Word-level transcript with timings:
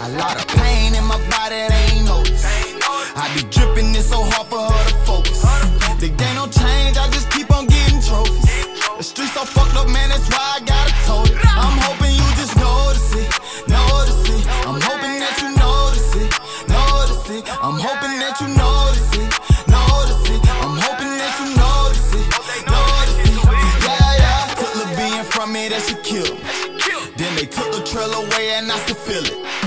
A 0.00 0.08
lot 0.18 0.36
of 0.36 0.46
pain 0.48 0.94
in 0.94 1.04
my 1.04 1.18
body, 1.30 1.66
they 1.68 1.84
ain't 1.94 2.06
notice. 2.06 2.44
I 3.16 3.30
be 3.34 3.42
dripping 3.48 3.94
it 3.94 4.02
so 4.02 4.18
hard 4.20 4.46
for 4.48 4.58
her 4.58 4.84
to 4.90 4.96
focus. 5.06 5.40
The 6.00 6.08
game 6.08 6.34
don't 6.34 6.52
change, 6.52 6.98
I 6.98 7.08
just 7.10 7.30
keep 7.30 7.50
on 7.54 7.66
getting 7.66 8.02
trophies. 8.02 8.44
The 8.98 9.02
streets 9.02 9.32
so 9.32 9.44
fucked 9.44 9.76
up, 9.76 9.88
man, 9.88 10.10
that's 10.10 10.28
why 10.28 10.58
I 10.58 10.60
gotta 10.66 10.94
told 11.06 11.30
it. 11.30 11.38
I'm 11.40 11.78
hoping 11.86 12.10
you 12.10 12.28
just 12.34 12.56
notice 12.58 13.14
it, 13.14 13.30
notice 13.70 14.22
it. 14.34 14.42
I'm 14.66 14.80
hoping 14.82 15.14
that 15.22 15.34
you 15.40 15.50
notice 15.56 16.14
it, 16.18 16.30
notice 16.68 17.26
it. 17.30 17.44
I'm 17.62 17.78
hoping 17.78 18.18
that 18.18 18.34
you 18.42 18.48
notice 18.50 19.10
it, 19.14 19.30
notice 19.70 20.26
it. 20.34 20.40
I'm 20.62 20.76
hoping 20.84 21.12
that 21.16 21.34
you 21.38 21.48
notice 21.54 22.10
it, 22.18 22.26
notice 22.66 23.22
it. 23.30 23.40
Yeah, 23.86 24.20
yeah. 24.20 24.58
Took 24.58 24.72
the 24.74 24.86
being 24.98 25.24
from 25.24 25.52
me, 25.54 25.70
that 25.70 25.86
killed 26.02 26.34
me. 26.34 26.74
Then 27.16 27.36
they 27.36 27.46
took 27.46 27.70
the 27.70 27.82
trail 27.86 28.10
away 28.10 28.58
and 28.58 28.70
I 28.70 28.76
still 28.84 28.96
feel 28.96 29.24
it. 29.24 29.63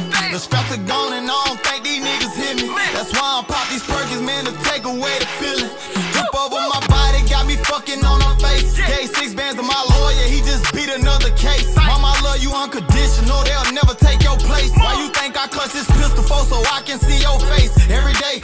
Scraps 0.68 0.84
are 0.84 0.88
gone 0.88 1.14
and 1.14 1.30
I 1.30 1.44
don't 1.48 1.60
think 1.64 1.84
these 1.84 2.04
niggas 2.04 2.36
hear 2.36 2.56
me. 2.56 2.68
That's 2.92 3.12
why 3.14 3.40
I'm 3.40 3.46
pop 3.46 3.68
these 3.70 3.84
perkins, 3.84 4.22
man, 4.22 4.46
to 4.46 4.54
take 4.68 4.84
away 4.84 5.16
the 5.20 5.28
feeling. 5.40 5.72
Drip 6.12 6.34
over 6.36 6.60
my 6.60 6.82
body, 6.88 7.24
got 7.30 7.48
me 7.48 7.56
fucking 7.56 8.04
on 8.04 8.20
her 8.22 8.36
face. 8.40 8.76
Gave 8.76 9.08
six 9.08 9.34
bands 9.34 9.56
to 9.60 9.64
my 9.64 9.82
lawyer, 9.96 10.28
he 10.28 10.40
just 10.44 10.68
beat 10.74 10.90
another 10.90 11.32
case. 11.40 11.72
Mama, 11.76 12.12
I 12.12 12.22
love 12.24 12.40
you 12.44 12.52
unconditional, 12.52 13.44
they'll 13.48 13.72
never 13.72 13.96
take 13.96 14.24
your 14.24 14.36
place. 14.44 14.72
Why 14.76 15.00
you 15.00 15.08
think 15.16 15.40
I 15.40 15.48
clutch 15.48 15.72
this 15.72 15.88
pistol 15.88 16.24
for 16.24 16.44
so 16.52 16.60
I 16.68 16.82
can 16.84 17.00
see 17.00 17.20
your 17.22 17.40
face 17.48 17.72
every 17.88 18.14
day? 18.20 18.44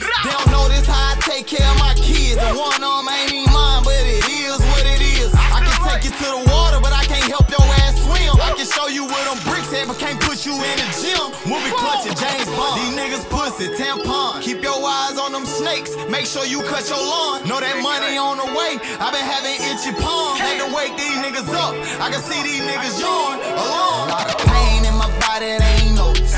You 10.46 10.52
in 10.52 10.76
the 10.76 10.88
gym. 11.00 11.24
Movie 11.48 11.72
clutching 11.72 12.12
James 12.20 12.48
Bond. 12.52 12.76
These 12.76 12.92
niggas 12.92 13.24
pussy, 13.32 13.72
tampon. 13.80 14.42
Keep 14.42 14.62
your 14.62 14.76
eyes 14.76 15.16
on 15.16 15.32
them 15.32 15.46
snakes. 15.46 15.96
Make 16.08 16.26
sure 16.26 16.44
you 16.44 16.60
cut 16.68 16.84
your 16.88 17.00
lawn. 17.00 17.48
Know 17.48 17.60
that 17.60 17.80
money 17.80 18.20
on 18.20 18.36
the 18.36 18.48
way. 18.52 18.76
i 19.00 19.08
been 19.08 19.24
having 19.24 19.56
itchy 19.72 19.96
palms. 19.96 20.40
Had 20.40 20.60
to 20.60 20.68
wake 20.76 20.92
these 21.00 21.16
niggas 21.24 21.48
up. 21.56 21.72
I 22.00 22.12
can 22.12 22.20
see 22.20 22.40
these 22.44 22.60
niggas 22.60 23.00
yawn 23.00 23.40
alone. 23.40 24.04
A 24.04 24.12
lot 24.12 24.28
of 24.28 24.36
pain 24.44 24.84
in 24.84 24.94
my 25.00 25.08
body, 25.24 25.56
they 25.56 25.74
ain't 25.80 25.96
notice. 25.96 26.36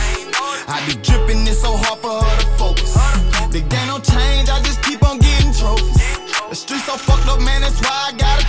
I 0.70 0.78
be 0.86 0.94
dripping 1.02 1.42
it 1.46 1.58
so 1.58 1.74
hard 1.74 1.98
for 1.98 2.22
her 2.22 2.36
to 2.42 2.48
focus. 2.54 2.94
The 3.50 3.58
game 3.58 3.90
don't 3.90 4.06
change, 4.06 4.46
I 4.48 4.62
just 4.62 4.82
keep 4.86 5.02
on 5.02 5.18
getting 5.18 5.50
trophies. 5.50 5.98
The 6.46 6.54
streets 6.54 6.86
so 6.86 6.94
fucked 6.94 7.26
up, 7.26 7.42
man, 7.42 7.62
that's 7.62 7.80
why 7.82 8.10
I 8.10 8.12
gotta 8.14 8.45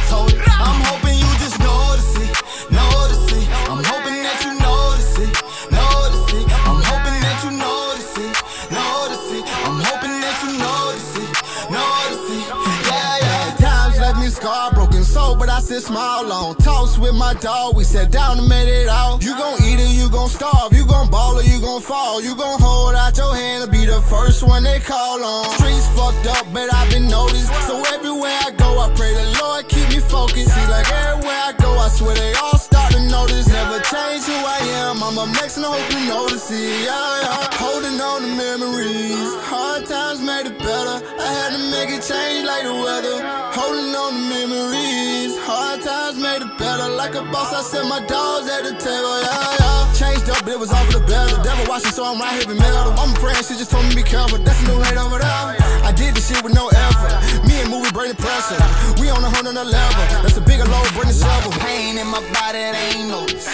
but 15.38 15.50
I 15.50 15.60
still 15.60 15.82
smile 15.82 16.32
on. 16.32 16.56
Toast 16.58 17.00
with 17.00 17.16
my 17.16 17.34
dog, 17.36 17.76
we 17.76 17.84
sat 17.84 18.12
down 18.12 18.40
and 18.40 18.48
made 18.48 18.68
it 18.68 18.88
out. 18.88 19.24
You 19.24 19.34
gon' 19.38 19.62
eat 19.64 19.80
or 19.80 19.92
you 19.92 20.10
gon' 20.10 20.30
starve, 20.30 20.74
you 20.74 20.86
gon' 20.86 21.10
ball 21.10 21.38
or 21.38 21.44
you 21.44 21.60
gon' 21.62 21.82
fall. 21.82 22.22
You 22.22 22.36
gon' 22.36 22.60
hold 22.60 22.96
out 22.96 23.18
your 23.18 23.34
hand 23.36 23.66
to 23.66 23.70
be 23.70 23.86
the 23.86 24.02
first 24.02 24.44
one 24.44 24.64
they 24.64 24.80
call 24.80 25.24
on. 25.24 25.50
Streets 25.58 25.88
fucked 25.96 26.28
up, 26.28 26.46
but 26.54 26.74
I've 26.74 26.90
been 26.90 27.08
noticed. 27.08 27.54
So 27.68 27.82
everywhere 27.94 28.38
I 28.46 28.52
go, 28.52 28.80
I 28.80 28.90
pray 28.96 29.14
the 29.14 29.38
Lord 29.42 29.68
keep 29.68 29.88
me 29.90 30.00
focused. 30.00 30.54
See, 30.54 30.68
like 30.68 30.90
everywhere 30.92 31.42
I 31.50 31.54
go, 31.58 31.72
I 31.78 31.90
swear 31.90 32.16
they 32.16 32.34
all 32.34 32.58
start 32.58 32.94
to 32.94 33.02
notice. 33.08 33.48
Never 33.48 33.80
change 33.92 34.24
who 34.26 34.34
I 34.34 34.60
am, 34.86 35.04
I'm 35.04 35.18
a 35.18 35.26
Mexican, 35.28 35.66
I 35.66 35.80
hope 35.80 35.92
you 35.94 36.08
notice 36.08 36.52
it. 36.52 36.86
Yeah, 36.86 37.22
yeah. 37.22 37.27
Holding 37.68 38.00
on 38.00 38.22
to 38.22 38.32
memories, 38.46 39.32
hard 39.52 39.86
times 39.86 40.22
made 40.22 40.46
it 40.52 40.58
better. 40.58 40.96
I 41.26 41.30
had 41.40 41.52
to 41.56 41.62
make 41.76 41.90
it 41.90 42.02
change 42.02 42.46
like 42.48 42.64
the 42.64 42.74
weather. 42.74 43.18
Holding 43.60 43.94
on 44.04 44.14
to 44.14 44.24
memories, 44.36 45.34
hard 45.44 45.82
times 45.82 46.18
made 46.18 46.42
it 46.48 46.58
better. 46.58 46.88
Like 46.96 47.16
a 47.16 47.24
boss, 47.24 47.52
I 47.54 47.62
set 47.62 47.86
my 47.86 48.00
dogs 48.06 48.48
at 48.50 48.64
the 48.64 48.72
table. 48.72 49.16
Yeah, 49.22 49.58
yeah. 49.60 49.77
Changed 49.98 50.30
up, 50.30 50.46
but 50.46 50.54
it 50.54 50.60
was 50.62 50.70
all 50.70 50.86
for 50.86 51.02
the 51.02 51.06
better. 51.10 51.26
The 51.34 51.42
devil 51.42 51.66
watching, 51.66 51.90
so 51.90 52.06
I'm 52.06 52.22
right 52.22 52.38
here 52.38 52.46
in 52.46 52.62
metal. 52.62 52.94
I'm 53.02 53.18
praying, 53.18 53.42
she 53.42 53.58
just 53.58 53.74
told 53.74 53.82
me 53.90 53.98
be 53.98 54.06
careful. 54.06 54.38
That's 54.38 54.62
a 54.62 54.70
new 54.70 54.78
hate 54.86 54.94
over 54.94 55.18
there. 55.18 55.58
I 55.82 55.90
did 55.90 56.14
this 56.14 56.30
shit 56.30 56.38
with 56.46 56.54
no 56.54 56.70
effort. 56.70 57.18
Me 57.50 57.58
and 57.66 57.74
movie 57.74 57.90
bring 57.90 58.14
the 58.14 58.20
pressure. 58.22 58.62
We 59.02 59.10
on 59.10 59.26
a 59.26 59.30
whole 59.34 59.42
nother 59.42 59.66
level. 59.66 60.04
That's 60.22 60.38
a 60.38 60.46
bigger 60.46 60.70
load, 60.70 60.86
bring 60.94 61.10
the 61.10 61.18
shovel. 61.18 61.50
Pain 61.66 61.98
in 61.98 62.06
my 62.14 62.22
body, 62.30 62.62
they 62.62 62.94
ain't 62.94 63.10
notice. 63.10 63.50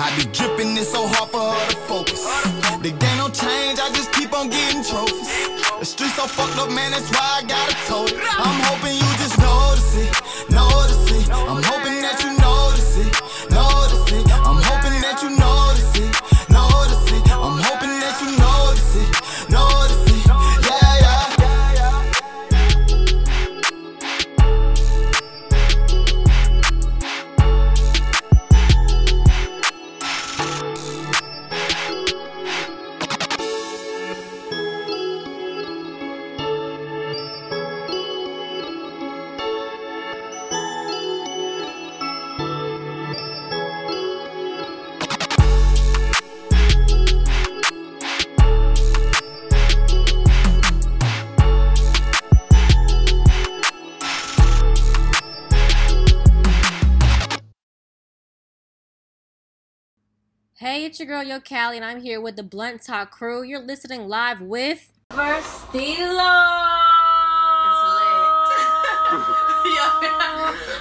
I 0.00 0.08
be 0.16 0.24
dripping 0.32 0.72
it 0.80 0.88
so 0.88 1.04
hard 1.12 1.28
for 1.28 1.44
her 1.44 1.64
to 1.68 1.76
focus. 1.84 2.24
The 2.80 2.96
game 2.96 3.20
don't 3.20 3.36
change, 3.36 3.76
I 3.76 3.92
just 3.92 4.16
keep 4.16 4.32
on 4.32 4.48
getting 4.48 4.80
trophies. 4.80 5.28
The 5.76 5.84
streets 5.84 6.16
so 6.16 6.24
fucked 6.24 6.56
up, 6.56 6.72
man, 6.72 6.96
that's 6.96 7.12
why 7.12 7.20
I 7.20 7.44
gotta 7.44 7.76
it. 8.08 8.16
I'm 8.16 8.58
hoping 8.64 8.96
you 8.96 9.10
just 9.20 9.36
notice 9.36 9.92
it, 9.92 10.08
notice 10.48 11.04
it. 11.20 11.28
I'm 11.28 11.60
hoping 11.60 12.00
that 12.00 12.16
you 12.24 12.32
notice 12.32 12.45
Hey, 60.76 60.84
it's 60.84 61.00
your 61.00 61.08
girl 61.08 61.22
Yo 61.22 61.40
Callie, 61.40 61.78
and 61.78 61.86
I'm 61.86 62.02
here 62.02 62.20
with 62.20 62.36
the 62.36 62.42
Blunt 62.42 62.82
Talk 62.82 63.10
crew. 63.10 63.42
You're 63.42 63.62
listening 63.62 64.08
live 64.08 64.42
with 64.42 64.92
Verstilo. 65.08 65.72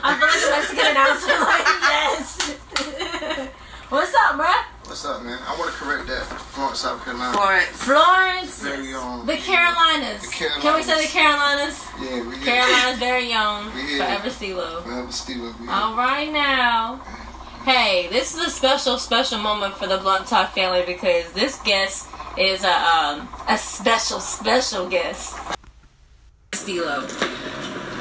I 0.03 0.19
feel 0.19 0.28
like 0.28 0.44
a 0.44 0.51
Mexican 0.51 0.88
announcer. 0.91 1.39
Like, 1.39 1.63
yes. 1.88 2.28
What's 3.89 4.13
up, 4.16 4.35
bruh? 4.35 4.66
What's 4.84 5.05
up, 5.05 5.23
man? 5.23 5.39
I 5.47 5.57
want 5.57 5.72
to 5.72 5.78
correct 5.78 6.07
that. 6.07 6.25
Florence, 6.51 6.79
South 6.79 7.01
Carolina. 7.05 7.31
Florence. 7.31 7.67
Florence. 7.69 8.63
Very 8.63 8.94
own. 8.95 9.25
The 9.25 9.38
Carolinas. 9.38 10.23
The 10.23 10.28
Carolinas. 10.28 10.61
Can 10.61 10.75
we 10.75 10.84
say 10.84 11.01
the 11.03 11.07
Carolinas? 11.07 11.85
Yeah, 12.01 12.28
we. 12.28 12.35
Carolinas 12.44 13.00
very 13.00 13.29
young. 13.29 13.73
We 13.73 13.81
here. 13.84 14.00
Forever 14.00 14.29
Stilo. 14.29 14.81
Forever 14.81 15.11
Stilo. 15.13 15.55
We 15.57 15.67
here. 15.67 15.73
All 15.73 15.95
right 15.95 16.29
now. 16.34 17.01
Hey, 17.66 18.08
this 18.09 18.36
is 18.36 18.46
a 18.46 18.50
special, 18.52 19.00
special 19.00 19.40
moment 19.40 19.74
for 19.74 19.88
the 19.88 19.98
Blunt 19.98 20.28
Talk 20.28 20.53
family 20.53 20.84
because 20.86 21.31
this 21.31 21.58
guest 21.64 22.08
is 22.38 22.64
a 22.64 22.70
um, 22.70 23.28
a 23.50 23.58
special, 23.58 24.20
special 24.20 24.88
guest. 24.88 25.36
Stilo. 26.53 27.08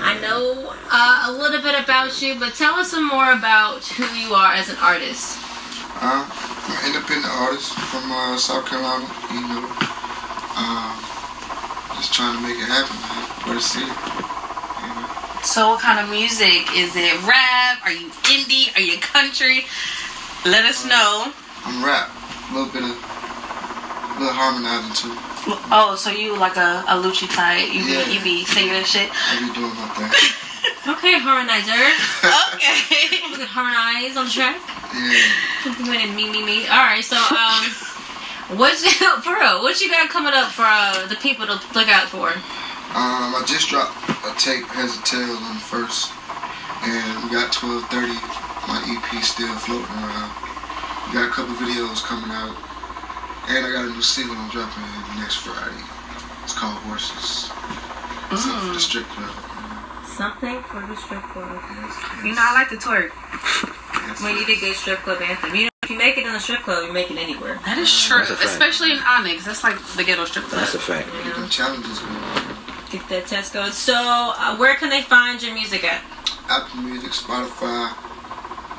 I 0.04 0.18
know 0.20 0.70
uh, 0.92 1.28
a 1.28 1.32
little 1.32 1.62
bit 1.62 1.82
about 1.82 2.20
you, 2.20 2.38
but 2.38 2.52
tell 2.52 2.74
us 2.74 2.90
some 2.90 3.08
more 3.08 3.32
about 3.32 3.86
who 3.86 4.04
you 4.14 4.34
are 4.34 4.52
as 4.52 4.68
an 4.68 4.76
artist. 4.82 5.38
Uh, 5.96 6.28
I'm 6.28 6.84
an 6.84 6.94
independent 6.94 7.32
artist 7.32 7.72
from 7.72 8.12
uh, 8.12 8.36
South 8.36 8.66
Carolina, 8.66 9.08
you 9.32 9.48
know. 9.48 9.64
Um, 10.60 10.92
just 11.96 12.12
trying 12.12 12.36
to 12.36 12.42
make 12.42 12.60
it 12.60 12.68
happen, 12.68 13.00
man. 13.00 13.24
For 13.40 13.54
the 13.54 13.60
city. 13.62 13.86
You 13.86 14.20
know. 14.20 14.23
So, 15.44 15.68
what 15.70 15.80
kind 15.80 16.00
of 16.00 16.08
music? 16.10 16.66
Is 16.74 16.96
it 16.96 17.14
rap? 17.26 17.78
Are 17.84 17.92
you 17.92 18.08
indie? 18.32 18.74
Are 18.76 18.80
you 18.80 18.98
country? 18.98 19.64
Let 20.44 20.64
us 20.64 20.84
know. 20.84 21.30
I'm 21.64 21.84
rap. 21.84 22.10
A 22.50 22.54
little 22.54 22.72
bit 22.72 22.82
of, 22.82 22.90
a 22.90 24.16
little 24.18 24.34
harmonizing 24.34 24.94
too. 24.96 25.14
Oh, 25.70 25.94
so 25.96 26.10
you 26.10 26.36
like 26.38 26.56
a, 26.56 26.82
a 26.88 26.96
Lucci 26.96 27.28
type? 27.28 27.68
You 27.72 27.82
Yeah. 27.84 28.04
be 28.06 28.14
you 28.14 28.20
be 28.24 28.44
singing 28.44 28.72
and 28.72 28.86
shit. 28.86 29.10
I 29.12 29.38
be 29.46 29.52
doing 29.54 29.74
my 29.74 29.88
thing. 29.94 30.40
Okay, 30.86 31.16
harmonizer. 31.18 31.80
Okay. 32.54 33.08
We 33.30 33.36
could 33.40 33.48
harmonize 33.48 34.16
on 34.18 34.26
the 34.26 34.30
track. 34.30 34.60
Yeah. 34.92 35.80
You 35.80 35.90
went 35.90 36.14
me, 36.14 36.28
me, 36.30 36.44
me. 36.44 36.66
All 36.68 36.84
right, 36.84 37.02
so 37.04 37.16
um, 37.16 37.64
what 38.60 38.72
you 38.84 38.92
for 39.22 39.32
real? 39.34 39.62
What 39.62 39.80
you 39.80 39.88
got 39.90 40.08
coming 40.10 40.32
up 40.34 40.52
for 40.52 40.64
uh, 40.64 41.06
the 41.06 41.16
people 41.16 41.46
to 41.46 41.52
look 41.74 41.88
out 41.88 42.08
for? 42.08 42.32
Um, 42.94 43.34
I 43.34 43.42
just 43.42 43.68
dropped 43.68 43.90
a 44.22 44.30
tape, 44.38 44.66
Heads 44.70 44.94
or 44.94 45.02
Tails, 45.02 45.34
on 45.42 45.58
the 45.58 45.66
first, 45.66 46.14
and 46.86 47.26
we 47.26 47.34
got 47.34 47.50
1230. 47.50 47.90
My 48.70 48.78
EP 48.86 49.18
still 49.26 49.50
floating 49.66 49.90
around. 49.98 50.30
We 51.10 51.18
got 51.18 51.26
a 51.26 51.32
couple 51.34 51.58
videos 51.58 52.00
coming 52.06 52.30
out. 52.30 52.54
And 53.50 53.66
I 53.66 53.70
got 53.74 53.84
a 53.84 53.92
new 53.92 54.00
single 54.00 54.36
I'm 54.38 54.48
dropping 54.48 54.86
next 55.20 55.42
Friday. 55.44 55.82
It's 56.44 56.54
called 56.56 56.78
Horses. 56.88 57.50
It's 58.32 58.46
up 58.46 58.62
for 58.62 58.72
the 58.72 58.80
strip 58.80 59.04
club. 59.12 59.34
Something 60.06 60.62
for 60.64 60.80
the 60.86 60.96
strip 60.96 61.22
club. 61.34 61.60
You 62.24 62.32
know, 62.32 62.40
I 62.40 62.54
like 62.54 62.70
to 62.70 62.76
twerk. 62.80 63.10
Yes. 63.10 64.22
When 64.22 64.36
you 64.38 64.46
did 64.46 64.60
good 64.60 64.76
strip 64.76 65.00
club 65.00 65.20
anthem. 65.20 65.54
You 65.54 65.64
know, 65.64 65.70
if 65.82 65.90
you 65.90 65.98
make 65.98 66.16
it 66.16 66.24
in 66.26 66.32
the 66.32 66.40
strip 66.40 66.60
club, 66.60 66.86
you 66.86 66.92
make 66.92 67.10
it 67.10 67.18
anywhere. 67.18 67.60
That 67.66 67.76
is 67.76 67.90
true, 67.92 68.18
That's 68.18 68.30
a 68.30 68.36
fact. 68.36 68.48
especially 68.48 68.92
in 68.92 68.98
Onyx. 69.04 69.44
That's 69.44 69.64
like 69.64 69.76
the 69.96 70.04
ghetto 70.04 70.24
strip 70.24 70.46
club. 70.46 70.60
That's 70.60 70.74
a 70.74 70.78
fact. 70.78 71.08
Get 71.24 71.34
them 71.34 71.48
challenges 71.50 71.98
going. 71.98 72.23
Get 72.94 73.08
that 73.08 73.26
test 73.26 73.52
going. 73.52 73.72
So, 73.72 73.92
uh, 73.92 74.54
where 74.56 74.76
can 74.76 74.88
they 74.88 75.02
find 75.02 75.42
your 75.42 75.52
music 75.52 75.82
at? 75.82 76.00
Apple 76.48 76.78
Music, 76.82 77.10
Spotify, 77.10 77.90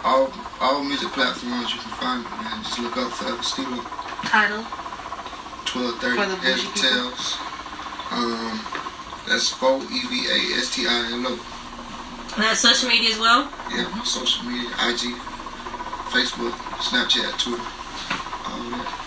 all 0.08 0.32
all 0.62 0.86
music 0.86 1.10
platforms 1.10 1.76
you 1.76 1.82
can 1.82 1.92
find 2.00 2.24
it, 2.24 2.32
man. 2.40 2.64
Just 2.64 2.80
look 2.80 2.96
up 2.96 3.12
Forever 3.12 3.44
Stilo, 3.44 3.84
Title. 4.24 4.64
1230 5.68 6.16
For 6.16 6.30
the 6.32 6.40
Heads 6.48 6.64
and. 6.64 6.76
Tails. 6.80 7.36
Um, 8.16 8.56
that's 9.28 9.50
4 9.52 9.84
E 9.84 10.00
V 10.08 10.14
A 10.32 10.40
S 10.64 10.72
T 10.74 10.88
I 10.88 11.12
L 11.12 11.28
O. 11.28 11.36
And 12.40 12.44
that's 12.48 12.62
social 12.62 12.88
media 12.88 13.12
as 13.12 13.20
well? 13.20 13.52
Yeah, 13.68 13.84
social 14.04 14.48
media, 14.48 14.72
IG, 14.80 15.12
Facebook, 16.16 16.56
Snapchat, 16.80 17.36
Twitter, 17.36 17.60
all 18.48 18.64
that. 18.80 19.05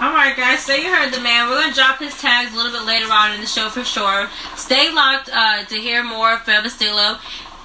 Alright, 0.00 0.36
guys, 0.36 0.64
so 0.64 0.74
you 0.74 0.92
heard 0.92 1.12
the 1.12 1.20
man. 1.20 1.48
We're 1.48 1.60
going 1.60 1.68
to 1.68 1.74
drop 1.74 1.98
his 2.00 2.20
tags 2.20 2.52
a 2.52 2.56
little 2.56 2.72
bit 2.72 2.84
later 2.84 3.06
on 3.12 3.32
in 3.32 3.40
the 3.40 3.46
show 3.46 3.68
for 3.68 3.84
sure. 3.84 4.28
Stay 4.56 4.92
locked 4.92 5.30
uh, 5.32 5.64
to 5.64 5.76
hear 5.76 6.02
more 6.02 6.34
of 6.34 6.42
Forever 6.42 6.68
Stilo. 6.68 7.18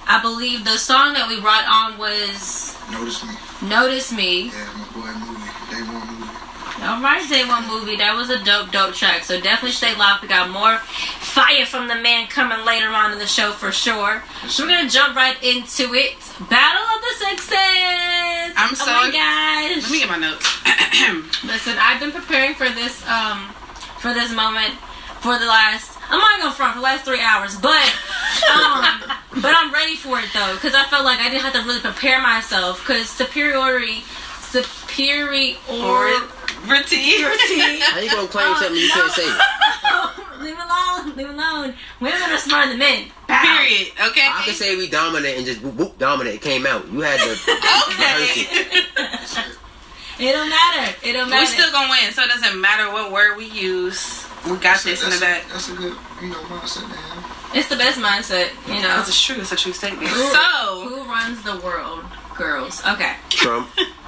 I 0.06 0.20
believe 0.22 0.64
the 0.64 0.78
song 0.78 1.14
that 1.14 1.28
we 1.28 1.40
brought 1.40 1.66
on 1.66 1.98
was 1.98 2.76
Notice 2.90 3.24
me. 3.24 3.34
Notice 3.68 4.12
Me. 4.12 4.46
Yeah, 4.46 4.52
my 4.78 4.84
boy 4.94 5.12
movie, 5.18 5.26
Day 5.26 5.30
One 5.30 5.39
All 6.82 7.02
right, 7.02 7.22
Day 7.28 7.44
One 7.46 7.68
movie. 7.68 7.96
That 7.96 8.14
was 8.16 8.30
a 8.30 8.42
dope, 8.42 8.70
dope 8.72 8.94
track. 8.94 9.24
So 9.24 9.38
definitely 9.40 9.72
stay 9.72 9.94
locked. 9.96 10.22
We 10.22 10.28
got 10.28 10.48
more 10.50 10.78
fire 11.20 11.66
from 11.66 11.88
the 11.88 11.94
man 11.96 12.26
coming 12.28 12.64
later 12.64 12.88
on 12.88 13.12
in 13.12 13.18
the 13.18 13.26
show 13.26 13.52
for 13.52 13.70
sure. 13.70 14.22
So 14.48 14.64
we're 14.64 14.70
gonna 14.76 14.88
jump 14.88 15.14
right 15.14 15.36
into 15.44 15.92
it. 15.94 16.16
Battle 16.48 16.82
of 16.82 17.00
the 17.02 17.14
Sexes. 17.20 18.54
I'm 18.56 18.74
so- 18.74 18.84
Oh 18.88 19.06
my 19.06 19.10
gosh. 19.12 19.82
Let 19.82 19.90
me 19.92 19.98
get 20.00 20.08
my 20.08 20.16
notes. 20.18 20.46
Listen, 21.44 21.76
I've 21.78 22.00
been 22.00 22.12
preparing 22.12 22.54
for 22.54 22.68
this 22.70 23.06
um 23.06 23.48
for 24.00 24.14
this 24.14 24.32
moment 24.32 24.72
for 25.20 25.38
the 25.38 25.44
last 25.46 25.98
I'm 26.10 26.18
not 26.18 26.40
gonna 26.40 26.54
front 26.54 26.72
for 26.74 26.78
the 26.80 26.84
last 26.84 27.04
three 27.04 27.20
hours, 27.20 27.56
but 27.60 27.76
um 28.56 28.82
but 29.42 29.52
I'm 29.54 29.70
ready 29.72 29.96
for 29.96 30.18
it 30.18 30.30
though 30.32 30.54
because 30.54 30.74
I 30.74 30.84
felt 30.84 31.04
like 31.04 31.20
I 31.20 31.28
didn't 31.28 31.42
have 31.44 31.52
to 31.52 31.62
really 31.62 31.80
prepare 31.80 32.20
myself 32.22 32.80
because 32.80 33.08
superiority 33.10 34.02
superiority 34.40 35.58
Reti. 36.66 37.22
How 37.22 37.98
you 38.00 38.10
gonna 38.10 38.28
claim 38.28 38.54
something 38.56 38.76
you 38.76 38.88
can't 38.90 39.04
um, 39.04 39.10
say? 39.10 39.26
leave 40.40 40.56
it 40.58 40.64
alone, 40.64 41.16
leave 41.16 41.26
it 41.28 41.34
alone. 41.34 41.74
Women 42.00 42.22
are 42.22 42.38
smarter 42.38 42.70
than 42.70 42.78
men. 42.78 43.06
Bow. 43.28 43.40
Period. 43.42 43.92
Okay. 44.08 44.26
I 44.28 44.42
can 44.44 44.54
say 44.54 44.76
we 44.76 44.88
dominate 44.88 45.36
and 45.36 45.46
just 45.46 45.62
whoop, 45.62 45.74
whoop 45.74 45.98
dominate. 45.98 46.34
It 46.34 46.42
came 46.42 46.66
out. 46.66 46.86
You 46.90 47.00
had 47.00 47.20
to 47.20 47.28
rehearse 47.28 48.36
it. 48.36 49.56
It 50.20 50.32
don't 50.32 50.50
matter. 50.50 50.94
It 51.02 51.12
don't 51.14 51.30
matter. 51.30 51.40
We 51.40 51.46
still 51.46 51.72
gonna 51.72 51.88
win, 51.88 52.12
so 52.12 52.22
it 52.22 52.28
doesn't 52.28 52.60
matter 52.60 52.92
what 52.92 53.10
word 53.10 53.38
we 53.38 53.46
use. 53.46 54.26
We 54.44 54.56
got 54.56 54.80
this 54.82 55.02
in 55.02 55.10
the 55.10 55.16
that's, 55.16 55.20
back. 55.20 55.44
that's 55.50 55.68
a 55.70 55.74
good, 55.74 55.96
you 56.22 56.28
know, 56.28 56.36
mindset 56.48 56.80
to 56.80 56.96
have. 56.96 57.56
it's 57.56 57.68
the 57.68 57.76
best 57.76 57.98
mindset, 57.98 58.50
you 58.68 58.82
know. 58.82 58.98
It's 59.00 59.08
a 59.08 59.12
true. 59.12 59.40
It's 59.40 59.52
a 59.52 59.56
true 59.56 59.72
statement. 59.72 60.08
Who- 60.08 60.30
So 60.30 60.88
who 60.88 61.04
runs 61.04 61.42
the 61.42 61.58
world? 61.64 62.04
Girls. 62.36 62.82
Okay. 62.86 63.16
Trump. 63.30 63.68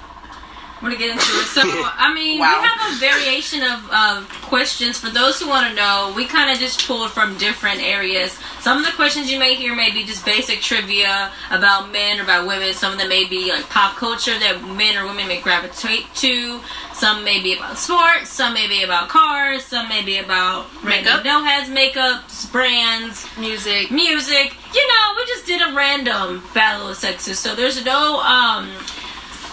I'm 0.83 0.89
gonna 0.91 0.97
get 0.99 1.11
into 1.11 1.23
it. 1.23 1.47
So, 1.47 1.63
I 1.65 2.13
mean, 2.13 2.41
Wow. 2.41 2.61
we 2.61 2.67
have 2.67 2.93
a 2.93 2.99
variation 2.99 3.63
of, 3.63 3.89
of 3.93 4.29
questions. 4.43 4.99
For 4.99 5.11
those 5.11 5.41
who 5.41 5.49
want 5.49 5.69
to 5.69 5.75
know, 5.75 6.13
we 6.17 6.25
kind 6.27 6.51
of 6.51 6.59
just 6.59 6.87
pulled 6.89 7.13
from 7.13 7.39
different 7.39 7.81
areas. 7.81 8.37
Some 8.61 8.79
of 8.79 8.85
the 8.85 8.91
questions 8.93 9.31
you 9.31 9.39
may 9.39 9.55
hear 9.55 9.77
may 9.77 9.93
be 9.93 10.03
just 10.03 10.25
basic 10.25 10.61
trivia 10.61 11.31
about 11.53 11.93
men 11.93 12.19
or 12.19 12.25
about 12.25 12.49
women. 12.49 12.75
Some 12.75 12.93
of 12.95 12.99
them 12.99 13.09
may 13.09 13.29
be 13.29 13.53
like 13.53 13.69
pop 13.69 13.95
culture 13.97 14.37
that 14.41 14.61
men 14.77 14.97
or 14.97 15.07
women 15.07 15.29
may 15.29 15.41
gravitate 15.41 16.13
to. 16.17 16.61
Some 16.95 17.23
may 17.23 17.41
be 17.41 17.55
about 17.57 17.79
sports. 17.79 18.31
Some 18.31 18.53
may 18.55 18.67
be 18.67 18.83
about 18.83 19.09
cars. 19.09 19.65
Some 19.65 19.89
may 19.89 20.03
be 20.05 20.19
about 20.19 20.67
Makeup. 20.85 21.25
no 21.25 21.45
heads, 21.45 21.71
makeups, 21.71 22.51
brands, 22.51 23.25
music. 23.39 23.91
music. 23.93 24.55
You 24.75 24.89
know, 24.89 25.15
we 25.17 25.27
just 25.27 25.47
did 25.47 25.61
a 25.63 25.73
random 25.75 26.43
battle 26.55 26.89
of 26.89 26.97
sexes, 26.97 27.39
so 27.39 27.55
there's 27.55 27.85
no 27.85 28.19
um 28.21 28.69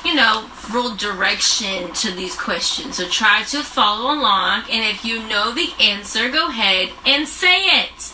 you 0.05 0.15
know, 0.15 0.49
real 0.71 0.95
direction 0.95 1.93
to 1.93 2.11
these 2.11 2.35
questions. 2.35 2.97
So 2.97 3.07
try 3.07 3.43
to 3.49 3.63
follow 3.63 4.13
along 4.13 4.63
and 4.69 4.83
if 4.83 5.03
you 5.03 5.27
know 5.27 5.53
the 5.53 5.73
answer, 5.79 6.29
go 6.29 6.49
ahead 6.49 6.89
and 7.05 7.27
say 7.27 7.65
it. 7.65 8.13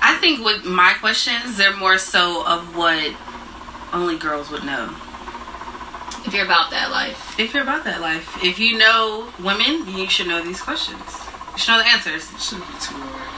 I 0.00 0.16
think 0.20 0.44
with 0.44 0.64
my 0.64 0.94
questions, 0.94 1.56
they're 1.56 1.76
more 1.76 1.98
so 1.98 2.44
of 2.46 2.76
what 2.76 3.14
only 3.92 4.18
girls 4.18 4.50
would 4.50 4.64
know. 4.64 4.94
If 6.24 6.34
you're 6.34 6.44
about 6.44 6.70
that 6.70 6.90
life. 6.90 7.38
If 7.38 7.54
you're 7.54 7.62
about 7.62 7.84
that 7.84 8.00
life, 8.00 8.42
if 8.42 8.58
you 8.58 8.78
know 8.78 9.32
women, 9.40 9.86
you 9.88 10.08
should 10.08 10.28
know 10.28 10.42
these 10.42 10.60
questions. 10.60 11.00
You 11.52 11.58
should 11.58 11.72
know 11.72 11.78
the 11.78 11.88
answers. 11.88 12.30
Shouldn't 12.42 12.66
be 12.66 12.74
too 12.80 12.94
hard. 12.94 13.32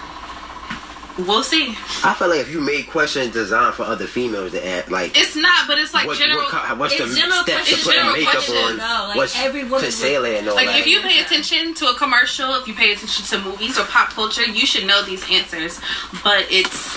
We'll 1.16 1.44
see. 1.44 1.68
I 2.02 2.12
feel 2.18 2.28
like 2.28 2.40
if 2.40 2.50
you 2.50 2.60
made 2.60 2.88
questions 2.88 3.32
designed 3.32 3.74
for 3.74 3.84
other 3.84 4.06
females 4.08 4.50
to 4.50 4.66
add, 4.66 4.90
like 4.90 5.16
It's 5.16 5.36
not, 5.36 5.68
but 5.68 5.78
it's 5.78 5.94
like 5.94 6.08
what, 6.08 6.18
general. 6.18 6.42
what, 6.42 6.50
co- 6.50 6.74
what's 6.74 6.96
the 6.98 7.04
It's 7.04 7.16
general 7.16 7.42
steps 7.44 7.46
to 7.46 7.54
questions, 7.76 7.84
put 7.84 7.94
general 7.94 8.12
makeup 8.14 8.32
questions, 8.32 8.58
on? 8.58 8.76
no, 8.78 9.04
like 9.08 9.16
what's 9.16 9.36
every 9.38 9.62
woman 9.62 9.78
to 9.78 9.86
would- 9.86 9.92
sailor 9.94 10.28
and 10.30 10.48
all 10.48 10.56
Like 10.56 10.66
that. 10.66 10.80
if 10.80 10.86
you 10.88 11.00
pay 11.02 11.20
attention 11.20 11.72
to 11.74 11.86
a 11.86 11.94
commercial, 11.94 12.54
if 12.54 12.66
you 12.66 12.74
pay 12.74 12.92
attention 12.94 13.24
to 13.26 13.44
movies 13.48 13.78
or 13.78 13.84
pop 13.84 14.10
culture, 14.10 14.42
you 14.44 14.66
should 14.66 14.86
know 14.88 15.02
these 15.04 15.22
answers. 15.30 15.80
But 16.24 16.46
it's 16.50 16.96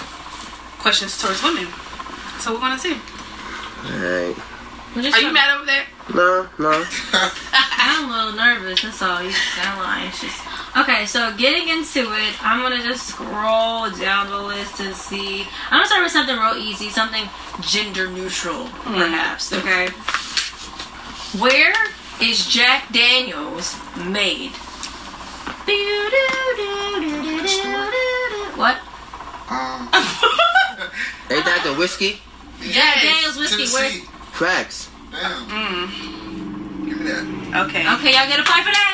questions 0.80 1.16
towards 1.22 1.44
women. 1.44 1.68
So 2.40 2.54
we're 2.54 2.60
gonna 2.60 2.80
see. 2.80 2.98
Alright. 3.86 4.36
Are 5.14 5.22
you 5.22 5.31
mad 5.31 5.56
over 5.56 5.66
there? 5.66 5.86
No, 6.13 6.48
no. 6.57 6.86
I'm 7.54 8.09
a 8.09 8.13
little 8.13 8.33
nervous, 8.33 8.81
that's 8.81 9.01
all. 9.01 9.21
You 9.21 9.31
sound 9.31 9.77
a 9.77 9.81
little 9.81 9.94
anxious. 9.94 10.39
Okay, 10.77 11.06
so 11.06 11.36
getting 11.38 11.69
into 11.69 12.01
it, 12.01 12.44
I'm 12.44 12.62
gonna 12.62 12.83
just 12.83 13.07
scroll 13.07 13.89
down 13.92 14.30
the 14.30 14.42
list 14.42 14.80
and 14.80 14.95
see. 14.95 15.42
I'm 15.69 15.80
gonna 15.80 15.87
start 15.87 16.04
with 16.04 16.11
something 16.11 16.37
real 16.37 16.56
easy, 16.56 16.90
something 16.90 17.28
gender 17.61 18.09
neutral, 18.09 18.68
perhaps. 18.83 19.52
Okay. 19.54 19.87
Where 21.40 21.73
is 22.21 22.47
Jack 22.47 22.92
Daniels 22.94 23.76
made? 24.06 24.52
What? 28.56 28.78
Um, 29.49 29.90
Ain't 31.30 31.45
that 31.45 31.61
the 31.64 31.76
whiskey? 31.78 32.21
Jack 32.61 33.02
Daniels 33.02 33.37
whiskey. 33.37 33.66
Where's? 33.73 33.92
Tennessee. 33.94 34.07
Facts. 35.11 35.42
Damn. 35.49 35.87
Mm, 35.87 36.85
Give 36.87 36.97
me 36.99 37.04
that. 37.06 37.66
okay. 37.68 37.81
Okay, 37.95 38.11
y'all 38.14 38.28
get 38.28 38.40
a 38.40 38.44
point 38.44 38.64
for 38.66 38.71
that. 38.71 38.94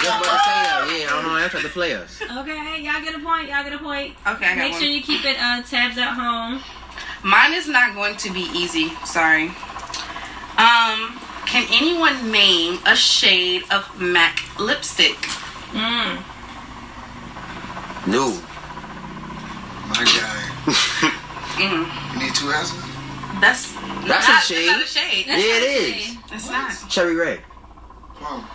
Just 0.00 0.04
about 0.04 0.22
to 0.22 0.28
say 0.28 0.34
that. 0.34 1.00
Yeah, 1.00 1.06
I 1.06 1.22
don't 1.22 1.24
know. 1.32 1.44
I 1.44 1.48
tried 1.48 1.62
to 1.62 1.68
play 1.68 1.94
us. 1.94 2.20
Yeah. 2.20 2.40
Okay, 2.40 2.82
y'all 2.82 3.02
get 3.02 3.14
a 3.14 3.18
point. 3.18 3.48
Y'all 3.48 3.62
get 3.64 3.72
a 3.72 3.78
point. 3.78 4.14
Okay, 4.26 4.46
I 4.46 4.54
got 4.54 4.58
Make 4.58 4.72
one. 4.72 4.80
sure 4.80 4.90
you 4.90 5.02
keep 5.02 5.24
it 5.24 5.36
uh, 5.40 5.62
tabs 5.62 5.98
at 5.98 6.14
home. 6.14 6.62
Mine 7.24 7.52
is 7.54 7.68
not 7.68 7.94
going 7.94 8.16
to 8.16 8.32
be 8.32 8.48
easy. 8.54 8.90
Sorry. 9.04 9.46
Um, 10.58 11.18
can 11.46 11.66
anyone 11.72 12.30
name 12.30 12.78
a 12.86 12.94
shade 12.96 13.62
of 13.70 13.88
MAC 14.00 14.40
lipstick? 14.58 15.16
Mm. 15.72 16.22
No. 18.06 18.28
My 19.88 20.04
guy. 20.04 20.38
Mm, 21.58 22.14
You 22.14 22.18
need 22.26 22.34
two 22.34 22.50
answers? 22.50 22.82
That's 23.40 23.72
That's 23.72 24.28
not, 24.28 24.42
a 24.42 24.46
shade. 24.46 24.68
That's 24.68 24.94
not 24.96 25.04
a 25.04 25.10
shade. 25.10 25.26
Yeah, 25.26 25.36
it 25.36 25.96
is. 25.96 26.16
It's 26.32 26.50
not. 26.50 26.72
Cherry 26.88 27.14
red. 27.14 27.40
Plum. 28.14 28.46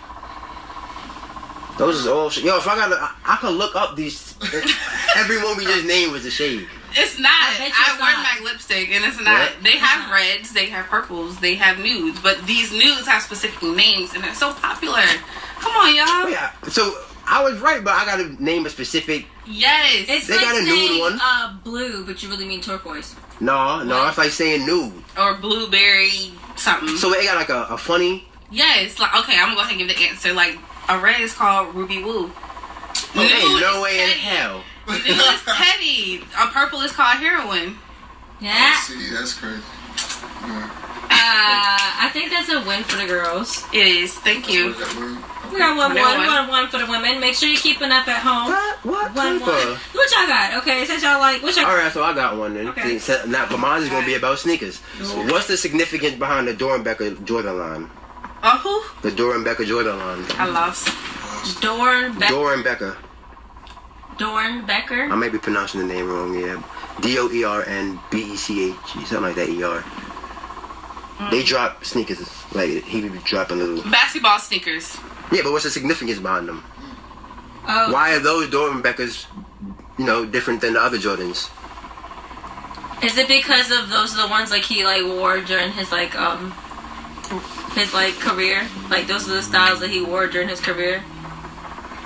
Those 1.78 2.00
is 2.00 2.06
all. 2.06 2.28
Sh- 2.28 2.42
Yo, 2.42 2.56
if 2.56 2.66
I 2.66 2.74
got, 2.76 2.92
I, 2.92 3.14
I 3.24 3.36
could 3.36 3.54
look 3.54 3.76
up 3.76 3.94
these. 3.96 4.34
Everyone 5.16 5.56
we 5.56 5.64
just 5.64 5.86
named 5.86 6.12
was 6.12 6.24
a 6.24 6.30
shade. 6.30 6.66
It's 6.92 7.18
not. 7.18 7.30
I 7.30 7.54
I, 7.54 7.58
bet 7.58 7.68
you 7.68 7.74
it's 7.86 8.00
wear 8.00 8.12
not. 8.12 8.22
MAC 8.22 8.40
lipstick, 8.42 8.90
and 8.90 9.04
it's 9.04 9.20
not. 9.20 9.40
What? 9.40 9.62
They 9.62 9.76
have 9.76 10.08
not. 10.08 10.14
reds, 10.14 10.52
they 10.52 10.66
have 10.66 10.86
purples, 10.86 11.38
they 11.38 11.54
have 11.54 11.78
nudes, 11.78 12.18
but 12.20 12.44
these 12.46 12.72
nudes 12.72 13.06
have 13.06 13.22
specific 13.22 13.62
names, 13.62 14.14
and 14.14 14.24
they're 14.24 14.34
so 14.34 14.52
popular. 14.54 15.02
Come 15.60 15.72
on, 15.76 15.94
y'all. 15.94 16.06
Oh, 16.08 16.28
yeah. 16.28 16.52
So 16.68 16.94
I 17.30 17.42
was 17.42 17.58
right, 17.60 17.82
but 17.84 17.92
I 17.94 18.04
got 18.04 18.16
to 18.16 18.42
name 18.42 18.64
a 18.66 18.70
specific. 18.70 19.26
Yes. 19.46 20.06
It's 20.08 20.26
They 20.26 20.36
like 20.36 20.44
got 20.44 20.56
a 20.60 20.64
nude 20.64 21.00
one. 21.00 21.18
Uh, 21.22 21.56
blue, 21.62 22.04
but 22.06 22.22
you 22.22 22.28
really 22.30 22.46
mean 22.46 22.60
turquoise. 22.60 23.14
No, 23.40 23.82
no, 23.84 23.98
What? 23.98 24.08
it's 24.08 24.18
like 24.18 24.30
saying 24.30 24.66
nude. 24.66 24.92
or 25.18 25.34
blueberry 25.34 26.32
something. 26.56 26.96
So 26.96 27.12
it 27.12 27.24
got 27.24 27.36
like 27.36 27.50
a, 27.50 27.66
a 27.74 27.78
funny. 27.78 28.24
yes. 28.50 28.98
Like 28.98 29.14
okay, 29.14 29.34
I'm 29.38 29.46
gonna 29.46 29.54
go 29.56 29.60
ahead 29.60 29.72
and 29.72 29.80
give 29.80 29.88
the 29.96 30.04
answer. 30.04 30.32
Like 30.32 30.58
a 30.88 30.98
red 30.98 31.20
is 31.20 31.32
called 31.34 31.74
ruby 31.74 32.02
woo. 32.02 32.32
Oh, 33.14 33.22
ain't 33.22 33.60
no 33.60 33.76
is 33.76 33.82
way 33.82 34.00
in 34.02 34.08
Teddy. 34.08 34.20
hell. 34.20 34.64
Nude 34.88 35.06
is 35.06 35.42
Teddy. 35.46 36.20
A 36.38 36.46
purple 36.48 36.80
is 36.80 36.92
called 36.92 37.18
Heroine. 37.18 37.76
Yeah. 38.40 38.74
See, 38.80 39.10
that's 39.10 39.34
crazy. 39.34 39.62
Yeah. 40.42 40.70
Uh, 41.18 42.06
I 42.06 42.10
think 42.12 42.30
that's 42.30 42.48
a 42.48 42.60
win 42.66 42.84
for 42.84 42.96
the 42.96 43.06
girls. 43.06 43.64
It 43.72 43.86
is. 43.86 44.14
Thank 44.14 44.48
you. 44.52 44.74
We 45.52 45.58
got 45.58 45.76
one, 45.76 45.94
One, 45.94 45.96
one, 45.96 46.18
one. 46.18 46.26
one, 46.26 46.48
one 46.48 46.68
for 46.68 46.78
the 46.78 46.86
women. 46.86 47.20
Make 47.20 47.34
sure 47.34 47.48
you're 47.48 47.58
keeping 47.60 47.90
up 47.90 48.06
at 48.06 48.20
home. 48.22 48.52
What? 48.52 48.84
What? 48.84 49.14
One, 49.16 49.38
Keeper? 49.38 49.50
one. 49.50 49.78
What 49.94 50.10
y'all 50.14 50.26
got? 50.26 50.54
Okay, 50.62 50.84
since 50.84 51.02
y'all 51.02 51.18
like, 51.18 51.42
what 51.42 51.56
y'all 51.56 51.66
All 51.66 51.74
right, 51.76 51.90
so 51.92 52.04
I 52.04 52.14
got 52.14 52.36
one 52.36 52.54
then. 52.54 52.68
Okay. 52.68 52.82
See, 52.82 52.98
so- 52.98 53.24
Now, 53.26 53.48
but 53.48 53.58
mine 53.58 53.82
is 53.82 53.88
gonna 53.88 54.04
be 54.06 54.14
about 54.14 54.38
sneakers. 54.38 54.80
So 55.02 55.16
what's 55.32 55.46
the 55.48 55.56
significance 55.56 56.14
behind 56.16 56.46
the 56.48 56.54
Doernbecher 56.54 57.24
Jordan 57.24 57.58
line? 57.58 57.90
Oh, 58.42 58.58
who? 59.02 59.08
The 59.08 59.14
Doernbecher 59.16 59.66
Jordan 59.66 59.98
line. 59.98 60.24
I 60.38 60.46
lost. 60.46 60.88
Dorn, 61.62 62.12
Be- 62.18 62.26
Doernbecher. 62.26 62.96
Dorn 64.18 64.66
Becker. 64.66 65.04
I 65.10 65.14
may 65.14 65.28
be 65.28 65.38
pronouncing 65.38 65.80
the 65.80 65.86
name 65.86 66.08
wrong. 66.10 66.34
Yeah, 66.38 66.60
D 67.00 67.18
O 67.18 67.30
E 67.30 67.44
R 67.44 67.62
N 67.64 67.98
B 68.10 68.32
E 68.32 68.36
C 68.36 68.70
H, 68.70 68.74
something 69.06 69.22
like 69.22 69.36
that. 69.36 69.48
E 69.48 69.62
R. 69.62 69.84
Mm. 71.18 71.30
They 71.30 71.42
drop 71.42 71.84
sneakers 71.84 72.20
like 72.54 72.70
he 72.84 73.00
be 73.00 73.18
dropping 73.24 73.58
little. 73.58 73.90
Basketball 73.90 74.38
sneakers. 74.38 74.96
Yeah, 75.32 75.42
but 75.42 75.52
what's 75.52 75.64
the 75.64 75.70
significance 75.70 76.18
behind 76.18 76.48
them? 76.48 76.62
Oh, 77.66 77.92
Why 77.92 78.14
are 78.14 78.20
those 78.20 78.48
Doernbechers, 78.48 79.26
you 79.98 80.06
know, 80.06 80.24
different 80.24 80.60
than 80.60 80.74
the 80.74 80.80
other 80.80 80.96
Jordans? 80.96 81.50
is 83.02 83.16
it 83.16 83.28
because 83.28 83.70
of 83.70 83.88
those 83.90 84.12
are 84.18 84.22
the 84.22 84.28
ones 84.28 84.50
like 84.50 84.64
he 84.64 84.84
like 84.84 85.04
wore 85.04 85.40
during 85.40 85.70
his 85.72 85.92
like 85.92 86.16
um 86.16 86.52
his 87.74 87.92
like 87.94 88.14
career? 88.14 88.66
Like 88.90 89.06
those 89.06 89.28
are 89.28 89.34
the 89.34 89.42
styles 89.42 89.80
that 89.80 89.90
he 89.90 90.02
wore 90.02 90.26
during 90.26 90.48
his 90.48 90.60
career. 90.60 91.04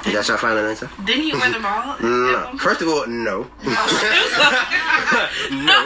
Is 0.04 0.12
that 0.14 0.26
your 0.28 0.36
final 0.38 0.58
answer? 0.66 0.90
Didn't 1.04 1.26
you 1.26 1.34
wear 1.38 1.52
them 1.52 1.64
all? 1.64 1.96
No. 2.02 2.58
First 2.58 2.82
of 2.82 2.88
all, 2.88 3.06
no. 3.06 3.46
no. 3.62 3.72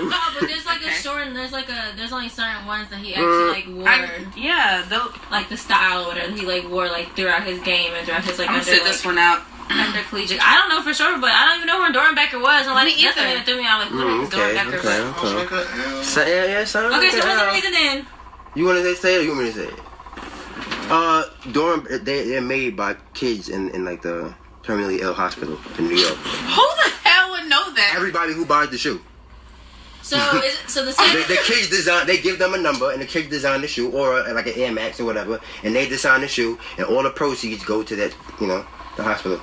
No, 0.08 0.18
but 0.38 0.48
there's 0.48 0.66
like 0.66 0.82
a 0.84 0.90
short. 0.90 1.26
And 1.26 1.36
there's 1.36 1.52
like 1.52 1.68
a. 1.68 1.92
There's 1.96 2.12
only 2.12 2.28
certain 2.28 2.66
ones 2.66 2.88
that 2.90 2.98
he 3.00 3.14
actually 3.14 3.48
like 3.50 3.66
wore, 3.68 3.88
I, 3.88 4.24
yeah, 4.36 4.82
they'll, 4.88 5.12
like 5.30 5.48
the 5.48 5.56
style 5.56 6.04
or 6.04 6.08
whatever 6.08 6.32
he 6.32 6.44
like 6.46 6.68
wore 6.70 6.88
like 6.88 7.14
throughout 7.14 7.44
his 7.44 7.60
game 7.60 7.92
and 7.94 8.04
throughout 8.06 8.24
his 8.24 8.38
like 8.38 8.48
I'm 8.48 8.54
gonna 8.54 8.64
sit 8.64 8.82
like, 8.82 8.92
this 8.92 9.04
one 9.04 9.18
out. 9.18 9.42
under 9.68 10.00
collegiate. 10.08 10.40
I 10.42 10.54
don't 10.54 10.68
know 10.70 10.80
for 10.82 10.94
sure, 10.94 11.18
but 11.18 11.30
I 11.30 11.44
don't 11.46 11.56
even 11.56 11.66
know 11.66 11.78
where 11.80 11.92
Doernbecher 11.92 12.40
was. 12.40 12.66
I'm 12.66 12.74
like, 12.74 12.86
Me 12.86 13.02
that's 13.02 13.16
the 13.16 13.22
either. 13.22 13.28
thing 13.28 13.36
that 13.36 13.44
threw 13.44 13.56
me 13.58 13.66
out. 13.66 13.80
Like, 13.80 13.88
who 13.90 13.98
Mm, 13.98 14.22
is 14.22 14.28
Doran 14.30 14.56
okay, 14.56 14.64
Becker? 14.70 14.78
okay, 14.78 15.02
but- 15.50 15.66
okay. 15.66 16.02
So, 16.04 16.20
yeah, 16.24 16.44
yeah, 16.46 16.64
so, 16.64 16.86
Okay, 16.96 17.10
so 17.10 17.18
what's 17.26 17.40
the 17.42 17.48
reason 17.52 17.72
then? 17.72 18.06
You 18.54 18.64
want 18.64 18.78
to 18.78 18.94
say 18.96 19.16
it 19.16 19.18
or 19.18 19.22
you 19.24 19.30
want 19.32 19.42
me 19.42 19.48
to 19.52 19.58
say 19.58 19.66
it? 19.66 19.74
Uh, 20.88 21.24
Doran, 21.52 21.86
they, 22.04 22.28
they're 22.28 22.40
made 22.40 22.76
by 22.76 22.94
kids 23.14 23.48
in, 23.48 23.70
in 23.70 23.84
like 23.84 24.02
the 24.02 24.34
terminally 24.62 25.00
ill 25.00 25.14
hospital 25.14 25.58
in 25.78 25.88
New 25.88 25.96
York. 25.96 26.14
Who 26.16 26.62
the 26.84 26.90
hell 27.02 27.30
would 27.32 27.48
know 27.48 27.72
that? 27.74 27.92
Everybody 27.96 28.32
who 28.34 28.44
buys 28.44 28.70
the 28.70 28.78
shoe. 28.78 29.00
So 30.02 30.16
is 30.16 30.44
it, 30.44 30.68
so 30.70 30.84
the 30.84 30.92
The, 31.26 31.34
the 31.34 31.40
kids 31.44 31.68
design, 31.68 32.06
they 32.06 32.18
give 32.18 32.38
them 32.38 32.54
a 32.54 32.58
number, 32.58 32.92
and 32.92 33.02
the 33.02 33.06
kids 33.06 33.28
design 33.28 33.60
the 33.62 33.66
shoe, 33.68 33.90
or 33.90 34.14
uh, 34.20 34.32
like 34.34 34.46
an 34.46 34.54
Air 34.56 34.70
Max 34.72 35.00
or 35.00 35.04
whatever, 35.04 35.40
and 35.64 35.74
they 35.74 35.88
design 35.88 36.20
the 36.20 36.28
shoe, 36.28 36.58
and 36.78 36.86
all 36.86 37.02
the 37.02 37.10
proceeds 37.10 37.64
go 37.64 37.82
to 37.82 37.96
that, 37.96 38.14
you 38.40 38.46
know, 38.46 38.64
the 38.96 39.02
hospital. 39.02 39.40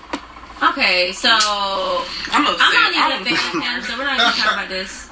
Okay, 0.72 1.12
so 1.12 1.28
I'm 1.30 2.46
upset. 2.46 2.60
I'm 2.62 2.94
not 2.94 3.22
even 3.22 3.28
a 3.28 3.30
don't- 3.30 3.62
fan 3.62 3.80
of 3.80 3.84
him, 3.84 3.92
so 3.92 3.98
we're 3.98 4.06
not 4.06 4.14
even 4.20 4.32
talking 4.32 4.54
about 4.54 4.70
this. 4.70 5.10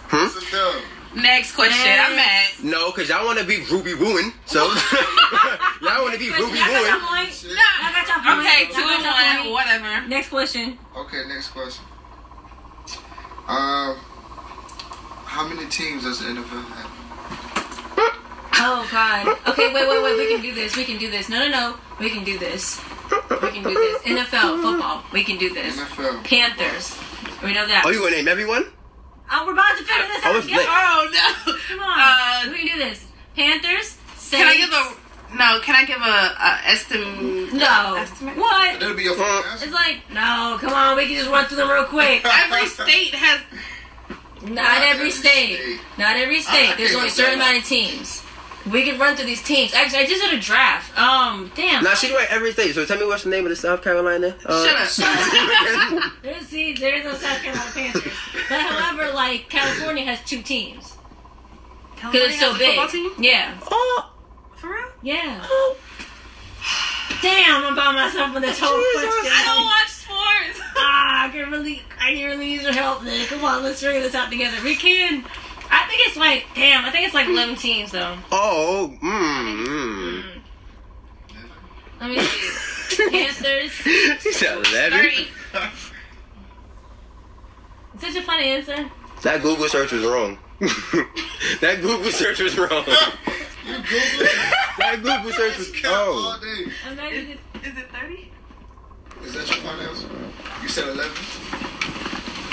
Next 1.16 1.56
question. 1.56 1.92
I'm 1.92 2.16
mad. 2.16 2.50
No, 2.64 2.92
because 2.92 3.10
y'all 3.10 3.26
want 3.26 3.38
to 3.40 3.46
be 3.46 3.62
Ruby 3.70 3.94
Wooing, 3.94 4.32
so 4.46 4.60
y'all 5.82 6.02
want 6.04 6.14
to 6.14 6.20
be 6.20 6.30
Ruby 6.30 6.58
Y'all 6.58 6.68
got 6.68 6.72
your 6.72 6.82
Wooing. 6.82 7.28
point? 7.28 7.44
Y'all 7.44 7.92
got 7.92 8.08
your 8.08 8.18
point? 8.24 8.40
Okay, 8.48 8.66
two 8.72 8.82
and 8.82 9.04
your 9.04 9.12
one. 9.12 9.38
point? 9.38 9.52
Whatever. 9.52 10.08
Next 10.08 10.30
question. 10.30 10.78
Okay, 10.96 11.24
next 11.28 11.50
question. 11.50 11.84
Um, 13.48 13.98
how 15.26 15.48
many 15.48 15.68
teams 15.70 16.04
does 16.04 16.20
the 16.20 16.26
NFL 16.28 16.64
have? 16.64 16.92
Oh 18.64 18.88
God. 18.92 19.28
Okay, 19.50 19.74
wait, 19.74 19.88
wait, 19.90 20.04
wait. 20.04 20.18
We 20.18 20.28
can 20.34 20.42
do 20.42 20.54
this. 20.54 20.78
We 20.78 20.86
can 20.86 20.98
do 20.98 21.10
this. 21.10 21.28
No, 21.30 21.40
no, 21.40 21.50
no. 21.50 21.76
We 22.00 22.10
can 22.10 22.24
do 22.24 22.38
this. 22.38 22.80
We 23.10 23.50
can 23.50 23.64
do 23.64 23.74
this. 23.74 24.02
NFL 24.04 24.62
football. 24.62 25.04
We 25.12 25.24
can 25.24 25.38
do 25.38 25.54
this. 25.54 25.78
NFL. 25.78 26.24
Panthers. 26.24 26.98
We 27.44 27.54
know 27.54 27.66
that. 27.68 27.84
Oh, 27.86 27.90
you 27.90 28.00
gonna 28.00 28.12
name 28.18 28.28
everyone? 28.28 28.66
Oh, 29.32 29.46
we're 29.46 29.54
about 29.54 29.78
to 29.78 29.84
figure 29.84 30.08
this 30.08 30.24
out 30.26 30.36
was 30.36 30.46
together. 30.46 30.66
Oh 30.68 31.08
no. 31.12 31.54
Come 31.70 31.80
on. 31.80 32.00
Uh, 32.00 32.52
we 32.52 32.68
can 32.68 32.78
do 32.78 32.84
this. 32.84 33.06
Panthers. 33.36 33.98
Saints. 34.16 34.30
Can 34.32 34.48
I 34.48 34.58
give 34.58 34.70
a 34.70 35.38
no? 35.38 35.60
Can 35.62 35.76
I 35.76 35.86
give 35.86 36.02
a, 36.02 36.36
a 36.36 36.70
estimate? 36.70 37.54
no? 37.54 37.96
Estimate? 37.96 38.38
What? 38.38 38.80
That'll 38.80 38.96
be 38.96 39.04
your 39.04 39.16
final 39.16 39.44
answer. 39.46 39.66
It's 39.66 39.74
like 39.74 40.02
no. 40.12 40.58
Come 40.60 40.74
on. 40.74 40.98
We 40.98 41.08
can 41.08 41.16
just 41.16 41.30
run 41.30 41.46
through 41.46 41.58
them 41.58 41.70
real 41.70 41.86
quick. 41.86 42.26
Every 42.26 42.68
state 42.68 43.16
has. 43.16 43.42
Not 44.44 44.82
every 44.82 45.12
state. 45.12 45.80
Not 46.00 46.18
every 46.18 46.42
state. 46.42 46.74
There's 46.76 46.96
only 46.96 47.10
a 47.10 47.12
certain 47.12 47.36
amount 47.36 47.60
of 47.60 47.64
teams. 47.64 48.21
We 48.70 48.84
can 48.84 49.00
run 49.00 49.16
through 49.16 49.26
these 49.26 49.42
teams. 49.44 49.74
Actually, 49.74 50.00
I 50.00 50.06
just 50.06 50.22
did 50.22 50.34
a 50.38 50.40
draft. 50.42 50.98
Um, 50.98 51.52
damn. 51.56 51.84
Now 51.84 51.94
she 51.96 52.08
do 52.10 52.18
it 52.18 52.28
every 52.32 52.52
state. 52.52 52.76
So 52.76 52.86
tell 52.86 53.00
me 53.00 53.06
what's 53.06 53.24
the 53.24 53.30
name 53.30 53.44
of 53.46 53.50
the 53.50 53.56
South 53.56 53.82
Carolina? 53.84 54.36
Uh, 54.46 54.66
Shut 54.66 55.04
up. 55.04 56.14
There's, 56.22 56.46
see, 56.48 56.74
there's 56.74 57.04
no 57.04 57.14
South 57.16 57.42
Carolina 57.42 57.72
Panthers. 57.74 58.14
But 58.50 58.62
however, 58.62 59.12
like 59.14 59.50
California 59.50 60.04
has 60.06 60.22
two 60.24 60.42
teams 60.44 60.96
because 61.96 62.14
it's 62.16 62.40
so 62.40 62.50
Has 62.50 62.58
big. 62.60 62.68
football 62.70 62.88
team? 62.90 63.12
Yeah, 63.20 63.58
oh, 63.72 64.12
For 64.58 64.70
real? 64.70 64.88
yeah. 65.02 65.46
Damn, 67.22 67.66
I'm 67.66 67.76
by 67.76 67.92
myself 67.94 68.34
with 68.34 68.44
this 68.44 68.60
whole 68.60 68.70
question. 68.70 69.32
I 69.32 69.44
don't 69.46 69.66
watch 69.66 69.90
sports. 69.90 70.68
Ah, 70.78 71.26
I 71.26 71.30
can 71.30 71.52
really, 71.52 71.82
I 72.00 72.14
can 72.14 72.26
really 72.30 72.54
use 72.54 72.64
your 72.64 72.74
help. 72.74 73.04
Then 73.04 73.26
come 73.28 73.44
on, 73.46 73.64
let's 73.64 73.80
figure 73.82 74.02
this 74.02 74.16
out 74.16 74.30
together. 74.32 74.58
We 74.64 74.76
can. 74.76 75.24
I 75.72 75.88
think 75.88 76.02
it's 76.08 76.18
like, 76.18 76.46
damn, 76.54 76.86
I 76.86 76.92
think 76.92 77.06
it's 77.06 77.16
like 77.16 77.28
11 77.28 77.56
teams 77.56 77.92
though. 77.92 78.18
oh, 78.32 78.94
mm, 79.02 79.66
mm. 79.66 80.24
Let 82.02 82.10
me 82.10 82.20
see. 82.20 82.72
Panthers. 83.12 83.72
She 83.72 84.34
said 84.34 84.58
eleven. 84.58 85.00
Thirty. 85.00 85.28
Such 88.00 88.16
a 88.16 88.22
funny 88.24 88.46
answer. 88.46 88.92
That 89.22 89.42
Google 89.42 89.70
search 89.70 89.92
was 89.92 90.04
wrong. 90.04 90.38
that 90.60 91.80
Google 91.82 92.12
search 92.12 92.40
was 92.40 92.58
wrong. 92.58 92.70
that 94.78 95.00
Google 95.02 95.32
search 95.32 95.58
was 95.58 95.72
All 95.86 95.92
oh. 95.94 96.40
day. 96.42 96.72
I'm 96.88 96.96
not. 96.96 97.14
Is 97.14 97.30
it 97.30 97.40
thirty? 97.94 98.32
Is 99.24 99.34
that 99.36 99.48
your 99.48 99.58
final 99.58 99.82
answer? 99.82 100.08
You 100.64 100.68
said 100.68 100.88
11? 100.90 101.12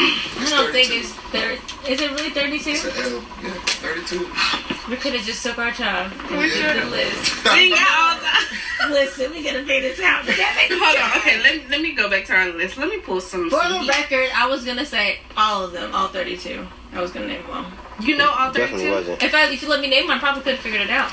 I 0.00 0.46
don't 0.50 0.72
think 0.72 0.90
it's 0.92 1.12
thirty. 1.12 1.60
Is 1.88 2.00
it 2.00 2.10
really 2.10 2.30
32? 2.30 2.70
It's 2.70 2.84
an 2.84 2.90
L. 2.96 3.24
Yeah, 3.42 3.50
32. 3.80 4.90
We 4.90 4.96
could 4.96 5.14
have 5.14 5.24
just 5.24 5.42
took 5.42 5.58
our 5.58 5.72
time. 5.72 6.10
Which 6.38 6.54
Yeah. 6.56 6.84
The 6.84 6.90
list. 6.90 7.44
We 7.44 7.50
ain't 7.50 7.74
got 7.74 7.88
all 7.98 8.20
time. 8.20 8.90
Listen, 8.92 9.30
we 9.32 9.42
gotta 9.42 9.64
figure 9.64 9.88
this 9.88 10.00
out. 10.00 10.24
Hold 10.26 10.96
on. 11.12 11.18
Okay, 11.18 11.42
let, 11.42 11.68
let 11.70 11.80
me 11.80 11.92
go 11.94 12.08
back 12.08 12.24
to 12.26 12.34
our 12.34 12.48
list. 12.50 12.76
Let 12.78 12.88
me 12.88 12.98
pull 12.98 13.20
some. 13.20 13.50
For 13.50 13.60
some 13.60 13.86
the 13.86 13.88
record, 13.88 14.28
I 14.36 14.46
was 14.46 14.64
gonna 14.64 14.84
say 14.84 15.18
all 15.36 15.64
of 15.64 15.72
them, 15.72 15.94
all 15.94 16.08
32. 16.08 16.66
I 16.92 17.00
was 17.00 17.10
gonna 17.10 17.26
name 17.26 17.42
them 17.42 17.50
all. 17.50 17.66
you 18.04 18.16
know 18.16 18.30
all 18.30 18.52
Definitely 18.52 18.86
thirty-two. 18.86 18.90
wasn't. 19.10 19.22
If 19.22 19.34
I, 19.34 19.50
if 19.50 19.62
you 19.62 19.68
let 19.68 19.80
me 19.80 19.88
name 19.88 20.06
them, 20.06 20.16
I 20.16 20.20
probably 20.20 20.42
could 20.42 20.54
have 20.54 20.60
figured 20.62 20.82
it 20.82 20.90
out. 20.90 21.10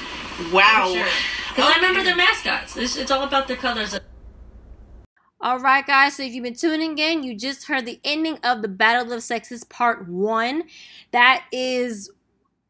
Wow. 0.53 0.91
Sure. 0.93 1.05
Because 1.49 1.71
I 1.71 1.75
remember 1.77 2.03
their 2.03 2.15
mascots. 2.17 2.75
It's, 2.77 2.97
it's 2.97 3.11
all 3.11 3.23
about 3.23 3.47
their 3.47 3.57
colors. 3.57 3.97
All 5.45 5.59
right, 5.59 5.85
guys. 5.85 6.15
So 6.15 6.23
if 6.23 6.33
you've 6.33 6.43
been 6.43 6.55
tuning 6.55 6.97
in, 6.97 7.21
you 7.21 7.35
just 7.35 7.67
heard 7.67 7.85
the 7.85 7.99
ending 8.03 8.39
of 8.43 8.63
the 8.63 8.67
Battle 8.67 9.13
of 9.13 9.21
Sexes 9.21 9.63
Part 9.63 10.09
One. 10.09 10.63
That 11.11 11.45
is, 11.51 12.09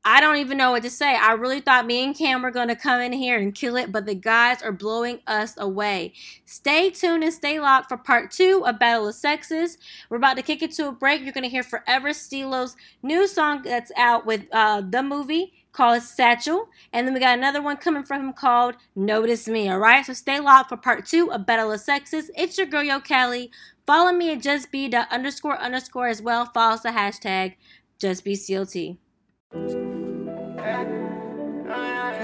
I 0.03 0.19
don't 0.19 0.35
even 0.39 0.57
know 0.57 0.71
what 0.71 0.83
to 0.83 0.89
say. 0.89 1.15
I 1.15 1.31
really 1.35 1.61
thought 1.61 1.85
me 1.85 2.03
and 2.03 2.13
Cam 2.13 2.41
were 2.41 2.51
gonna 2.51 2.75
come 2.75 2.99
in 2.99 3.13
here 3.13 3.39
and 3.39 3.55
kill 3.55 3.77
it, 3.77 3.93
but 3.93 4.05
the 4.05 4.13
guys 4.13 4.61
are 4.61 4.73
blowing 4.73 5.21
us 5.25 5.53
away. 5.57 6.11
Stay 6.43 6.89
tuned 6.89 7.23
and 7.23 7.31
stay 7.31 7.61
locked 7.61 7.87
for 7.87 7.95
Part 7.95 8.31
Two 8.31 8.65
of 8.65 8.77
Battle 8.77 9.07
of 9.07 9.15
Sexes. 9.15 9.77
We're 10.09 10.17
about 10.17 10.35
to 10.35 10.43
kick 10.43 10.61
it 10.61 10.73
to 10.73 10.89
a 10.89 10.91
break. 10.91 11.21
You're 11.21 11.31
gonna 11.31 11.47
hear 11.47 11.63
Forever 11.63 12.11
Stilo's 12.11 12.75
new 13.01 13.25
song 13.25 13.61
that's 13.61 13.93
out 13.95 14.25
with 14.25 14.49
uh, 14.51 14.81
the 14.81 15.01
movie 15.01 15.53
called 15.75 16.01
Satchel. 16.01 16.69
And 16.93 17.05
then 17.05 17.13
we 17.13 17.19
got 17.19 17.37
another 17.37 17.61
one 17.61 17.77
coming 17.77 18.03
from 18.03 18.21
him 18.21 18.33
called 18.33 18.75
Notice 18.95 19.47
Me. 19.47 19.69
All 19.69 19.79
right, 19.79 20.05
so 20.05 20.13
stay 20.13 20.39
locked 20.39 20.69
for 20.69 20.77
part 20.77 21.05
two 21.05 21.31
of 21.31 21.45
Battle 21.45 21.71
of 21.71 21.81
Sexes. 21.81 22.31
It's 22.35 22.57
your 22.57 22.67
girl, 22.67 22.83
Yo 22.83 22.99
Callie. 22.99 23.51
Follow 23.85 24.11
me 24.13 24.31
at 24.31 24.39
justb 24.39 25.07
underscore 25.11 25.59
underscore 25.59 26.07
as 26.07 26.21
well. 26.21 26.45
Follow 26.45 26.75
us 26.75 26.81
the 26.81 26.89
hashtag 26.89 27.55
justbclt. 27.99 28.97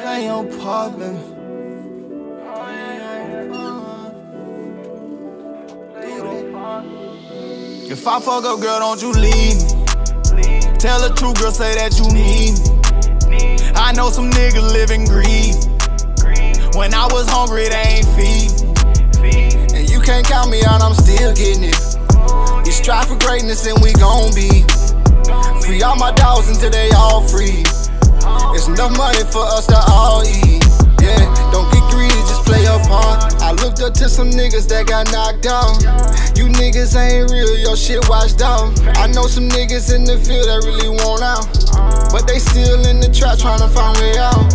Play 0.01 0.27
on. 0.29 0.48
If 7.91 8.08
I 8.08 8.20
fuck 8.22 8.46
up, 8.46 8.62
girl, 8.62 8.79
don't 8.79 9.01
you 9.01 9.12
leave 9.12 9.62
me. 10.34 10.62
Tell 10.79 11.01
the 11.01 11.13
truth, 11.15 11.38
girl, 11.39 11.51
say 11.51 11.75
that 11.75 12.00
you 12.00 12.08
need 12.13 12.58
me. 12.75 12.81
I 13.76 13.94
know 13.96 14.10
some 14.10 14.30
niggas 14.30 14.72
live 14.72 14.92
in 14.92 15.06
greed. 15.06 15.56
When 16.76 16.94
I 16.94 17.08
was 17.12 17.28
hungry, 17.30 17.68
they 17.68 18.00
ain't 18.00 18.08
feed. 18.16 18.52
And 19.76 19.90
you 19.90 20.00
can't 20.02 20.26
count 20.26 20.50
me 20.50 20.64
out, 20.64 20.82
I'm 20.82 20.94
still 20.94 21.34
getting 21.34 21.64
it. 21.64 21.78
We 22.66 22.72
strive 22.72 23.08
for 23.08 23.18
greatness 23.18 23.66
and 23.68 23.82
we 23.82 23.94
gon' 23.94 24.34
be. 24.34 24.64
Free 25.62 25.82
all 25.82 25.96
my 25.96 26.12
dogs 26.12 26.50
until 26.50 26.72
they 26.72 26.90
all 26.92 27.28
free. 27.28 27.64
It's 28.56 28.68
enough 28.68 28.96
money 28.98 29.24
for 29.32 29.44
us 29.44 29.68
to 29.68 29.78
all 29.92 30.24
eat. 30.24 30.64
Yeah, 31.02 31.26
don't 31.52 31.72
get 31.72 31.84
greedy, 31.92 32.14
just 32.28 32.46
play 32.46 32.64
your 32.64 32.80
part. 32.86 33.34
I 33.42 33.52
looked 33.54 33.82
up 33.82 33.94
to 33.96 34.10
some 34.10 34.30
niggas 34.30 34.68
that 34.70 34.88
got 34.88 35.12
knocked 35.12 35.46
out. 35.48 35.82
You 36.41 36.50
niggas 36.57 36.98
ain't 36.98 37.29
real, 37.29 37.55
your 37.55 37.77
shit 37.77 38.01
washed 38.10 38.41
out. 38.41 38.74
I 38.98 39.05
know 39.05 39.29
some 39.29 39.48
niggas 39.48 39.93
in 39.93 40.10
the 40.10 40.17
field 40.17 40.50
that 40.50 40.65
really 40.65 40.89
want 40.89 41.21
out. 41.21 41.45
But 42.10 42.25
they 42.25 42.41
still 42.41 42.81
in 42.89 42.98
the 42.98 43.13
trap 43.13 43.38
trying 43.38 43.62
to 43.62 43.69
find 43.69 43.93
way 44.01 44.17
out. 44.17 44.50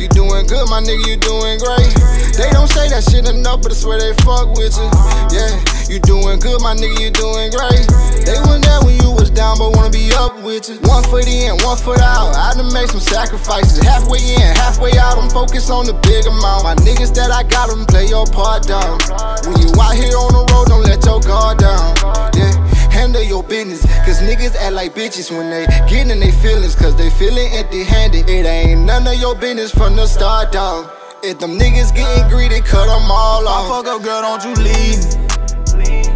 You 0.00 0.08
doing 0.08 0.48
good, 0.48 0.64
my 0.72 0.80
nigga, 0.80 1.04
you 1.04 1.20
doing 1.20 1.60
great. 1.60 1.92
They 2.40 2.48
don't 2.56 2.72
say 2.72 2.88
that 2.88 3.04
shit 3.04 3.28
enough, 3.28 3.60
but 3.60 3.72
I 3.72 3.76
swear 3.76 4.00
they 4.00 4.16
fuck 4.24 4.56
with 4.56 4.72
you. 4.80 4.88
Yeah, 5.28 5.52
you 5.92 6.00
doing 6.00 6.40
good, 6.40 6.56
my 6.64 6.72
nigga, 6.72 6.96
you 7.04 7.10
doing 7.12 7.52
great. 7.52 7.84
They 8.24 8.40
weren't 8.48 8.64
there 8.64 8.80
when 8.80 8.96
you 9.04 9.12
was 9.12 9.28
down, 9.28 9.58
but 9.58 9.76
wanna 9.76 9.92
be 9.92 10.08
up 10.16 10.40
with 10.40 10.68
you. 10.68 10.80
One 10.88 11.04
foot 11.04 11.28
in, 11.28 11.52
one 11.60 11.76
foot 11.76 12.00
out. 12.00 12.32
I 12.32 12.54
done 12.56 12.72
made 12.72 12.88
some 12.88 13.00
sacrifices. 13.00 13.84
Halfway 13.84 14.24
in, 14.24 14.56
halfway 14.56 14.96
out, 14.96 15.18
I'm 15.20 15.28
focused 15.28 15.70
on 15.70 15.84
the 15.84 15.92
big 16.00 16.24
amount. 16.24 16.64
My 16.64 16.74
niggas 16.80 17.12
that 17.20 17.30
I 17.30 17.42
got 17.44 17.68
them 17.68 17.84
play 17.84 18.06
your 18.08 18.24
part 18.24 18.64
down. 18.64 18.96
When 19.44 19.60
you 19.60 19.68
out 19.76 19.92
here 19.92 20.16
on 20.16 20.32
the 20.32 20.48
road, 20.48 20.72
don't 20.72 20.82
let 20.82 21.04
your 21.04 21.20
guard 21.20 21.58
down. 21.58 21.92
Yeah 22.32 22.56
handle 22.92 23.22
your 23.22 23.42
business. 23.42 23.82
Cause 24.04 24.20
niggas 24.20 24.54
act 24.56 24.74
like 24.74 24.94
bitches 24.94 25.30
when 25.30 25.50
they 25.50 25.66
get 25.88 26.10
in 26.10 26.20
their 26.20 26.32
feelings. 26.32 26.74
Cause 26.74 26.96
they 26.96 27.10
feeling 27.10 27.52
empty 27.52 27.84
handed. 27.84 28.28
It 28.28 28.46
ain't 28.46 28.82
none 28.82 29.06
of 29.06 29.14
your 29.14 29.34
business 29.34 29.70
from 29.72 29.96
the 29.96 30.06
start, 30.06 30.52
dog. 30.52 30.90
If 31.22 31.38
them 31.38 31.58
niggas 31.58 31.94
getting 31.94 32.28
greedy, 32.28 32.60
cut 32.60 32.86
them 32.86 33.10
all 33.10 33.46
I 33.46 33.52
off. 33.52 33.68
fuck 33.68 33.86
up, 33.86 34.02
girl, 34.02 34.22
don't 34.22 34.44
you 34.44 34.54
leave 34.62 35.16
me. 35.16 35.21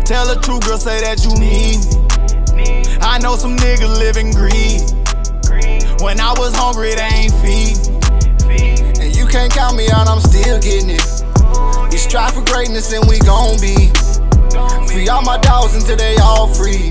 Tell 0.07 0.25
the 0.25 0.39
truth, 0.41 0.63
girl, 0.63 0.79
say 0.79 1.01
that 1.03 1.19
you 1.27 1.35
need 1.35 1.83
me. 2.55 2.87
I 3.03 3.19
know 3.19 3.35
some 3.35 3.57
niggas 3.57 3.91
living 3.99 4.31
in 4.31 4.39
greed. 4.39 4.87
When 5.99 6.23
I 6.23 6.31
was 6.39 6.55
hungry, 6.55 6.95
they 6.95 7.27
ain't 7.27 7.35
feed. 7.43 7.75
And 9.03 9.11
you 9.17 9.27
can't 9.27 9.51
count 9.51 9.75
me 9.75 9.91
out, 9.91 10.07
I'm 10.07 10.23
still 10.23 10.63
getting 10.63 10.95
it. 10.95 11.03
We 11.91 11.99
strive 11.99 12.39
for 12.39 12.47
greatness 12.47 12.95
and 12.95 13.03
we 13.11 13.19
gon' 13.19 13.59
be. 13.59 13.91
Free 14.87 15.11
all 15.11 15.27
my 15.27 15.43
dogs 15.43 15.75
until 15.75 15.97
they 15.97 16.15
all 16.23 16.55
free. 16.55 16.87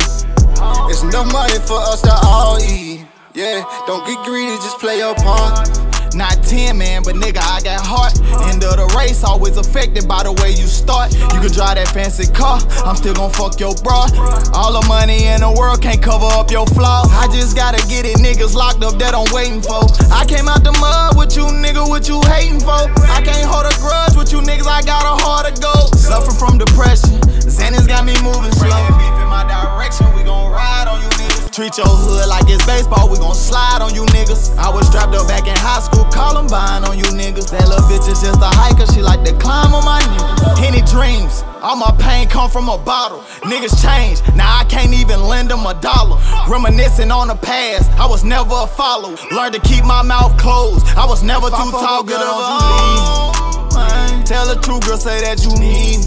It's 0.92 1.00
enough 1.02 1.32
money 1.32 1.56
for 1.64 1.80
us 1.88 2.02
to 2.04 2.12
all 2.12 2.60
eat. 2.60 3.08
Yeah, 3.34 3.64
don't 3.88 4.06
get 4.06 4.20
greedy, 4.28 4.60
just 4.60 4.78
play 4.80 5.00
your 5.00 5.16
part. 5.16 5.95
Not 6.16 6.48
10, 6.48 6.78
man, 6.78 7.04
but 7.04 7.16
nigga, 7.16 7.44
I 7.44 7.60
got 7.60 7.84
heart. 7.84 8.16
End 8.48 8.64
of 8.64 8.80
the 8.80 8.88
race, 8.96 9.22
always 9.26 9.58
affected 9.58 10.08
by 10.08 10.24
the 10.24 10.32
way 10.32 10.56
you 10.56 10.64
start. 10.64 11.12
You 11.12 11.44
can 11.44 11.52
drive 11.52 11.76
that 11.76 11.92
fancy 11.92 12.32
car, 12.32 12.64
I'm 12.88 12.96
still 12.96 13.14
gon' 13.14 13.36
fuck 13.36 13.60
your 13.60 13.76
bra. 13.84 14.08
All 14.56 14.72
the 14.80 14.86
money 14.88 15.28
in 15.28 15.44
the 15.44 15.52
world 15.52 15.84
can't 15.84 16.02
cover 16.02 16.32
up 16.40 16.50
your 16.52 16.66
flaws. 16.72 17.12
I 17.12 17.28
just 17.36 17.60
gotta 17.60 17.84
get 17.92 18.08
it, 18.08 18.16
niggas 18.24 18.56
locked 18.56 18.80
up 18.80 18.96
that 19.04 19.12
I'm 19.12 19.28
waiting 19.36 19.60
for. 19.60 19.84
I 20.08 20.24
came 20.24 20.48
out 20.48 20.64
the 20.64 20.72
mud 20.80 21.20
with 21.20 21.36
you, 21.36 21.52
nigga, 21.52 21.84
what 21.84 22.08
you 22.08 22.24
hating 22.32 22.64
for? 22.64 22.88
I 23.12 23.20
can't 23.20 23.44
hold 23.44 23.68
a 23.68 23.76
grudge 23.84 24.16
with 24.16 24.32
you, 24.32 24.40
niggas, 24.40 24.72
I 24.72 24.88
got 24.88 25.04
a 25.04 25.20
heart 25.20 25.52
to 25.52 25.54
go. 25.60 25.92
Suffer 26.00 26.32
from 26.32 26.56
depression, 26.56 27.20
Xanax 27.44 27.92
got 27.92 28.08
me 28.08 28.16
moving 28.24 28.56
slow. 28.56 28.72
Beef 28.96 29.20
in 29.20 29.28
my 29.28 29.44
direction, 29.44 30.08
we 30.16 30.24
gon' 30.24 30.48
ride 30.48 30.88
on 30.88 31.04
you. 31.04 31.25
Treat 31.56 31.78
your 31.78 31.88
hood 31.88 32.28
like 32.28 32.52
it's 32.52 32.60
baseball, 32.68 33.08
we 33.08 33.16
gon' 33.16 33.32
slide 33.32 33.80
on 33.80 33.96
you 33.96 34.04
niggas. 34.12 34.52
I 34.60 34.68
was 34.68 34.92
strapped 34.92 35.16
up 35.16 35.24
back 35.32 35.48
in 35.48 35.56
high 35.56 35.80
school, 35.80 36.04
Columbine 36.12 36.84
on 36.84 37.00
you 37.00 37.08
niggas. 37.16 37.48
That 37.48 37.72
little 37.72 37.88
bitch 37.88 38.12
is 38.12 38.20
just 38.20 38.44
a 38.44 38.52
hiker, 38.52 38.84
she 38.92 39.00
like 39.00 39.24
to 39.24 39.32
climb 39.40 39.72
on 39.72 39.88
my 39.88 40.04
niggas. 40.04 40.68
Any 40.68 40.84
dreams, 40.84 41.48
all 41.64 41.80
my 41.80 41.96
pain 41.96 42.28
come 42.28 42.52
from 42.52 42.68
a 42.68 42.76
bottle. 42.76 43.24
Niggas 43.48 43.72
change, 43.80 44.20
now 44.36 44.52
I 44.52 44.68
can't 44.68 44.92
even 44.92 45.24
lend 45.24 45.48
them 45.48 45.64
a 45.64 45.72
dollar. 45.80 46.20
Reminiscing 46.52 47.08
on 47.08 47.32
the 47.32 47.40
past, 47.40 47.88
I 47.96 48.06
was 48.06 48.28
never 48.28 48.52
a 48.52 48.68
follower. 48.68 49.16
Learned 49.32 49.56
to 49.56 49.62
keep 49.64 49.88
my 49.88 50.04
mouth 50.04 50.36
closed, 50.36 50.84
I 51.00 51.08
was 51.08 51.24
never 51.24 51.48
too 51.48 51.72
tall, 51.72 52.04
good 52.04 52.20
of 52.20 52.36
a 52.36 54.28
Tell 54.28 54.44
the 54.44 54.60
truth, 54.60 54.84
girl, 54.84 55.00
say 55.00 55.24
that 55.24 55.40
you 55.40 55.56
need 55.56 56.04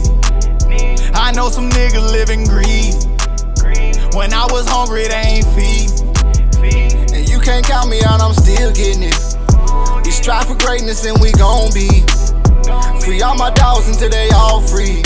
me. 0.69 0.93
I 1.17 1.33
know 1.33 1.49
some 1.49 1.71
niggas 1.73 2.05
live 2.13 2.29
in 2.29 2.45
greed. 2.45 3.08
When 4.17 4.33
I 4.33 4.47
was 4.51 4.67
hungry, 4.69 5.07
they 5.09 5.41
ain't 5.41 5.47
feed. 5.53 5.91
me. 6.61 6.89
And 7.15 7.29
you 7.29 7.39
can't 7.41 7.65
count 7.65 7.89
me 7.89 8.01
out, 8.03 8.21
I'm 8.21 8.33
still 8.33 8.73
getting 8.73 9.03
it. 9.05 9.19
We 10.05 10.11
strive 10.11 10.47
for 10.47 10.57
greatness 10.57 11.05
and 11.05 11.21
we 11.21 11.33
gon' 11.33 11.73
be. 11.73 12.05
Free 13.05 13.23
all 13.23 13.37
my 13.37 13.51
dogs 13.51 13.89
until 13.89 14.11
they 14.11 14.29
all 14.31 14.61
free. 14.61 15.03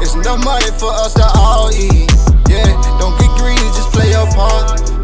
It's 0.00 0.14
enough 0.14 0.44
money 0.44 0.70
for 0.78 0.90
us 0.90 1.14
to 1.14 1.26
all 1.36 1.70
eat. 1.72 2.10
Yeah, 2.48 2.72
don't 2.98 3.18
get 3.20 3.30
greedy, 3.38 3.60
just 3.76 3.92
play 3.92 4.10
your 4.10 4.26
part. 4.32 4.95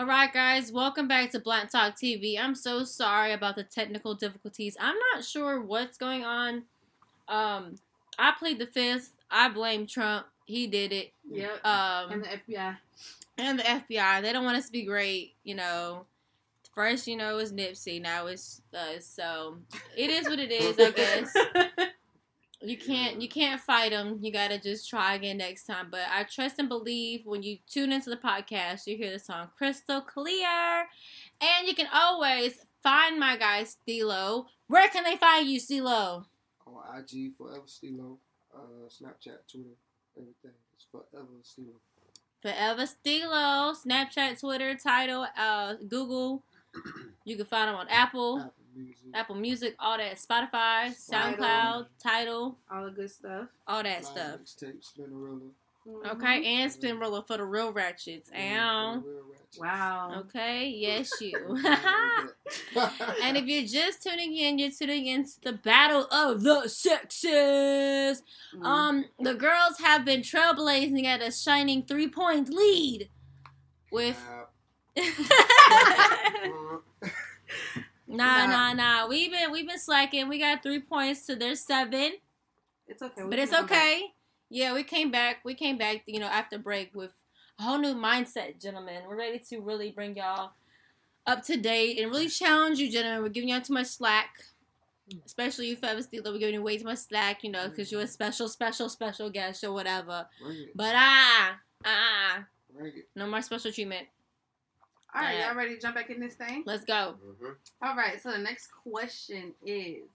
All 0.00 0.06
right, 0.06 0.32
guys, 0.32 0.72
welcome 0.72 1.08
back 1.08 1.30
to 1.32 1.38
Blunt 1.38 1.72
Talk 1.72 1.94
TV. 1.94 2.40
I'm 2.40 2.54
so 2.54 2.84
sorry 2.84 3.32
about 3.32 3.54
the 3.54 3.64
technical 3.64 4.14
difficulties. 4.14 4.74
I'm 4.80 4.96
not 5.12 5.22
sure 5.26 5.60
what's 5.60 5.98
going 5.98 6.24
on. 6.24 6.62
Um, 7.28 7.74
I 8.18 8.32
plead 8.38 8.58
the 8.58 8.66
fifth. 8.66 9.10
I 9.30 9.50
blame 9.50 9.86
Trump. 9.86 10.24
He 10.46 10.66
did 10.68 10.94
it. 10.94 11.12
Yep. 11.30 11.66
Um, 11.66 12.12
and 12.12 12.24
the 12.24 12.28
FBI. 12.28 12.76
and 13.36 13.58
the 13.58 13.62
FBI. 13.62 14.22
They 14.22 14.32
don't 14.32 14.42
want 14.42 14.56
us 14.56 14.64
to 14.68 14.72
be 14.72 14.86
great, 14.86 15.34
you 15.44 15.54
know. 15.54 16.06
First, 16.74 17.06
you 17.06 17.18
know, 17.18 17.34
it 17.34 17.36
was 17.36 17.52
Nipsey. 17.52 18.00
Now 18.00 18.26
it's 18.26 18.62
us. 18.72 19.04
So 19.04 19.58
it 19.98 20.08
is 20.08 20.26
what 20.30 20.38
it 20.38 20.50
is, 20.50 20.78
I 20.78 20.92
guess. 20.92 21.90
You 22.62 22.76
can't 22.76 23.22
you 23.22 23.28
can't 23.28 23.60
fight 23.60 23.92
them. 23.92 24.18
You 24.20 24.30
gotta 24.32 24.58
just 24.58 24.88
try 24.88 25.14
again 25.14 25.38
next 25.38 25.64
time. 25.64 25.88
But 25.90 26.02
I 26.10 26.24
trust 26.24 26.58
and 26.58 26.68
believe 26.68 27.22
when 27.24 27.42
you 27.42 27.58
tune 27.66 27.90
into 27.90 28.10
the 28.10 28.16
podcast, 28.16 28.86
you 28.86 28.96
hear 28.96 29.12
the 29.12 29.18
song 29.18 29.48
crystal 29.56 30.02
clear, 30.02 30.86
and 31.40 31.66
you 31.66 31.74
can 31.74 31.88
always 31.92 32.66
find 32.82 33.18
my 33.18 33.36
guy 33.36 33.64
Stilo. 33.64 34.46
Where 34.66 34.88
can 34.88 35.04
they 35.04 35.16
find 35.16 35.48
you, 35.48 35.58
Stilo? 35.58 36.26
on 36.66 36.98
IG, 36.98 37.32
Forever 37.36 37.62
Stilo, 37.66 38.18
uh, 38.54 38.88
Snapchat, 38.88 39.38
Twitter, 39.50 39.76
everything. 40.16 40.56
It's 40.74 40.86
Forever 40.90 41.26
Stilo. 41.42 41.80
Forever 42.42 42.86
Stilo, 42.86 43.74
Snapchat, 43.74 44.40
Twitter, 44.40 44.74
Title, 44.74 45.26
uh, 45.36 45.74
Google. 45.88 46.42
You 47.24 47.36
can 47.36 47.46
find 47.46 47.68
them 47.68 47.76
on 47.76 47.88
Apple, 47.88 48.38
Apple 48.38 48.52
Music. 48.76 48.96
Apple 49.14 49.34
Music, 49.36 49.74
all 49.78 49.96
that, 49.98 50.16
Spotify, 50.16 50.88
SoundCloud, 50.94 51.86
Title, 52.02 52.58
All 52.70 52.84
the 52.86 52.90
good 52.90 53.10
stuff. 53.10 53.48
all 53.66 53.82
that 53.82 54.02
Live 54.02 54.06
stuff. 54.06 54.40
Mixtape, 54.40 54.84
Spinrilla. 54.98 55.50
Okay, 56.06 56.44
and 56.60 56.70
Spinrilla 56.70 57.26
for 57.26 57.38
the 57.38 57.44
real 57.44 57.72
ratchets. 57.72 58.28
and 58.32 58.60
Ow. 58.60 59.02
Real 59.04 59.22
Ratchet. 59.30 59.60
Wow. 59.60 60.12
Okay, 60.20 60.68
yes 60.68 61.10
you. 61.20 61.32
And 63.22 63.36
if 63.36 63.46
you're 63.46 63.66
just 63.66 64.02
tuning 64.02 64.36
in, 64.36 64.58
you're 64.58 64.70
tuning 64.70 65.06
into 65.06 65.32
the 65.42 65.54
battle 65.54 66.06
of 66.12 66.42
the 66.42 66.68
sexes. 66.68 68.22
Mm. 68.54 68.64
Um, 68.64 69.04
the 69.18 69.34
girls 69.34 69.78
have 69.82 70.04
been 70.04 70.20
trailblazing 70.20 71.04
at 71.04 71.22
a 71.22 71.32
shining 71.32 71.82
three 71.82 72.08
point 72.08 72.48
lead 72.50 73.08
with. 73.90 74.16
nah, 78.16 78.46
nah, 78.46 78.72
nah. 78.72 79.06
We've 79.08 79.30
been 79.30 79.50
we've 79.52 79.66
been 79.66 79.78
slacking. 79.78 80.28
We 80.28 80.38
got 80.38 80.62
three 80.62 80.80
points 80.80 81.26
to 81.26 81.36
their 81.36 81.54
seven, 81.54 82.12
it's 82.88 83.02
okay. 83.02 83.22
we 83.22 83.30
but 83.30 83.38
it's 83.38 83.52
come 83.52 83.66
back. 83.66 83.76
okay. 83.76 84.02
Yeah, 84.48 84.74
we 84.74 84.82
came 84.82 85.10
back. 85.10 85.38
We 85.44 85.54
came 85.54 85.78
back. 85.78 86.02
You 86.06 86.20
know, 86.20 86.26
after 86.26 86.58
break 86.58 86.94
with 86.94 87.12
a 87.58 87.62
whole 87.62 87.78
new 87.78 87.94
mindset, 87.94 88.60
gentlemen. 88.60 89.02
We're 89.08 89.16
ready 89.16 89.38
to 89.50 89.60
really 89.60 89.90
bring 89.90 90.16
y'all 90.16 90.52
up 91.26 91.44
to 91.44 91.56
date 91.56 91.98
and 91.98 92.10
really 92.10 92.28
challenge 92.28 92.78
you, 92.78 92.90
gentlemen. 92.90 93.22
We're 93.22 93.28
giving 93.28 93.50
y'all 93.50 93.60
too 93.60 93.74
much 93.74 93.86
slack. 93.86 94.30
Especially 95.26 95.68
you, 95.68 95.76
Feather 95.76 96.02
Steeler, 96.02 96.32
we're 96.32 96.38
giving 96.38 96.54
you 96.54 96.62
way 96.62 96.78
too 96.78 96.84
much 96.84 96.98
slack, 96.98 97.42
you 97.42 97.50
know, 97.50 97.68
because 97.68 97.90
you're 97.90 98.00
a 98.00 98.06
special, 98.06 98.48
special, 98.48 98.88
special 98.88 99.28
guest 99.28 99.64
or 99.64 99.72
whatever. 99.72 100.26
Bring 100.40 100.56
it. 100.56 100.76
But 100.76 100.94
ah, 100.96 101.56
ah, 101.84 102.44
Bring 102.72 102.92
it. 102.94 103.08
no 103.16 103.26
more 103.26 103.42
special 103.42 103.72
treatment. 103.72 104.06
All 105.14 105.22
right, 105.22 105.40
y'all 105.40 105.54
ready 105.56 105.74
to 105.74 105.80
jump 105.80 105.96
back 105.96 106.10
in 106.10 106.20
this 106.20 106.34
thing? 106.34 106.62
Let's 106.66 106.84
go. 106.84 107.16
Mhm. 107.42 107.56
All 107.82 107.96
right, 107.96 108.22
so 108.22 108.30
the 108.30 108.38
next 108.38 108.68
question 108.68 109.54
is 109.64 110.08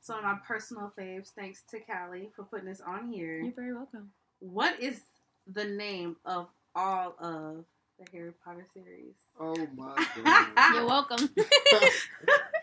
so 0.00 0.16
of 0.16 0.22
my 0.24 0.36
personal 0.46 0.92
faves, 0.96 1.30
thanks 1.30 1.62
to 1.70 1.80
Callie 1.80 2.30
for 2.36 2.44
putting 2.44 2.66
this 2.66 2.80
on 2.80 3.10
here. 3.10 3.32
You're 3.40 3.52
very 3.52 3.74
welcome. 3.74 4.12
What 4.40 4.78
is 4.80 5.00
the 5.46 5.64
name 5.64 6.16
of 6.24 6.48
all 6.74 7.16
of 7.18 7.64
the 7.98 8.06
Harry 8.12 8.32
Potter 8.44 8.66
series? 8.74 9.14
Oh 9.40 9.56
my 9.74 10.06
god. 10.24 10.74
You're 10.74 10.86
welcome. 10.86 11.30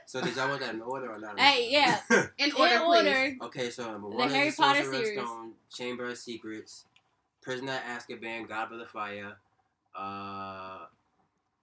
So 0.05 0.21
did 0.21 0.35
y'all 0.35 0.49
want 0.49 0.59
that 0.59 0.75
in 0.75 0.81
order 0.81 1.11
or 1.11 1.17
not? 1.17 1.39
Hey, 1.39 1.69
yeah. 1.71 2.01
In 2.11 2.49
In 2.49 2.51
order, 2.51 2.79
please. 2.81 2.97
order. 3.07 3.35
okay, 3.43 3.69
so 3.71 3.89
number 3.91 4.09
one 4.09 4.29
Harry 4.29 4.49
is 4.49 4.55
Potter 4.55 4.83
series. 4.83 5.17
Stone, 5.19 5.53
Chamber 5.73 6.09
of 6.09 6.17
Secrets, 6.17 6.85
Prisoner 7.41 7.71
of 7.77 7.79
Azkaban, 7.97 8.47
Goblet 8.47 8.81
of 8.81 8.89
Fire. 8.89 9.37
Uh, 9.95 10.85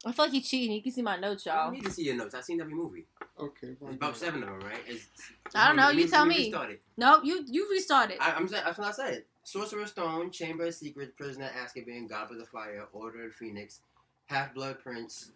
I 0.05 0.13
feel 0.13 0.25
like 0.25 0.33
he's 0.33 0.49
cheating. 0.49 0.75
You 0.75 0.83
can 0.83 0.93
see 0.93 1.03
my 1.03 1.17
notes, 1.17 1.45
y'all. 1.45 1.71
need 1.71 1.85
to 1.85 1.91
see 1.91 2.05
your 2.05 2.17
notes. 2.17 2.35
I've 2.35 2.45
seen 2.45 2.61
every 2.61 2.73
movie. 2.75 3.05
Okay. 3.39 3.75
There's 3.81 3.95
about 3.95 4.17
seven 4.17 4.43
of 4.43 4.49
them, 4.49 4.61
right? 4.61 4.81
It's, 4.87 5.07
I 5.55 5.69
don't 5.69 5.77
know, 5.77 5.87
let 5.87 5.97
you 5.97 6.09
tell 6.09 6.25
me. 6.25 6.37
restart 6.37 6.71
it. 6.71 6.83
Nope, 6.97 7.23
you 7.25 7.45
you 7.47 7.69
restarted. 7.71 8.17
I, 8.21 8.33
I'm 8.33 8.49
saying 8.49 8.63
that's 8.65 8.79
what 8.79 8.89
I 8.89 8.93
said. 8.93 9.25
Sorcerer's 9.45 9.91
Stone, 9.91 10.31
Chamber 10.31 10.67
of 10.67 10.75
Secrets, 10.75 11.13
Prisoner 11.17 11.47
of 11.47 11.53
Azkaban, 11.53 12.09
God 12.09 12.31
of 12.31 12.39
the 12.39 12.47
Fire, 12.47 12.87
Order 12.93 13.27
of 13.27 13.35
Phoenix, 13.35 13.81
Half 14.27 14.55
Blood 14.55 14.79
Prince. 14.83 15.33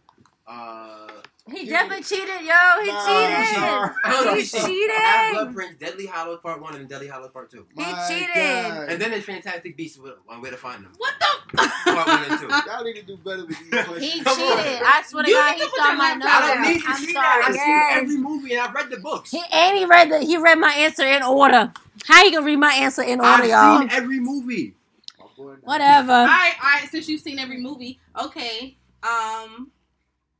Uh, 0.46 1.08
He 1.50 1.64
You- 1.64 1.70
definitely 1.70 2.02
cheated, 2.04 2.40
yo. 2.40 2.54
He 2.82 2.88
Nah, 2.90 3.06
cheated. 3.06 3.54
sorry. 3.54 3.90
I 4.02 4.10
don't 4.12 4.24
know. 4.24 4.34
He 4.34 4.40
he 4.40 4.46
cheated. 4.60 4.96
Half 4.96 5.32
Blood 5.32 5.54
Prince, 5.54 5.76
Deadly 5.78 6.06
Hollows 6.06 6.40
Part 6.42 6.62
One, 6.62 6.74
and 6.74 6.88
Deadly 6.88 7.06
Hollows 7.06 7.32
Part 7.32 7.50
Two. 7.50 7.66
He 7.76 7.84
cheated. 8.08 8.34
God. 8.34 8.88
And 8.88 9.00
then 9.00 9.10
there's 9.10 9.24
Fantastic 9.26 9.76
Beasts 9.76 9.98
with- 9.98 10.14
on 10.26 10.40
where 10.40 10.50
to 10.50 10.56
find 10.56 10.82
them. 10.86 10.92
What 10.96 11.12
the? 11.20 11.26
Part 11.84 12.06
one 12.08 12.24
and 12.30 12.40
two. 12.40 12.48
Y'all 12.70 12.82
need 12.82 12.94
to 12.94 13.02
do 13.02 13.18
better 13.18 13.44
with 13.44 13.58
these 13.58 13.68
questions. 13.84 14.00
He 14.12 14.22
Come 14.24 14.40
on. 14.40 14.56
cheated. 14.64 14.82
I 14.84 15.02
swear 15.06 15.24
to 15.24 15.30
You 15.30 15.36
God, 15.36 15.52
need 15.56 15.62
he 15.64 15.68
saw 15.76 15.92
my 15.92 15.96
laptop 15.96 16.18
notes. 16.18 16.32
I 16.32 16.54
don't 16.54 16.62
need 16.72 16.80
to 16.82 16.88
I'm 16.88 16.96
see 16.96 17.12
sorry. 17.12 17.14
that. 17.14 17.44
I've 17.46 17.54
yes. 17.54 17.64
seen 17.98 18.02
every 18.02 18.16
movie 18.16 18.52
and 18.54 18.60
I've 18.62 18.74
read 18.74 18.90
the 18.90 18.96
books. 19.00 19.30
He 19.30 19.42
and 19.52 19.76
he 19.76 19.84
read 19.84 20.10
the 20.10 20.18
he 20.20 20.36
read 20.38 20.58
my 20.58 20.72
answer 20.72 21.04
in 21.06 21.22
order. 21.22 21.72
How 22.06 22.24
you 22.24 22.32
gonna 22.32 22.46
read 22.46 22.56
my 22.56 22.72
answer 22.72 23.02
in 23.02 23.20
order, 23.20 23.42
I've 23.42 23.48
y'all? 23.48 23.78
seen 23.80 23.90
every 23.90 24.18
movie. 24.18 24.74
My 25.20 25.26
boy, 25.36 25.50
now. 25.52 25.58
Whatever. 25.62 26.12
All 26.12 26.24
right, 26.26 26.54
all 26.64 26.70
right. 26.80 26.88
Since 26.90 27.06
you've 27.08 27.20
seen 27.20 27.38
every 27.38 27.58
movie, 27.60 28.00
okay. 28.18 28.76
Um, 29.02 29.70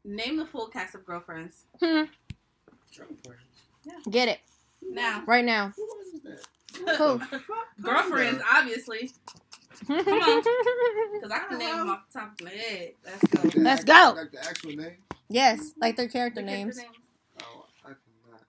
name 0.05 0.37
the 0.37 0.47
full 0.47 0.67
cast 0.69 0.95
of 0.95 1.05
Girlfriends. 1.05 1.65
Hmm. 1.83 2.03
Get 4.11 4.29
it 4.29 4.41
Now, 4.83 5.23
right 5.27 5.45
now. 5.45 5.73
Who 5.77 5.83
was 5.83 6.23
that? 6.23 6.97
Who? 6.99 7.21
Girlfriends, 7.83 8.43
obviously, 8.53 9.11
Come 9.87 9.97
on. 9.99 10.03
because 11.15 11.31
I 11.31 11.39
can 11.49 11.59
name 11.59 11.77
them 11.79 11.91
off 11.91 12.01
the 12.13 12.19
top 12.21 12.33
of 12.41 12.45
my 12.45 12.51
head. 12.51 12.93
Let's 13.05 13.27
go. 13.27 13.49
The 13.51 13.61
Let's 13.61 13.85
go. 13.85 14.15
Like 14.17 14.31
the 14.33 14.45
actual 14.45 14.73
name? 14.77 14.97
yes, 15.29 15.73
like 15.81 15.97
their 15.97 16.09
character 16.09 16.41
The 16.41 16.47
names. 16.47 16.77
character 16.79 17.01
Oh, 17.43 17.67
I 17.85 17.89
cannot. 17.89 18.41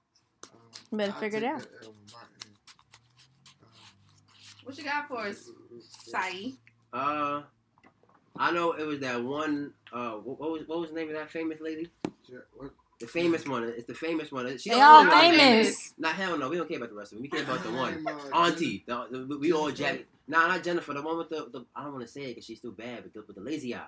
Um, 0.43 0.59
You 0.91 0.97
better 0.99 1.11
I'll 1.13 1.19
figure 1.19 1.37
it 1.39 1.43
out. 1.45 1.59
that 1.61 1.69
L 1.83 1.89
on. 1.89 2.21
What 4.63 4.77
you 4.77 4.83
got 4.83 5.07
for 5.07 5.19
us, 5.27 5.49
Sai? 5.89 6.51
Uh, 6.93 7.41
I 8.37 8.51
know 8.51 8.71
it 8.73 8.85
was 8.85 8.99
that 8.99 9.21
one. 9.23 9.73
Uh, 9.95 10.17
what, 10.17 10.39
what 10.39 10.51
was 10.51 10.61
what 10.67 10.79
was 10.81 10.89
the 10.89 10.95
name 10.95 11.07
of 11.07 11.15
that 11.15 11.31
famous 11.31 11.59
lady? 11.61 11.87
Yeah, 12.27 12.39
what- 12.57 12.71
The 12.99 13.07
famous 13.07 13.45
one. 13.47 13.63
It's 13.63 13.85
the 13.87 13.93
famous 13.93 14.31
one. 14.31 14.57
She 14.57 14.69
They 14.69 14.81
all 14.81 15.05
famous. 15.05 15.93
Not 15.97 16.09
Nah, 16.17 16.23
hell 16.23 16.37
no. 16.37 16.49
We 16.49 16.57
don't 16.57 16.67
care 16.67 16.77
about 16.77 16.89
the 16.89 16.95
rest 16.95 17.11
of 17.13 17.17
them. 17.17 17.23
We 17.23 17.29
care 17.29 17.43
about 17.43 17.63
the 17.63 17.71
one. 17.71 18.05
Auntie. 18.33 18.83
The, 18.87 19.07
the, 19.29 19.37
we 19.37 19.51
all 19.53 19.71
Jack. 19.71 20.01
Nah, 20.27 20.47
not 20.47 20.63
Jennifer. 20.63 20.93
The 20.93 21.01
one 21.01 21.17
with 21.17 21.29
the. 21.29 21.47
the 21.51 21.65
I 21.75 21.83
don't 21.83 21.93
want 21.93 22.05
to 22.05 22.11
say 22.11 22.23
it 22.23 22.27
because 22.29 22.45
she's 22.45 22.57
still 22.59 22.71
bad, 22.71 23.03
but 23.03 23.13
the, 23.13 23.23
with 23.27 23.35
the 23.35 23.41
lazy 23.41 23.73
eye. 23.75 23.85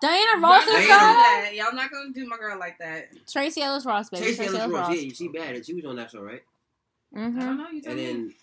Diana 0.00 0.32
Y'all 0.32 0.40
Ross 0.42 0.66
not 0.66 0.80
is 0.80 0.86
gonna 0.86 0.86
do 0.86 0.88
Diana- 0.88 1.04
on. 1.06 1.14
that. 1.42 1.54
Y'all 1.54 1.74
not 1.74 1.90
gonna 1.90 2.12
do 2.12 2.26
my 2.26 2.36
girl 2.38 2.58
like 2.58 2.78
that. 2.78 3.08
Tracee 3.30 3.62
Ellis 3.62 3.84
Ross, 3.84 4.10
baby. 4.10 4.22
Tracy 4.24 4.36
Tracy 4.36 4.48
Ellis 4.48 4.62
Ellis 4.62 4.74
Ross. 4.78 4.88
Ross. 4.88 4.96
Yeah, 5.02 5.12
she 5.12 5.28
bad. 5.28 5.54
and 5.56 5.66
She 5.66 5.74
was 5.74 5.84
on 5.84 5.96
that 5.96 6.10
show, 6.10 6.22
right? 6.22 6.42
I 7.14 7.18
hmm 7.18 7.38
don't 7.38 7.58
know. 7.58 7.68
You 7.68 7.82
tell 7.82 7.92
And 7.92 8.00
me. 8.00 8.06
then 8.06 8.26
the 8.28 8.34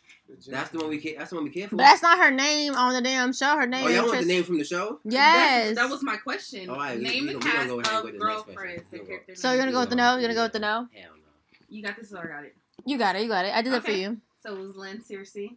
that's 0.48 0.70
the 0.72 0.78
one 0.80 0.90
we 0.90 0.98
care. 1.00 1.16
That's 1.18 1.30
the 1.30 1.36
one 1.36 1.44
we 1.46 1.50
care 1.50 1.68
for. 1.68 1.76
But 1.76 1.84
that's 1.84 2.02
not 2.02 2.18
her 2.20 2.32
name 2.32 2.76
on 2.76 2.94
the 2.94 3.02
damn 3.02 3.34
show. 3.34 3.56
Her 3.58 3.66
name 3.68 3.86
oh, 3.86 3.88
is 3.88 3.96
y'all 3.96 4.04
want 4.06 4.16
Tris- 4.18 4.26
the 4.28 4.34
name 4.34 4.44
from 4.44 4.58
the 4.58 4.64
show? 4.66 5.00
Yes. 5.04 5.70
That's- 5.70 5.76
that 5.76 5.90
was 5.90 6.04
my 6.04 6.18
question. 6.18 6.70
All 6.70 6.76
right, 6.78 6.98
we- 6.98 7.04
Name 7.04 7.28
we 7.28 7.34
the 7.34 7.38
we 7.40 7.44
cast 7.44 7.68
go 7.68 7.74
of 7.74 7.78
with 7.78 7.86
the 7.86 7.92
next 7.92 8.02
question. 8.02 8.20
Girlfriends. 8.20 8.84
We 8.92 8.98
the 9.00 9.04
gonna- 9.04 9.08
character 9.10 9.36
So 9.36 9.50
you're 9.52 9.60
gonna 9.60 9.72
go 9.72 9.80
with 9.82 9.90
the 9.90 9.96
no? 9.96 10.14
You're 10.14 10.22
gonna 10.24 10.34
go 10.36 10.44
with 10.44 10.54
the 10.54 10.60
no? 10.60 10.68
Hell 10.94 11.12
no. 11.16 11.58
You 11.70 11.84
got 11.84 11.96
this, 11.98 12.14
or 12.14 12.20
I 12.20 12.28
got 12.28 12.46
it. 12.46 12.56
You 12.86 12.98
got 12.98 13.16
it. 13.16 13.22
You 13.24 13.28
got 13.28 13.46
it. 13.46 13.54
I 13.56 13.62
did 13.62 13.74
it 13.74 13.84
for 13.84 13.92
you. 13.92 14.18
So 14.44 14.56
it 14.56 14.60
was 14.60 14.76
Lynn 14.76 15.00
Searcy, 15.00 15.56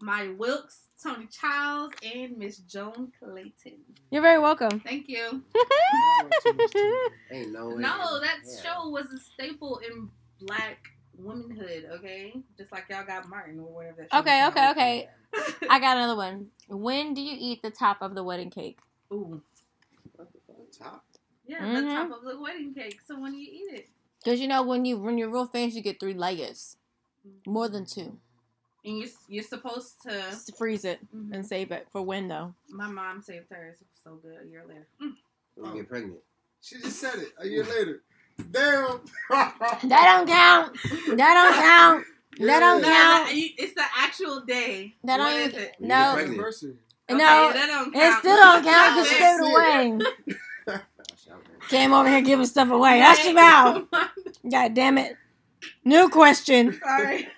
Maya 0.00 0.32
Wilkes, 0.32 0.80
Toni 1.02 1.26
Childs, 1.26 1.94
and 2.04 2.36
Miss 2.38 2.58
Joan 2.58 3.12
Clayton. 3.18 3.78
You're 4.10 4.22
very 4.22 4.38
welcome. 4.38 4.80
Thank 4.80 5.08
you. 5.08 5.42
Ain't 7.30 7.52
no 7.52 7.68
way. 7.74 7.74
No, 7.82 8.20
that 8.20 8.38
Yeah. 8.44 8.62
show 8.62 8.88
was 8.88 9.06
a 9.12 9.18
staple 9.18 9.78
in 9.78 10.08
black 10.40 10.78
womanhood, 11.22 11.88
okay? 11.92 12.34
Just 12.56 12.72
like 12.72 12.84
y'all 12.90 13.04
got 13.06 13.28
Martin 13.28 13.58
or 13.60 13.72
whatever 13.72 14.06
that 14.10 14.18
Okay, 14.20 14.46
okay, 14.48 14.70
okay. 14.70 15.08
I 15.70 15.78
got 15.78 15.96
another 15.96 16.16
one. 16.16 16.48
When 16.68 17.14
do 17.14 17.20
you 17.22 17.36
eat 17.38 17.62
the 17.62 17.70
top 17.70 18.02
of 18.02 18.14
the 18.14 18.22
wedding 18.22 18.50
cake? 18.50 18.78
Ooh. 19.12 19.42
top. 20.78 21.04
Yeah, 21.46 21.66
the 21.66 21.80
Mhm. 21.82 21.94
top 21.94 22.18
of 22.18 22.24
the 22.24 22.40
wedding 22.40 22.72
cake. 22.74 23.00
So 23.06 23.18
when 23.18 23.32
do 23.32 23.38
you 23.38 23.50
eat 23.50 23.74
it. 23.80 23.88
Because 24.24 24.40
you 24.40 24.48
know 24.48 24.62
when 24.62 24.84
you 24.84 24.96
when 24.98 25.18
you're 25.18 25.28
real 25.30 25.46
fancy, 25.46 25.76
you 25.76 25.82
get 25.82 25.98
three 26.00 26.14
layers, 26.14 26.76
more 27.46 27.68
than 27.68 27.84
two. 27.84 28.18
And 28.84 28.98
you, 28.98 29.08
you're 29.28 29.44
supposed 29.44 30.00
to. 30.02 30.10
Just 30.10 30.56
freeze 30.56 30.84
it 30.84 31.00
Mhm. 31.14 31.32
and 31.34 31.46
save 31.46 31.70
it 31.72 31.88
for 31.90 32.02
when 32.02 32.28
though. 32.28 32.54
My 32.68 32.86
mom 32.88 33.20
saved 33.22 33.50
hers. 33.50 33.80
It 33.80 33.86
was 33.90 34.00
so 34.02 34.16
good 34.16 34.42
a 34.42 34.46
year 34.48 34.64
later. 34.66 34.86
Mm. 35.00 35.16
Don't 35.56 35.74
get 35.76 35.88
pregnant. 35.88 36.20
She 36.62 36.78
just 36.80 36.98
said 37.00 37.18
it 37.18 37.32
a 37.38 37.46
year 37.48 37.64
later. 37.64 38.02
Damn. 38.50 39.00
That 39.30 39.82
don't 39.88 40.28
count. 40.28 40.76
That 41.16 41.34
don't 41.34 41.54
count. 41.54 42.04
That 42.38 42.60
don't 42.60 42.82
No, 42.82 42.88
count. 42.88 43.28
no, 43.28 43.32
it's 43.58 43.74
the 43.74 43.84
actual 43.96 44.40
day. 44.40 44.94
That 45.04 45.18
What 45.20 45.28
don't 45.30 45.40
is 45.40 45.48
even- 45.48 45.60
it? 45.62 45.74
You 45.80 45.86
No. 45.88 45.94
get 45.96 46.12
pregnant. 46.14 46.34
Anniversary. 46.34 46.76
Okay, 47.10 47.18
no, 47.18 47.52
that 47.52 47.66
don't 47.66 47.94
it 47.96 48.18
still 48.18 48.36
don't 48.36 48.64
count 48.64 48.94
because 48.96 49.08
she 49.08 49.18
gave 49.18 49.40
it 49.40 49.44
it. 49.44 49.52
away. 49.52 49.98
Gosh, 50.66 50.80
I 51.26 51.30
don't- 51.30 51.68
Came 51.68 51.92
over 51.92 52.08
here 52.08 52.20
giving 52.22 52.46
stuff 52.46 52.70
away. 52.70 52.98
That's 53.00 53.24
your 53.24 53.34
mouth. 53.34 53.84
God 54.50 54.74
damn 54.74 54.98
it. 54.98 55.16
New 55.84 56.08
question. 56.08 56.78
Sorry. 56.82 57.28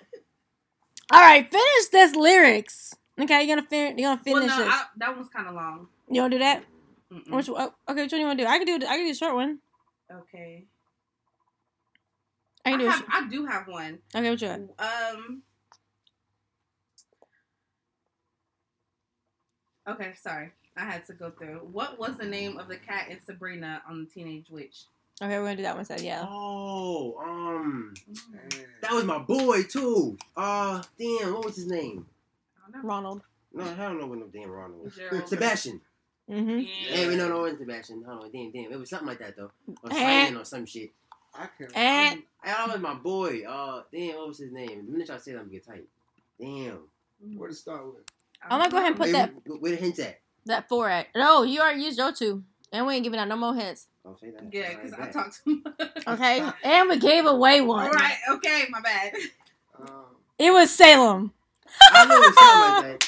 All 1.11 1.19
right, 1.21 1.49
finish 1.51 1.87
this 1.91 2.15
lyrics. 2.15 2.93
Okay, 3.19 3.43
you're 3.43 3.55
gonna 3.55 3.67
fin- 3.67 3.97
you're 3.97 4.09
gonna 4.09 4.21
Well, 4.25 4.35
finish 4.41 4.57
no, 4.57 4.63
this. 4.65 4.73
I, 4.73 4.83
that 4.97 5.15
one's 5.15 5.29
kind 5.29 5.47
of 5.47 5.53
long. 5.55 5.87
You 6.09 6.21
wanna 6.21 6.35
do 6.35 6.39
that? 6.39 6.63
Mm-mm. 7.13 7.31
Which 7.31 7.49
oh, 7.49 7.73
okay? 7.89 8.01
Which 8.03 8.11
one 8.11 8.21
you 8.21 8.27
wanna 8.27 8.43
do? 8.43 8.47
I 8.49 8.57
can 8.57 8.65
do. 8.67 8.85
I 8.87 8.97
can 8.97 9.05
do 9.05 9.11
a 9.11 9.15
short 9.15 9.35
one. 9.35 9.59
Okay. 10.11 10.65
I 12.65 12.73
I, 12.73 12.77
do. 12.77 12.85
Have, 12.87 12.99
sh- 12.99 13.03
I 13.11 13.27
do 13.27 13.45
have 13.45 13.67
one. 13.67 13.99
okay, 14.15 14.29
what 14.29 14.41
you 14.41 14.47
got? 14.47 14.59
Um. 14.79 15.41
Okay, 19.87 20.13
sorry. 20.21 20.51
I 20.77 20.83
had 20.83 21.05
to 21.07 21.13
go 21.13 21.29
through. 21.31 21.59
What 21.71 21.99
was 21.99 22.17
the 22.17 22.25
name 22.25 22.57
of 22.57 22.67
the 22.67 22.75
cat 22.77 23.07
in 23.09 23.19
Sabrina 23.23 23.81
on 23.87 24.03
the 24.05 24.09
Teenage 24.09 24.49
Witch? 24.49 24.83
Okay, 25.21 25.37
we're 25.37 25.43
gonna 25.45 25.55
do 25.55 25.63
that 25.63 25.73
one 25.75 25.79
instead. 25.79 26.01
Yeah. 26.01 26.25
Oh, 26.27 27.15
um, 27.23 27.93
that 28.81 28.91
was 28.91 29.05
my 29.05 29.19
boy 29.19 29.63
too. 29.63 30.17
Uh, 30.35 30.81
damn, 30.99 31.33
what 31.33 31.45
was 31.45 31.55
his 31.55 31.67
name? 31.67 32.05
I 32.67 32.71
don't 32.71 32.83
know. 32.83 32.89
Ronald. 32.89 33.21
No, 33.53 33.63
I 33.63 33.75
don't 33.75 33.99
know 34.01 34.07
what 34.07 34.19
no 34.19 34.25
damn 34.25 34.49
Ronald 34.49 34.83
was. 34.83 34.95
Gerald. 34.95 35.29
Sebastian. 35.29 35.79
Mm-hmm. 36.29 36.49
Yeah. 36.59 36.65
Hey, 36.95 37.07
we 37.07 37.15
no, 37.15 37.29
no, 37.29 37.37
it 37.37 37.41
wasn't 37.43 37.59
Sebastian. 37.61 38.03
Hold 38.05 38.23
on, 38.25 38.31
damn, 38.31 38.51
damn, 38.51 38.71
it 38.73 38.79
was 38.79 38.89
something 38.89 39.07
like 39.07 39.19
that 39.19 39.37
though, 39.37 39.51
or 39.83 39.91
Eh. 39.91 40.25
Simon 40.25 40.41
or 40.41 40.43
some 40.43 40.65
shit. 40.65 40.89
I 41.37 41.47
can't. 41.57 41.71
And 41.75 42.19
Hey, 42.19 42.23
that 42.45 42.67
was 42.71 42.79
my 42.81 42.93
boy. 42.93 43.43
Uh, 43.47 43.83
damn, 43.91 44.15
what 44.15 44.27
was 44.29 44.37
his 44.39 44.51
name? 44.51 44.85
The 44.85 44.91
minute 44.91 45.09
I 45.09 45.17
say 45.17 45.31
that, 45.33 45.39
I'm 45.39 45.45
gonna 45.45 45.53
get 45.53 45.65
tight. 45.65 45.87
Damn. 46.39 46.79
Where 47.35 47.49
to 47.49 47.55
start 47.55 47.85
with? 47.85 48.03
I'm 48.43 48.59
gonna 48.59 48.69
go 48.69 48.77
ahead 48.77 48.89
and 48.89 48.97
put 48.97 49.07
Hey, 49.07 49.11
that 49.13 49.33
where- 49.45 49.57
Where 49.57 49.71
the 49.71 49.77
hints 49.77 49.99
at? 49.99 50.19
that 50.45 50.69
four 50.69 50.89
at. 50.89 51.07
No, 51.15 51.43
you 51.43 51.59
already 51.59 51.81
used 51.81 51.97
your 51.97 52.11
two, 52.11 52.43
and 52.71 52.85
we 52.85 52.93
ain't 52.95 53.03
giving 53.03 53.19
out 53.19 53.27
no 53.27 53.35
more 53.35 53.55
hints. 53.55 53.87
Don't 54.03 54.19
say 54.19 54.29
that. 54.31 54.53
Yeah, 54.53 54.75
because 54.75 54.93
I 54.93 55.07
talked 55.11 55.43
too 55.43 55.61
much. 55.63 55.91
Okay, 56.07 56.47
and 56.63 56.89
we 56.89 56.97
gave 56.99 57.25
away 57.25 57.61
one. 57.61 57.85
All 57.87 57.91
right. 57.91 58.17
Okay. 58.33 58.65
My 58.69 58.79
bad. 58.79 59.13
Um, 59.79 60.05
It 60.37 60.51
was 60.51 60.69
Salem. 60.71 61.33
I 61.91 62.05
knew 62.05 62.13
it 62.13 62.27
was 62.27 62.35
something 62.37 62.83
like 62.83 62.99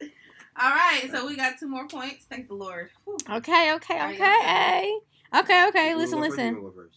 that. 0.00 0.10
All 0.62 0.70
right. 0.70 1.10
So 1.10 1.26
we 1.26 1.36
got 1.36 1.58
two 1.58 1.66
more 1.68 1.88
points. 1.88 2.24
Thank 2.30 2.46
the 2.46 2.54
Lord. 2.54 2.90
Whew. 3.04 3.16
Okay, 3.28 3.74
okay, 3.74 3.94
All 3.98 4.06
right, 4.06 4.14
okay. 4.14 4.98
Okay, 5.40 5.68
okay. 5.68 5.90
You 5.90 5.96
Listen, 5.96 6.18
first, 6.20 6.38
listen. 6.38 6.90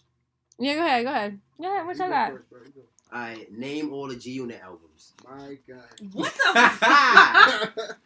Wanna 0.60 0.74
go 0.76 0.76
first? 0.76 0.76
Yeah, 0.76 0.76
go 0.76 0.86
ahead, 0.86 1.06
go 1.06 1.12
ahead. 1.12 1.40
Go 1.62 1.68
ahead. 1.74 1.86
What 1.86 1.96
You 1.96 2.04
y'all 2.04 2.10
go 2.10 2.14
got? 2.16 2.32
first, 2.32 2.50
bro. 2.50 2.60
You 2.66 2.72
go. 2.72 2.82
Alright, 3.18 3.52
name 3.52 3.92
all 3.94 4.08
the 4.08 4.16
G 4.16 4.32
Unit 4.32 4.62
albums. 4.64 5.14
My 5.28 5.58
God. 5.68 5.84
What 6.14 6.34
the? 6.34 6.70
Fuck? 7.80 7.98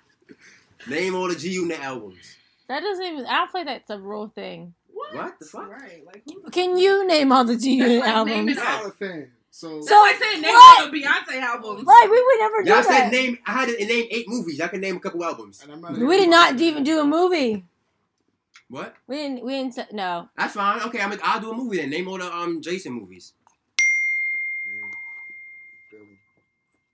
Name 0.87 1.15
all 1.15 1.27
the 1.29 1.35
G 1.35 1.49
Unit 1.49 1.79
albums. 1.79 2.35
That 2.67 2.81
doesn't 2.81 3.03
even. 3.05 3.25
I 3.25 3.37
don't 3.39 3.51
feel 3.51 3.61
like 3.61 3.67
that's 3.67 3.89
a 3.89 3.99
real 3.99 4.27
thing. 4.33 4.73
What 5.13 5.37
the 5.39 5.45
fuck? 5.45 5.69
Right. 5.69 6.03
Like 6.05 6.23
who 6.25 6.49
Can 6.51 6.77
you 6.77 7.05
name 7.05 7.31
all 7.31 7.43
the 7.45 7.55
G 7.57 7.75
Unit 7.75 8.01
That's 8.01 8.07
like 8.07 8.15
albums? 8.15 8.57
all- 8.57 8.63
I'm 8.65 8.85
a 8.87 8.91
fan. 8.91 9.31
So, 9.51 9.75
That's 9.75 9.89
So- 9.89 9.99
like 9.99 10.15
saying 10.17 10.41
name 10.41 10.53
what? 10.53 10.85
all 10.85 10.91
the 10.91 10.97
Beyonce 11.01 11.41
albums. 11.41 11.83
Right, 11.85 12.07
we 12.09 12.23
would 12.23 12.39
never 12.39 12.63
do 12.63 12.69
Y'all 12.69 12.81
that. 12.81 12.85
said 12.85 13.11
name. 13.11 13.37
I 13.45 13.51
had 13.51 13.69
to 13.69 13.85
name 13.85 14.07
eight 14.09 14.27
movies. 14.27 14.59
I 14.61 14.67
can 14.69 14.81
name 14.81 14.95
a 14.97 14.99
couple 14.99 15.23
albums. 15.23 15.61
and 15.61 15.71
I'm 15.71 15.81
not 15.81 15.97
we 15.97 16.17
did 16.17 16.29
not 16.29 16.59
even 16.59 16.83
do 16.83 16.99
a 16.99 17.05
movie. 17.05 17.63
What? 18.73 18.95
We 19.07 19.17
didn't. 19.17 19.43
We 19.45 19.51
didn't. 19.53 19.75
say- 19.75 19.85
No. 19.91 20.29
That's 20.35 20.55
fine. 20.55 20.81
Okay, 20.81 20.99
I'm. 20.99 21.13
I'll 21.21 21.39
do 21.39 21.51
a 21.51 21.55
movie 21.55 21.77
then. 21.77 21.91
Name 21.91 22.07
all 22.07 22.17
the 22.17 22.25
um 22.35 22.59
Jason 22.59 22.93
movies. 22.93 23.31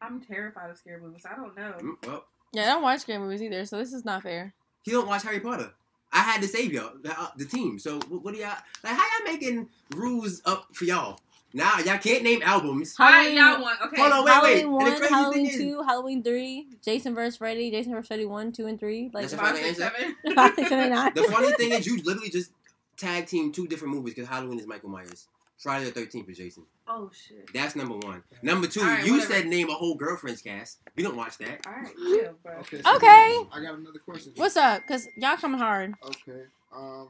I'm 0.01 0.19
terrified 0.19 0.69
of 0.71 0.77
scary 0.77 0.99
movies. 0.99 1.23
I 1.29 1.35
don't 1.37 1.55
know. 1.55 1.71
Mm, 1.79 2.05
Well, 2.07 2.25
Yeah, 2.51 2.63
I 2.63 2.65
don't 2.67 2.81
watch 2.83 3.01
scary 3.01 3.19
movies 3.19 3.41
either, 3.41 3.65
so 3.65 3.77
this 3.77 3.93
is 3.93 4.03
not 4.03 4.23
fair. 4.23 4.53
he 4.83 4.91
don't 4.91 5.07
watch 5.07 5.23
Harry 5.23 5.39
Potter. 5.39 5.71
I 6.11 6.19
had 6.19 6.41
to 6.41 6.47
save 6.49 6.73
y'all, 6.73 6.91
the, 7.01 7.17
uh, 7.17 7.27
the 7.37 7.45
team. 7.45 7.79
So 7.79 7.99
what, 8.09 8.23
what 8.23 8.33
do 8.33 8.39
y'all 8.41 8.57
like? 8.83 8.93
How 8.97 9.03
y'all 9.19 9.31
making 9.31 9.69
rules 9.95 10.41
up 10.45 10.67
for 10.73 10.83
y'all? 10.85 11.19
Nah, 11.51 11.79
y'all 11.79 11.97
can't 11.97 12.23
name 12.23 12.41
albums. 12.43 12.95
Halloween- 12.95 13.35
y'all 13.37 13.61
want 13.61 13.81
okay. 13.81 14.01
Hold 14.01 14.13
on, 14.13 14.25
wait, 14.25 14.31
Halloween 14.31 14.53
wait. 14.53 14.61
And 14.61 14.65
the 14.65 14.69
one, 14.71 14.97
crazy 14.97 15.13
Halloween 15.13 15.45
thing 15.47 15.55
is- 15.55 15.57
two, 15.57 15.81
Halloween 15.83 16.23
three, 16.23 16.67
Jason 16.83 17.15
vs 17.15 17.37
Freddy, 17.37 17.71
Jason 17.71 17.93
vs 17.93 18.07
Freddy 18.07 18.25
one, 18.25 18.51
two, 18.51 18.67
and 18.67 18.79
three. 18.79 19.09
Like 19.13 19.23
That's 19.23 19.33
a 19.33 19.37
Five, 19.37 19.45
final 19.57 19.63
six, 19.63 19.79
answer? 19.79 19.95
seven. 19.97 20.15
five, 20.35 20.55
six, 20.55 20.69
seven, 20.69 20.89
nine. 20.91 21.11
The 21.15 21.23
funny 21.23 21.51
thing 21.53 21.71
is, 21.71 21.87
you 21.87 21.97
literally 22.03 22.29
just 22.29 22.51
tag 22.97 23.25
team 23.25 23.51
two 23.51 23.65
different 23.67 23.93
movies 23.95 24.13
because 24.13 24.29
Halloween 24.29 24.59
is 24.59 24.67
Michael 24.67 24.89
Myers. 24.89 25.27
Friday 25.57 25.85
the 25.85 25.91
Thirteenth 25.91 26.29
is 26.29 26.37
Jason. 26.37 26.63
Oh 26.87 27.09
shit. 27.13 27.49
That's 27.53 27.75
number 27.75 27.95
one. 27.97 28.23
Number 28.41 28.65
two, 28.67 28.79
All 28.81 28.85
right, 28.87 29.05
you 29.05 29.13
whatever. 29.15 29.33
said 29.33 29.47
name 29.47 29.69
a 29.69 29.73
whole 29.73 29.95
girlfriend's 29.95 30.41
cast. 30.41 30.77
We 30.95 31.03
don't 31.03 31.17
watch 31.17 31.37
that. 31.39 31.65
All 31.67 31.73
right, 31.73 31.93
chill, 31.97 32.35
bro. 32.43 32.53
Okay. 32.59 32.81
so 32.81 32.95
Okay. 32.95 33.37
I 33.51 33.61
got 33.61 33.77
another 33.77 33.99
question. 33.99 34.31
What's 34.37 34.55
up? 34.55 34.87
Cause 34.87 35.07
y'all 35.17 35.35
coming 35.35 35.59
hard. 35.59 35.95
Okay. 36.05 36.43
Um. 36.73 37.09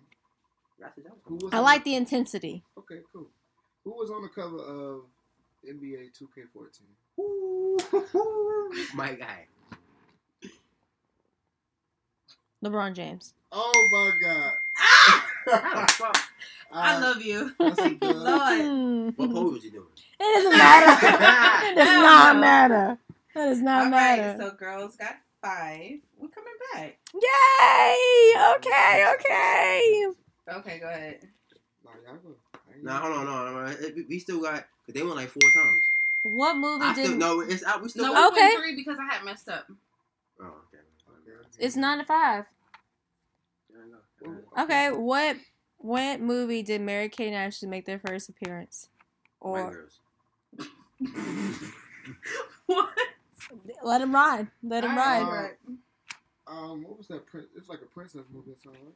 Who 1.25 1.35
was 1.35 1.53
I 1.53 1.59
like 1.59 1.83
the 1.83 1.93
intensity. 1.95 2.63
Okay, 2.77 3.01
cool. 3.13 3.27
Who 3.89 3.95
was 3.95 4.11
on 4.11 4.21
the 4.21 4.27
cover 4.29 4.59
of 4.59 5.01
NBA 5.67 6.11
2K14? 6.13 6.81
My 8.93 9.15
guy. 9.15 9.47
LeBron 12.63 12.93
James. 12.93 13.33
Oh 13.51 13.89
my 13.91 14.11
God. 14.21 14.51
I 16.71 16.99
love 16.99 17.23
you. 17.23 17.51
That's 17.57 17.79
a 17.79 17.89
good- 17.89 18.15
Lord. 18.15 18.61
Hmm. 18.61 19.09
What 19.15 19.31
pose 19.31 19.53
was 19.53 19.63
you 19.63 19.71
doing? 19.71 19.87
It 20.19 20.35
doesn't 20.35 20.55
matter. 20.55 21.07
it 21.71 21.75
does 21.75 21.87
not 22.03 22.37
matter. 22.37 22.99
That 23.33 23.45
does 23.47 23.61
not 23.61 23.85
All 23.85 23.89
matter. 23.89 24.21
right, 24.21 24.37
so 24.37 24.51
girls 24.55 24.95
got 24.97 25.15
five. 25.41 25.99
We're 26.19 26.27
coming 26.27 26.53
back. 26.75 26.99
Yay! 27.15 28.35
Okay, 28.55 29.05
okay. 29.15 30.05
Okay, 30.47 30.77
go 30.79 30.87
ahead. 30.89 31.27
Nah, 32.83 33.01
y'all 33.01 33.01
go. 33.01 33.15
I 33.15 33.19
ain't- 33.19 33.25
Nah, 33.25 33.25
hold 33.25 33.29
on, 33.29 33.53
no, 33.53 33.65
no, 33.65 33.65
no. 33.67 33.93
We- 33.95 34.05
We 34.09 34.19
still 34.19 34.41
got. 34.41 34.53
Cause 34.85 34.93
they 34.93 35.03
went 35.03 35.15
like 35.15 35.29
four 35.29 35.49
times. 35.51 35.81
What 36.23 36.57
movie 36.57 36.85
I 36.85 36.93
did? 36.93 37.05
still 37.05 37.17
no. 37.17 37.39
It's 37.41 37.63
out. 37.63 37.81
We 37.81 37.89
still. 37.89 38.05
No, 38.07 38.13
got, 38.13 38.33
Okay. 38.33 38.55
three 38.57 38.75
because 38.75 38.97
I 38.99 39.05
had 39.13 39.23
messed 39.23 39.47
up. 39.49 39.65
oh, 40.41 40.45
okay. 40.45 40.83
It's 41.59 41.75
nine 41.75 41.97
to 41.99 42.05
five. 42.05 42.45
Yeah, 43.69 43.77
I 44.25 44.31
know. 44.31 44.63
Okay, 44.63 44.91
what 44.91 45.37
what 45.77 46.19
movie 46.21 46.61
did 46.63 46.81
Mary 46.81 47.07
Kate 47.09 47.27
and 47.27 47.35
Ashley 47.35 47.67
make 47.69 47.85
their 47.85 47.99
first 47.99 48.29
appearance? 48.29 48.89
Or. 49.39 49.87
What? 52.65 52.89
let 53.83 54.01
him 54.01 54.13
ride. 54.13 54.47
Let 54.63 54.83
him 54.83 54.91
All 54.91 54.97
ride. 54.97 55.21
right. 55.23 55.57
Um, 56.47 56.83
what 56.83 56.97
was 56.97 57.07
that? 57.07 57.25
Prin- 57.27 57.47
It's 57.55 57.69
like 57.69 57.81
a 57.81 57.85
princess 57.85 58.21
movie 58.31 58.51
or 58.51 58.55
something. 58.63 58.81
Right? 58.83 58.93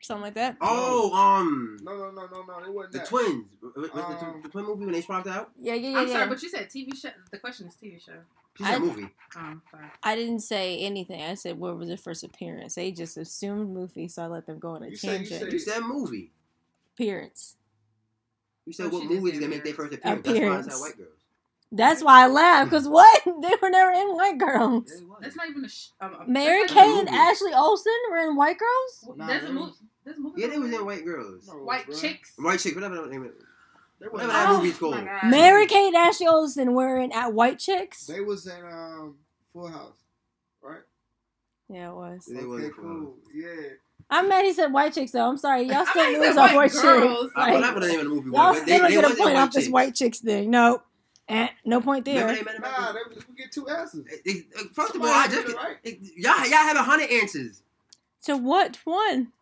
Something 0.00 0.22
like 0.24 0.34
that. 0.34 0.56
Oh, 0.60 1.12
um, 1.14 1.78
No, 1.82 1.96
no, 1.96 2.10
no, 2.10 2.26
no, 2.26 2.42
no. 2.44 2.64
It 2.64 2.72
wasn't 2.72 2.92
the 2.92 2.98
that. 2.98 3.06
twins. 3.08 3.46
Was 3.62 3.72
the, 3.74 3.88
tw- 3.88 4.22
Um, 4.22 4.40
the 4.42 4.48
twin 4.50 4.64
movie 4.66 4.84
when 4.84 4.92
they 4.94 5.00
swapped 5.00 5.26
out? 5.26 5.50
Yeah, 5.60 5.74
yeah, 5.74 5.88
yeah. 5.90 5.98
I'm 5.98 6.06
yeah. 6.06 6.12
sorry, 6.12 6.28
but 6.28 6.42
you 6.42 6.48
said 6.48 6.68
TV 6.70 6.94
show. 6.96 7.08
The 7.32 7.38
question 7.38 7.66
is 7.68 7.74
TV 7.74 8.04
show. 8.04 8.12
She 8.56 8.64
said 8.64 8.74
I- 8.74 8.78
movie. 8.78 9.08
Um, 9.34 9.62
sorry. 9.70 9.86
I 10.02 10.14
didn't 10.14 10.40
say 10.40 10.78
anything. 10.80 11.20
I 11.22 11.34
said 11.34 11.58
what 11.58 11.76
was 11.78 11.88
their 11.88 11.96
first 11.96 12.22
appearance. 12.24 12.74
They 12.74 12.92
just 12.92 13.16
assumed 13.16 13.70
movie, 13.70 14.08
so 14.08 14.22
I 14.22 14.26
let 14.26 14.46
them 14.46 14.58
go 14.58 14.70
on 14.72 14.82
a 14.82 14.88
You 14.88 14.96
said- 14.96 15.12
you 15.22 15.26
tangent. 15.28 15.40
said- 15.40 15.52
You 15.52 15.58
said 15.58 15.80
movie. 15.80 16.32
appearance. 16.94 17.56
You 18.66 18.72
said 18.72 18.86
Oh, 18.86 18.88
what 18.90 19.02
she 19.02 19.08
did 19.08 19.18
movie 19.22 19.30
say 19.32 19.38
did 19.38 19.42
they 19.44 19.48
make 19.54 19.64
their 19.64 19.74
first 19.74 19.94
appearance. 19.94 20.20
appearance? 20.28 20.66
That's 20.66 20.80
why 20.80 20.86
I 20.88 20.90
Appearance. 20.90 20.96
said 20.96 21.00
white 21.00 21.08
girls. 21.10 21.20
That's 21.72 22.02
why 22.02 22.24
I 22.24 22.26
laughed. 22.28 22.70
Cause 22.70 22.88
what? 22.88 23.22
They 23.42 23.52
were 23.60 23.70
never 23.70 23.90
in 23.90 24.14
White 24.14 24.38
Girls. 24.38 24.84
Yeah, 24.88 25.02
it 25.02 25.08
was. 25.08 25.18
That's 25.20 25.36
not 25.36 25.48
even 25.50 25.64
a. 25.64 25.68
Sh- 25.68 25.88
um, 26.00 26.14
um, 26.14 26.32
Mary 26.32 26.62
that's 26.62 26.74
not 26.74 26.84
Kate 26.84 26.98
and. 27.00 27.08
Ashley 27.08 27.52
Olsen 27.54 27.92
were 28.10 28.18
in 28.18 28.36
White 28.36 28.56
Girls. 28.58 29.08
a- 29.14 29.16
Nah, 29.18 29.26
There's 29.26 29.42
a 29.42 29.46
they 29.46 29.52
movie. 29.52 29.64
was- 29.66 29.82
There's 30.04 30.16
a 30.16 30.20
movie. 30.20 30.40
Yeah, 30.40 30.46
they 30.48 30.58
was 30.58 30.72
in 30.72 30.84
White 30.86 31.04
Girls. 31.04 31.46
No, 31.48 31.54
White 31.64 31.86
bruh. 31.88 32.00
chicks. 32.00 32.32
White 32.38 32.60
chick, 32.60 32.74
whatever 32.76 33.02
the 33.02 33.06
name 33.08 33.24
is. 33.24 33.32
Whatever 34.10 34.32
that 34.32 34.48
Oh, 34.50 34.56
movie's 34.58 34.78
called. 34.78 35.02
Mary 35.24 35.66
Kate 35.66 35.86
and 35.88 35.96
Ashley 35.96 36.26
Olsen 36.26 36.74
were 36.74 36.98
in 36.98 37.12
at 37.12 37.32
White 37.32 37.58
Chicks. 37.58 38.06
they 38.06 38.20
was 38.20 38.46
in 38.46 38.64
um 38.64 39.16
Full 39.52 39.68
House, 39.68 39.96
right? 40.62 40.80
Yeah, 41.68 41.90
it 41.90 41.94
was. 41.96 42.26
They 42.26 42.36
okay, 42.38 42.46
wasn't 42.46 42.76
cool. 42.76 43.14
Yeah. 43.34 43.46
I'm 44.08 44.28
mad 44.28 44.44
he 44.44 44.52
said 44.52 44.72
White 44.72 44.92
Chicks 44.94 45.10
though. 45.12 45.28
I'm 45.28 45.36
sorry, 45.38 45.62
y'all 45.62 45.84
still 45.86 46.04
thought 46.04 46.12
you 46.12 46.20
lose 46.20 46.28
said 46.34 46.38
on 46.38 46.46
white 46.48 46.56
White 46.56 46.70
Chicks. 46.70 46.82
girls. 46.82 47.30
I 47.34 47.40
Like, 47.40 47.54
forgot 47.54 47.74
what 47.74 47.80
the 47.82 47.88
name 47.88 47.98
of 47.98 48.04
the 48.04 48.10
movie 48.10 48.30
y'all 48.30 48.52
but 48.54 48.66
they, 48.66 48.76
still 48.76 48.78
don't 48.78 48.88
they 48.90 48.94
get 48.94 49.04
a 49.04 49.08
point 49.08 49.20
white 49.34 49.36
off 49.36 49.52
this. 49.52 49.68
White 49.68 49.94
Chicks 49.96 50.18
thing. 50.20 50.50
Nope. 50.50 50.85
Eh, 51.28 51.48
no 51.64 51.80
point 51.80 52.06
Remember 52.06 52.28
there. 52.34 52.36
they 52.36 52.42
met 52.44 52.54
him 52.56 52.64
at 52.64 52.80
Nah, 52.80 52.92
they, 52.92 53.00
we 53.28 53.34
get 53.36 53.50
two 53.52 53.68
answers. 53.68 54.06
It- 54.06 54.22
it- 54.24 54.46
uh, 54.56 54.62
First 54.72 54.94
of 54.94 55.02
all, 55.02 55.08
I 55.08 55.26
just 55.26 55.46
get 55.46 55.48
it 55.48 55.56
right. 55.56 55.76
it- 55.82 55.98
y'all 56.16 56.38
y'all 56.46 56.58
have 56.58 56.76
a 56.76 56.82
hundred 56.82 57.10
answers. 57.10 57.62
So 58.20 58.36
what 58.36 58.78
one? 58.84 59.32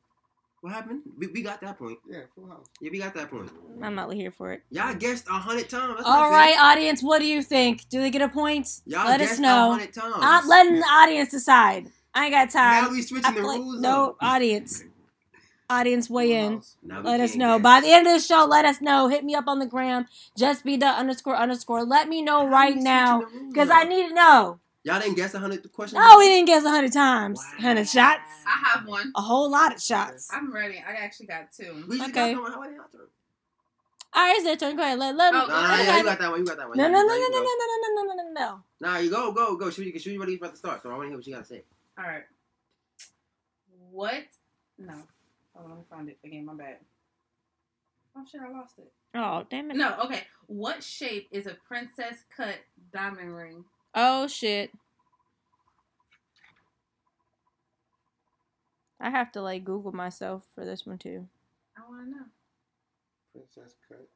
What 0.63 0.73
happened? 0.73 1.03
We, 1.19 1.27
we 1.27 1.43
got 1.43 1.61
that 1.61 1.79
point. 1.79 1.99
Yeah, 2.09 2.21
Full 2.35 2.47
House. 2.49 2.67
Yeah, 2.81 2.89
we 2.91 2.99
got 2.99 3.13
that 3.15 3.31
point. 3.31 3.51
I'm 3.83 3.95
not 3.95 4.11
here 4.15 4.31
for 4.31 4.53
it. 4.55 4.63
Y'all 4.71 4.95
guessed 4.95 5.27
a 5.29 5.33
hundred 5.33 5.69
times. 5.69 5.97
That's 5.97 6.07
All 6.09 6.23
not 6.23 6.31
right, 6.31 6.55
fair. 6.55 6.65
audience, 6.65 7.03
what 7.03 7.19
do 7.19 7.27
you 7.27 7.43
think? 7.43 7.87
Do 7.91 8.01
they 8.01 8.11
get 8.11 8.23
a 8.23 8.29
point? 8.31 8.67
Y'all 8.87 9.05
Let 9.07 9.21
us 9.21 9.29
guessed 9.29 9.39
a 9.41 9.43
know. 9.43 9.71
hundred 9.73 9.93
times. 9.93 10.15
I'm 10.19 10.49
letting 10.49 10.77
the 10.77 10.87
audience 10.87 11.31
decide. 11.33 11.91
I 12.15 12.25
ain't 12.27 12.33
got 12.33 12.49
time. 12.51 12.73
now 12.73 12.81
time. 12.85 12.93
we 12.93 12.99
I 12.99 13.03
switching 13.03 13.35
the 13.35 13.41
feel 13.43 13.59
rules. 13.59 13.81
no, 13.81 14.11
up. 14.11 14.17
audience. 14.23 14.85
Audience 15.71 16.11
weigh 16.11 16.33
in. 16.35 16.55
House. 16.55 16.77
Now 16.83 17.01
we 17.01 17.07
Let 17.07 17.21
us 17.21 17.37
know. 17.37 17.59
guess. 17.59 17.63
By 17.63 17.81
the 17.81 17.93
end 17.93 18.07
of 18.07 18.13
the 18.13 18.19
show, 18.21 18.45
let 18.45 18.65
us 18.65 18.81
know. 18.81 19.09
Hit 19.09 19.25
me 19.25 19.35
up 19.35 19.49
on 19.49 19.59
the 19.59 19.67
gram. 19.67 20.07
Just 20.37 20.65
be 20.65 20.77
the 20.77 20.87
underscore 20.87 21.37
underscore. 21.37 21.85
Let 21.85 22.09
me 22.09 22.21
know 22.23 22.41
How 22.41 22.47
right 22.47 22.77
now. 22.77 23.21
switching 23.21 23.35
the 23.35 23.41
rules 23.41 23.53
Because? 23.55 23.71
I 23.73 23.85
need 23.85 24.09
to 24.09 24.15
know. 24.15 24.61
Y'all 24.83 25.01
didn't 25.01 25.17
guess 25.17 25.33
a 25.33 25.39
hundred 25.39 25.73
questions. 25.73 25.99
No, 25.99 26.19
we 26.19 26.29
didn't 26.29 26.47
guess 26.47 26.63
a 26.65 26.69
hundred 26.71 26.93
times. 26.93 27.39
Wow. 27.39 27.63
Hundred 27.63 27.89
shots. 27.89 28.21
I 28.47 28.69
have 28.79 28.87
one. 28.87 29.11
A 29.17 29.23
whole 29.23 29.51
lot 29.51 29.75
of 29.75 29.81
shots. 29.81 30.29
I'm 30.31 30.53
ready. 30.53 30.85
I 30.87 30.93
actually 30.93 31.27
got 31.27 31.51
two. 31.53 31.85
We 31.89 31.97
just 31.99 32.11
Okay. 32.11 32.35
got 32.35 32.43
that 32.43 32.43
one. 32.43 32.53
How 32.53 32.59
about 32.59 32.93
that 32.93 32.99
one? 32.99 33.09
All 34.17 34.23
right, 34.23 34.35
it's 34.37 34.45
their 34.45 34.57
turn. 34.57 34.77
Go 34.77 34.83
ahead. 34.83 34.99
Let, 34.99 35.17
let 35.17 35.33
me. 35.33 35.41
Oh, 35.43 35.47
Nah, 35.47 35.55
nah, 35.55 35.61
let 35.63 35.79
me 35.79 35.85
yeah, 35.87 35.91
have 35.91 35.97
you 35.97 36.01
it. 36.03 36.05
got 36.11 36.19
that 36.21 36.31
one. 36.31 36.39
You 36.41 36.47
got 36.47 36.57
that 36.59 36.69
one. 36.69 36.77
No, 36.79 36.85
You 36.87 36.93
no, 36.93 36.99
got 36.99 37.07
no, 37.07 37.09
that, 37.09 37.19
no, 37.19 37.25
you 37.27 37.31
no, 37.31 37.39
go. 37.39 37.45
no, 37.45 37.51
no, 37.59 37.67
no, 37.67 38.03
no, 38.05 38.15
no, 38.15 38.23
no, 38.23 38.41
no. 38.41 38.63
Nah, 38.93 38.99
you 38.99 39.11
go, 39.11 39.33
go, 39.33 39.57
go. 39.57 39.71
Shoot, 39.71 40.01
shoot, 40.01 40.19
what 40.19 40.29
you 40.29 40.37
about 40.37 40.51
to 40.53 40.57
start. 40.59 40.83
So 40.83 40.91
I 40.91 40.93
want 40.93 41.05
to 41.07 41.09
hear 41.09 41.17
what 41.17 41.27
you 41.27 41.33
got 41.35 41.41
to 41.41 41.47
say. 41.49 41.63
All 41.99 42.05
right. 42.05 42.25
What? 43.91 44.25
No. 44.79 44.95
Oh, 45.57 45.63
let 45.69 45.77
me 45.79 45.85
find 45.89 46.09
it 46.09 46.19
again. 46.25 46.45
My 46.47 46.55
bad. 46.55 46.77
Oh 48.17 48.25
shit! 48.31 48.41
I 48.41 48.51
lost 48.51 48.79
it. 48.79 48.93
Oh, 49.15 49.45
damn 49.49 49.71
it. 49.71 49.77
No. 49.77 49.97
Okay. 50.05 50.23
What 50.47 50.83
shape 50.83 51.29
is 51.31 51.47
a 51.47 51.57
princess 51.67 52.25
cut 52.37 52.57
diamond 52.93 53.35
ring? 53.35 53.65
Oh, 53.95 54.27
shit. 54.27 54.71
I 59.01 59.11
have 59.11 59.31
to, 59.33 59.43
like, 59.43 59.65
Google 59.65 59.93
myself 59.93 60.45
for 60.55 60.65
this 60.65 60.85
one, 60.87 60.99
too. 60.99 61.29
I 61.77 61.89
want 61.89 62.05
to 62.05 62.11
know. 62.11 62.25
Princess 63.33 63.75
cut. 63.89 64.09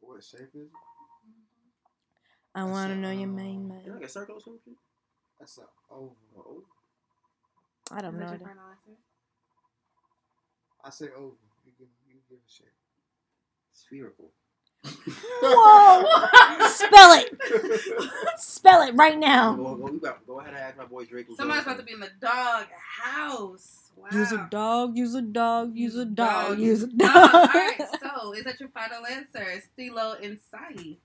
What 0.00 0.22
shape 0.22 0.50
is 0.54 0.66
it? 0.66 0.70
I 2.54 2.60
That's 2.60 2.72
want 2.72 2.90
to 2.92 2.94
a, 2.94 3.00
know 3.00 3.10
your 3.10 3.28
um, 3.28 3.36
main 3.36 3.62
You 3.62 3.68
man. 3.68 3.82
like 3.94 4.04
a 4.04 4.08
circle 4.08 4.36
or 4.36 4.40
something? 4.40 4.74
That's 5.38 5.58
an 5.58 5.64
oval. 5.90 6.14
Oh, 6.36 6.64
I 7.90 8.00
don't 8.02 8.14
Is 8.14 8.20
that 8.30 8.40
know. 8.40 8.46
Your 10.84 10.90
final 10.90 11.06
answer? 11.06 11.08
I 11.08 11.10
say 11.10 11.16
oval. 11.16 11.36
You 11.66 11.72
give, 11.78 11.88
you 12.08 12.16
give 12.28 12.38
a 12.38 12.50
shape. 12.50 12.72
spherical. 13.72 14.30
Whoa! 15.42 16.68
Spell 16.68 17.12
it. 17.18 18.38
Spell 18.38 18.82
it 18.82 18.94
right 18.94 19.18
now. 19.18 19.54
Go, 19.54 19.74
go, 19.74 19.90
you 19.90 19.98
got, 20.00 20.24
go 20.26 20.38
ahead 20.40 20.54
and 20.54 20.62
ask 20.62 20.78
my 20.78 20.84
boy 20.84 21.04
Drake. 21.04 21.26
Somebody's 21.36 21.64
about 21.64 21.78
to 21.78 21.82
be 21.84 21.92
in 21.92 22.00
the 22.00 22.10
dog 22.20 22.66
house. 23.00 23.90
Wow. 23.96 24.06
Use 24.12 24.30
a 24.32 24.46
dog, 24.50 24.96
use 24.96 25.14
a 25.16 25.22
dog, 25.22 25.76
use 25.76 25.96
a 25.96 26.04
dog, 26.04 26.50
Dog. 26.50 26.58
use 26.60 26.84
a 26.84 26.86
No, 26.86 27.12
dog. 27.12 27.34
all 27.34 27.46
right. 27.48 27.80
So, 28.00 28.32
is 28.32 28.44
that 28.44 28.60
your 28.60 28.68
final 28.68 29.04
answer? 29.04 29.60
Stilo 29.72 30.16
and 30.22 30.38
Sai. 30.50 30.96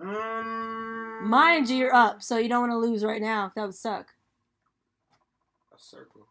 Um, 0.00 1.28
Mind 1.28 1.70
you, 1.70 1.76
you're 1.76 1.94
up, 1.94 2.22
so 2.22 2.36
you 2.36 2.48
don't 2.50 2.60
want 2.68 2.72
to 2.72 2.76
lose 2.78 3.02
right 3.04 3.22
now. 3.22 3.50
That 3.56 3.64
would 3.64 3.74
suck. 3.74 4.08
A 5.74 5.78
circle. 5.78 6.26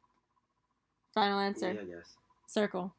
Final 1.16 1.40
Yeah, 1.42 1.48
answer. 1.48 1.70
I 1.72 1.74
guess. 1.74 2.14
Circle. 2.48 2.96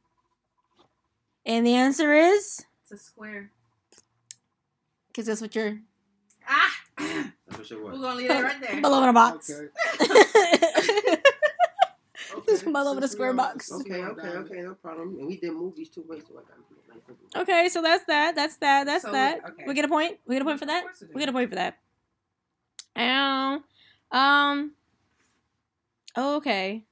And 1.44 1.66
the 1.66 1.74
answer 1.74 2.12
is 2.12 2.64
It's 2.82 2.92
a 2.92 2.98
square. 2.98 3.50
because 5.08 5.26
that's 5.26 5.40
what 5.40 5.54
you're 5.56 5.78
Ah! 6.48 6.70
That's 6.98 7.32
what 7.58 7.70
it 7.70 7.82
We're 7.82 7.92
gonna 7.92 8.14
leave 8.14 8.30
it 8.30 8.42
right 8.42 8.60
there. 8.60 8.80
below 8.80 9.02
in 9.02 9.08
a 9.08 9.12
box. 9.12 9.50
Okay. 9.50 9.68
Just 12.46 12.62
okay. 12.62 12.72
below 12.72 12.96
in 12.96 13.02
a 13.02 13.08
square 13.08 13.30
on- 13.30 13.36
box. 13.36 13.72
Okay, 13.72 14.02
okay, 14.04 14.28
okay, 14.28 14.60
no 14.60 14.74
problem. 14.74 15.16
And 15.18 15.26
we 15.26 15.38
did 15.38 15.52
movies 15.52 15.88
too. 15.90 16.04
Wait, 16.08 16.26
so 16.26 16.34
I 16.38 16.42
got 16.42 17.42
okay, 17.42 17.68
so 17.68 17.82
that's 17.82 18.04
that. 18.04 18.34
That's 18.34 18.56
that. 18.58 18.84
That's 18.84 19.02
So, 19.04 19.12
that. 19.12 19.40
okay. 19.50 19.64
We 19.66 19.74
get 19.74 19.84
a 19.84 19.88
point. 19.88 20.18
We 20.26 20.34
get 20.34 20.42
a 20.42 20.44
point 20.44 20.58
for 20.58 20.66
that. 20.66 20.84
we. 21.02 21.14
We 21.14 21.20
get 21.20 21.28
a 21.30 21.32
point 21.32 21.48
for 21.50 21.56
that. 21.56 21.78
Um. 22.96 23.64
Um. 24.10 24.72
Okay. 26.16 26.84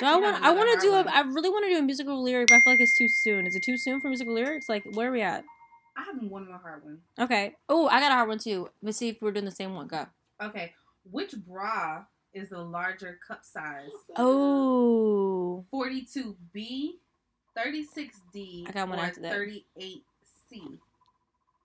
So 0.00 0.06
I 0.06 0.16
want. 0.16 0.42
I 0.42 0.52
want 0.52 0.80
to 0.80 0.86
do 0.86 0.92
a. 0.94 1.02
hard 1.02 1.08
I 1.08 1.20
really 1.20 1.50
want 1.50 1.64
to 1.66 1.70
do 1.70 1.78
a 1.78 1.82
musical 1.82 2.22
lyric, 2.22 2.48
but 2.48 2.56
I 2.56 2.60
feel 2.60 2.72
like 2.72 2.80
it's 2.80 2.96
too 2.96 3.08
soon. 3.08 3.46
Is 3.46 3.54
it 3.54 3.62
too 3.62 3.76
soon 3.76 4.00
for 4.00 4.08
musical 4.08 4.34
lyrics? 4.34 4.68
Like, 4.68 4.84
where 4.92 5.08
are 5.08 5.12
we 5.12 5.22
at? 5.22 5.44
I 5.96 6.02
have 6.02 6.20
one 6.28 6.46
more 6.46 6.58
hard 6.58 6.84
one. 6.84 6.98
Okay. 7.18 7.54
Oh, 7.68 7.86
I 7.88 8.00
got 8.00 8.10
a 8.10 8.14
hard 8.14 8.28
one 8.28 8.38
too. 8.38 8.68
Let's 8.82 8.98
see 8.98 9.10
if 9.10 9.22
we're 9.22 9.30
doing 9.30 9.44
the 9.44 9.50
same 9.50 9.74
one. 9.74 9.86
Go. 9.86 10.06
Okay. 10.42 10.72
Which 11.10 11.34
bra 11.36 12.04
is 12.32 12.48
the 12.48 12.60
larger 12.60 13.18
cup 13.26 13.44
size? 13.44 13.90
Oh. 14.16 15.64
42B 15.72 16.94
36D 17.56 18.68
I 18.68 18.72
got 18.72 18.88
one 18.88 18.98
after 18.98 19.20
that. 19.20 19.32
38C? 19.32 20.78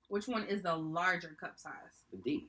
Which 0.09 0.27
one 0.27 0.43
is 0.45 0.61
the 0.61 0.75
larger 0.75 1.35
cup 1.39 1.57
size? 1.57 1.73
The 2.11 2.17
D. 2.17 2.47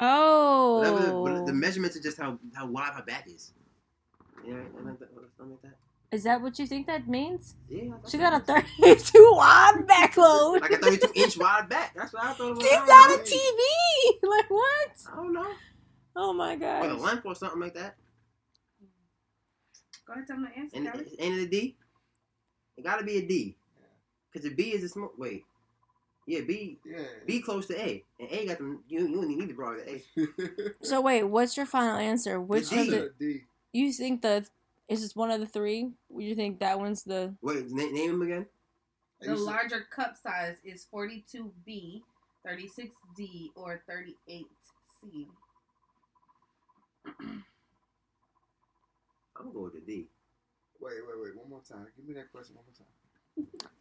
Oh. 0.00 0.78
Whatever 0.78 1.00
the, 1.06 1.18
what- 1.18 1.46
the 1.46 1.52
oh. 1.52 1.54
measurements 1.54 1.96
are 1.96 2.00
just 2.02 2.18
how 2.18 2.38
how 2.54 2.66
wide 2.66 2.92
her 2.94 3.02
back 3.02 3.26
is. 3.26 3.52
Yeah, 4.46 4.54
something 4.72 4.86
like 4.86 4.98
that. 5.00 5.08
Something 5.36 5.50
like 5.50 5.62
that. 5.62 5.76
Is 6.10 6.22
that 6.24 6.40
what 6.40 6.58
you 6.58 6.66
think 6.66 6.86
that 6.86 7.06
means? 7.06 7.54
Yeah. 7.68 7.92
She 8.08 8.16
got 8.16 8.32
a 8.32 8.38
was- 8.52 8.62
32 9.10 9.30
wide 9.36 9.86
back 9.86 10.16
load. 10.16 10.62
like 10.62 10.70
a 10.70 10.78
32 10.78 11.12
inch 11.14 11.36
wide 11.36 11.68
back. 11.68 11.94
That's 11.94 12.12
what 12.14 12.24
I 12.24 12.32
thought 12.32 12.48
it 12.50 12.54
was. 12.56 12.62
She's 12.64 12.72
I 12.72 12.76
don't 12.76 12.86
got 12.86 13.10
a. 13.10 13.22
TV. 13.22 13.58
Like 14.28 14.50
what? 14.50 14.90
I 15.12 15.16
don't 15.16 15.32
know. 15.32 15.52
Oh 16.16 16.32
my 16.32 16.56
god. 16.56 16.84
Or 16.84 16.88
the 16.88 16.94
gosh. 16.96 17.04
length 17.04 17.26
or 17.26 17.34
something 17.34 17.60
like 17.60 17.74
that. 17.74 17.96
Go 20.06 20.12
ahead, 20.14 20.26
tell 20.26 20.36
me 20.38 20.48
the 20.54 20.58
answer, 20.60 20.76
And 20.76 20.90
Callie. 20.90 21.04
it 21.04 21.16
ain't 21.18 21.38
it 21.38 21.42
a 21.42 21.46
D? 21.48 21.76
It 22.76 22.84
gotta 22.84 23.04
be 23.04 23.18
a 23.18 23.22
D. 23.26 23.56
Cause 24.32 24.42
the 24.42 24.50
B 24.54 24.72
is 24.72 24.84
a 24.84 24.88
small. 24.88 25.12
Wait. 25.18 25.44
Yeah, 26.28 26.40
B. 26.46 26.78
Yeah. 26.84 26.98
B 27.24 27.40
close 27.40 27.66
to 27.68 27.80
A, 27.80 28.04
and 28.20 28.28
A 28.30 28.46
got 28.46 28.58
them. 28.58 28.84
You 28.86 29.00
you 29.08 29.14
don't 29.14 29.30
even 29.30 29.38
need 29.38 29.48
to 29.48 29.54
borrow 29.54 29.78
the 29.78 29.90
A. 29.90 30.74
So 30.84 31.00
wait, 31.00 31.22
what's 31.22 31.56
your 31.56 31.64
final 31.64 31.96
answer? 31.96 32.38
Which 32.38 32.68
D. 32.68 32.80
of 32.80 32.86
the 32.86 33.12
D. 33.18 33.40
you 33.72 33.90
think 33.94 34.20
the 34.20 34.46
is 34.88 35.00
this 35.00 35.16
one 35.16 35.30
of 35.30 35.40
the 35.40 35.46
three? 35.46 35.90
Would 36.10 36.24
you 36.24 36.34
think 36.34 36.60
that 36.60 36.78
one's 36.78 37.02
the 37.02 37.34
Wait, 37.40 37.70
na- 37.70 37.90
name 37.90 38.10
him 38.10 38.22
again. 38.22 38.46
The 39.22 39.34
larger 39.36 39.86
cup 39.90 40.16
size 40.16 40.56
is 40.62 40.86
42B, 40.92 42.02
36D, 42.46 43.48
or 43.56 43.82
38C. 43.90 44.44
I'm 47.06 47.42
gonna 49.34 49.50
go 49.54 49.70
D. 49.70 50.08
Wait, 50.78 50.92
wait, 51.08 51.22
wait. 51.22 51.36
One 51.36 51.48
more 51.48 51.62
time. 51.66 51.86
Give 51.96 52.06
me 52.06 52.14
that 52.14 52.30
question 52.30 52.54
one 52.54 52.66
more 52.66 52.76
time. 52.76 53.70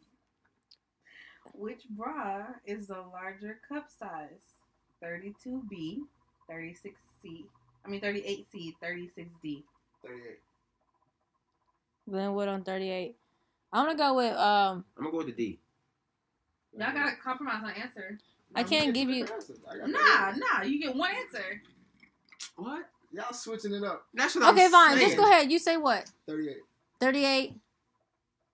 Which 1.53 1.83
bra 1.89 2.45
is 2.65 2.87
the 2.87 3.03
larger 3.13 3.59
cup 3.67 3.87
size? 3.89 4.55
32B, 5.03 5.99
36C. 6.49 7.45
I 7.85 7.89
mean 7.89 8.01
38C, 8.01 8.73
36D. 8.83 9.63
38. 10.05 10.39
Glenwood 12.09 12.47
on 12.47 12.63
38? 12.63 13.15
I'm 13.73 13.85
gonna 13.85 13.97
go 13.97 14.13
with 14.15 14.33
um. 14.35 14.85
I'm 14.97 15.03
gonna 15.03 15.11
go 15.11 15.17
with 15.17 15.27
the 15.27 15.33
D. 15.33 15.59
Y'all 16.77 16.93
gotta 16.93 17.15
compromise 17.17 17.61
on 17.63 17.71
answer. 17.71 18.17
I 18.55 18.61
Nah, 18.63 18.67
can't 18.67 18.93
give 18.93 19.09
you- 19.09 19.23
different 19.25 19.41
answers. 19.43 19.59
I 19.69 19.77
got 19.77 19.89
Nah, 19.89 20.31
nah, 20.37 20.61
you 20.63 20.79
get 20.79 20.95
one 20.95 21.11
answer. 21.15 21.61
What? 22.55 22.89
Y'all 23.11 23.33
switching 23.33 23.73
it 23.73 23.83
up. 23.83 24.05
That's 24.13 24.35
what 24.35 24.53
Okay, 24.53 24.65
I'm 24.65 24.71
fine. 24.71 24.97
saying. 24.97 25.05
Just 25.07 25.17
go 25.17 25.23
ahead. 25.29 25.51
You 25.51 25.59
say 25.59 25.77
what? 25.77 26.09
38. 26.27 26.57
38, 26.99 27.49
So, 27.49 27.53
what 27.53 27.53
was 27.53 27.66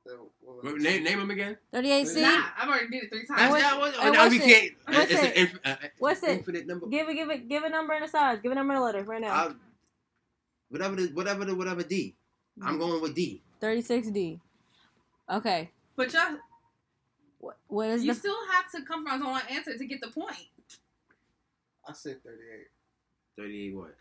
Wait, 0.06 0.76
it? 0.76 0.82
name, 0.82 1.04
name 1.04 1.20
him 1.20 1.32
again. 1.32 1.58
38C. 1.74 2.22
Nah, 2.22 2.44
I've 2.58 2.68
already 2.70 2.88
did 2.90 3.04
it 3.04 3.10
three 3.10 3.26
times. 3.26 3.50
what's- 3.52 3.64
that 3.64 3.80
was. 3.80 3.94
and 4.02 4.14
now 4.14 4.20
what's 4.24 4.32
we 4.32 4.42
it? 4.42 4.44
can't. 4.44 4.98
What's 4.98 5.12
it's 5.12 5.24
it? 5.24 5.26
an 5.26 5.34
inf- 5.48 5.60
uh, 5.66 5.76
What's 6.00 6.24
it? 6.24 6.30
infinite 6.30 6.68
number. 6.68 6.88
Give 6.88 7.08
it, 7.10 7.14
give 7.16 7.30
it, 7.30 7.48
give 7.50 7.64
a 7.64 7.70
number 7.70 7.94
and 7.94 8.04
a 8.04 8.08
size. 8.08 8.40
Give 8.42 8.52
a 8.52 8.56
number 8.56 8.74
and 8.74 8.82
a 8.82 8.86
letter 8.86 9.04
right 9.04 9.22
now. 9.22 9.34
I'll- 9.34 9.56
whatever 10.70 10.96
the 10.96 11.08
whatever 11.14 11.46
the 11.46 11.56
whatever 11.56 11.84
D. 11.84 12.16
I'm 12.62 12.78
going 12.80 13.02
with 13.02 13.16
D. 13.16 13.42
36D. 13.62 14.40
Okay. 15.32 15.72
But 15.96 16.12
y'all, 16.14 16.38
What, 17.40 17.58
what 17.68 17.90
is 17.90 18.04
you 18.04 18.14
the? 18.14 18.20
still 18.20 18.36
have 18.52 18.70
to 18.72 18.82
compromise 18.84 19.22
on 19.22 19.28
one 19.32 19.42
answer 19.50 19.78
to 19.78 19.86
get 19.86 20.02
the 20.02 20.10
point. 20.10 20.48
I 21.88 21.94
said 21.94 22.24
38. 22.24 22.68
38 23.38 23.76
what? 23.76 23.96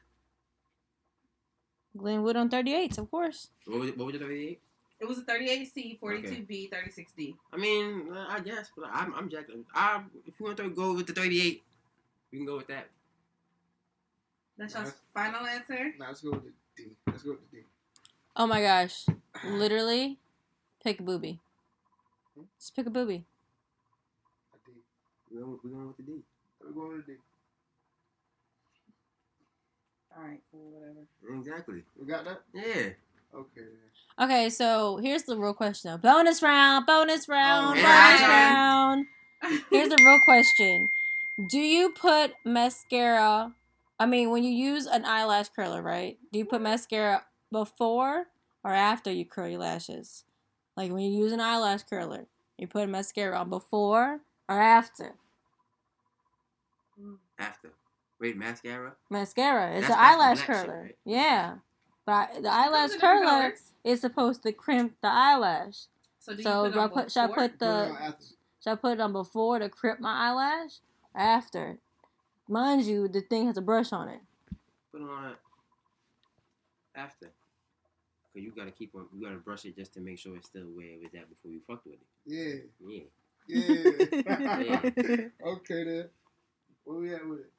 Glenwood 1.97 2.37
on 2.37 2.49
38s, 2.49 2.99
of 2.99 3.11
course. 3.11 3.49
What 3.67 3.81
was 3.81 3.89
it? 3.91 3.99
What 3.99 4.07
was 4.07 4.15
it? 4.17 4.21
38? 4.23 4.61
It 5.03 5.09
was 5.09 5.19
a 5.19 5.23
38C, 5.23 5.99
42B, 5.99 6.71
36D. 6.71 7.35
I 7.53 7.57
mean, 7.57 8.07
I 8.29 8.39
guess, 8.39 8.71
but 8.77 8.89
I'm 8.93 9.13
I'm 9.17 9.29
Jack. 9.29 9.47
I 9.75 10.01
if 10.25 10.39
you 10.39 10.47
want 10.47 10.59
to 10.59 10.71
go 10.71 10.95
with 10.95 11.09
the 11.09 11.13
38, 11.13 11.61
we 12.31 12.39
can 12.39 12.47
go 12.47 12.57
with 12.57 12.69
that. 12.69 12.87
That's 14.57 14.75
your 14.75 14.85
Nice. 14.85 14.93
final 15.13 15.45
answer? 15.45 15.93
Nah, 15.99 16.07
let's 16.07 16.21
go 16.21 16.31
with 16.31 16.45
the 16.45 16.53
D. 16.77 16.91
Let's 17.09 17.25
go 17.25 17.33
with 17.33 17.51
the 17.51 17.57
D. 17.57 17.63
Oh 18.37 18.47
my 18.47 18.63
gosh. 18.63 19.07
Literally, 19.45 20.21
pick 20.85 21.01
a 21.01 21.03
booby. 21.03 21.41
Hmm? 22.37 22.45
Just 22.61 22.77
pick 22.77 22.87
a 22.87 22.91
booby. 22.91 23.25
A 24.55 24.71
D. 24.71 24.73
We're 25.33 25.41
going, 25.41 25.59
we're 25.65 25.71
going 25.71 25.87
with 25.89 25.97
the 25.97 26.03
D. 26.05 26.13
We're 26.65 26.71
going 26.71 26.97
with 26.99 27.07
the 27.07 27.13
D. 27.15 27.19
Alright, 30.17 30.41
cool, 30.53 30.71
whatever. 30.71 31.41
Exactly. 31.41 31.83
We 31.99 32.07
got 32.07 32.25
that? 32.25 32.43
Yeah. 32.55 32.91
Okay. 33.35 33.67
Okay, 34.21 34.51
so 34.51 34.99
here's 34.99 35.23
the 35.25 35.37
real 35.39 35.55
question. 35.55 35.91
though. 35.91 35.97
Bonus 35.99 36.43
round, 36.43 36.87
bonus 36.87 37.29
round, 37.29 37.67
Oh, 37.67 37.83
bonus 37.83 37.83
yeah. 38.21 38.55
round. 38.55 39.07
Here's 39.71 39.89
the 39.89 39.97
real 40.05 40.21
question. 40.25 40.89
Do 41.49 41.59
you 41.59 41.91
put 41.91 42.35
mascara, 42.45 43.53
I 43.99 44.07
mean, 44.07 44.31
when 44.31 44.45
you 44.45 44.51
use 44.51 44.87
an 44.87 45.05
eyelash 45.05 45.49
curler, 45.49 45.81
right? 45.83 46.19
Do 46.33 46.39
you 46.39 46.45
put 46.45 46.61
mascara 46.61 47.25
before 47.51 48.27
or 48.63 48.71
after 48.73 49.11
you 49.11 49.25
curl 49.25 49.49
your 49.49 49.61
lashes? 49.61 50.25
Like 50.77 50.93
when 50.93 51.03
you 51.03 51.19
use 51.25 51.33
an 51.33 51.41
eyelash 51.41 51.83
curler, 51.85 52.27
you 52.59 52.67
put 52.69 52.89
mascara 52.89 53.39
on 53.39 53.49
before 53.51 54.21
or 54.49 54.61
after? 54.61 55.15
After. 57.39 57.73
Wait, 58.21 58.37
mascara. 58.37 58.93
Mascara. 59.11 59.73
It's 59.79 59.89
That's- 59.89 59.99
an 59.99 60.05
eyelash 60.21 60.47
black 60.47 60.59
shit, 60.59 60.67
curler. 60.67 60.83
right? 60.85 60.97
Yeah. 61.05 61.55
But 62.05 62.43
the 62.43 62.49
eyelash 62.49 62.91
Those 62.91 62.97
are 62.97 63.01
different 63.01 63.25
curler 63.29 63.55
is 63.85 64.01
supposed 64.01 64.43
to 64.43 64.53
crimp 64.53 64.95
the 65.03 65.09
eyelash. 65.09 65.87
So, 66.19 66.33
do 66.33 66.39
you 66.39 66.45
So 66.45 66.65
put 66.65 66.73
do 66.75 66.81
I 66.81 66.89
put, 66.89 67.13
should 67.13 67.21
I 67.23 67.27
put 67.29 67.37
Put 67.37 67.59
the 67.59 67.67
on 67.67 67.97
after. 67.97 68.25
should 68.63 68.71
I 68.71 68.75
put 68.77 68.93
it 68.93 69.01
on 69.01 69.13
before 69.13 69.59
to 69.59 69.69
crimp 69.69 70.01
my 70.01 70.29
eyelash 70.29 70.81
or 71.15 71.21
after? 71.21 71.79
Mind 72.49 72.85
you, 72.85 73.09
the 73.09 73.21
thing 73.21 73.47
has 73.47 73.57
a 73.57 73.63
brush 73.63 73.93
on 73.93 74.09
it. 74.09 74.21
Put 74.93 75.01
it 75.03 75.09
on 75.09 75.35
after. 76.95 77.27
Cause 78.35 78.43
you 78.43 78.53
gotta 78.57 78.71
keep 78.71 78.95
on. 78.95 79.07
You 79.15 79.25
gotta 79.25 79.37
brush 79.39 79.65
it 79.65 79.77
just 79.77 79.93
to 79.95 80.01
make 80.01 80.19
sure 80.19 80.35
it's 80.37 80.49
still 80.49 80.63
where 80.75 80.87
it 80.87 81.01
was 81.03 81.15
at 81.15 81.29
before 81.29 81.51
you 81.51 81.61
fucked 81.67 81.87
with 81.87 81.95
it. 81.95 82.01
Yeah. 82.27 83.03
Yeah. 83.49 84.81
Yeah. 84.87 85.27
okay 85.45 85.83
then. 85.85 86.09
Where 86.85 86.99
we 86.99 87.13
at 87.13 87.27
with 87.29 87.41
it? 87.41 87.52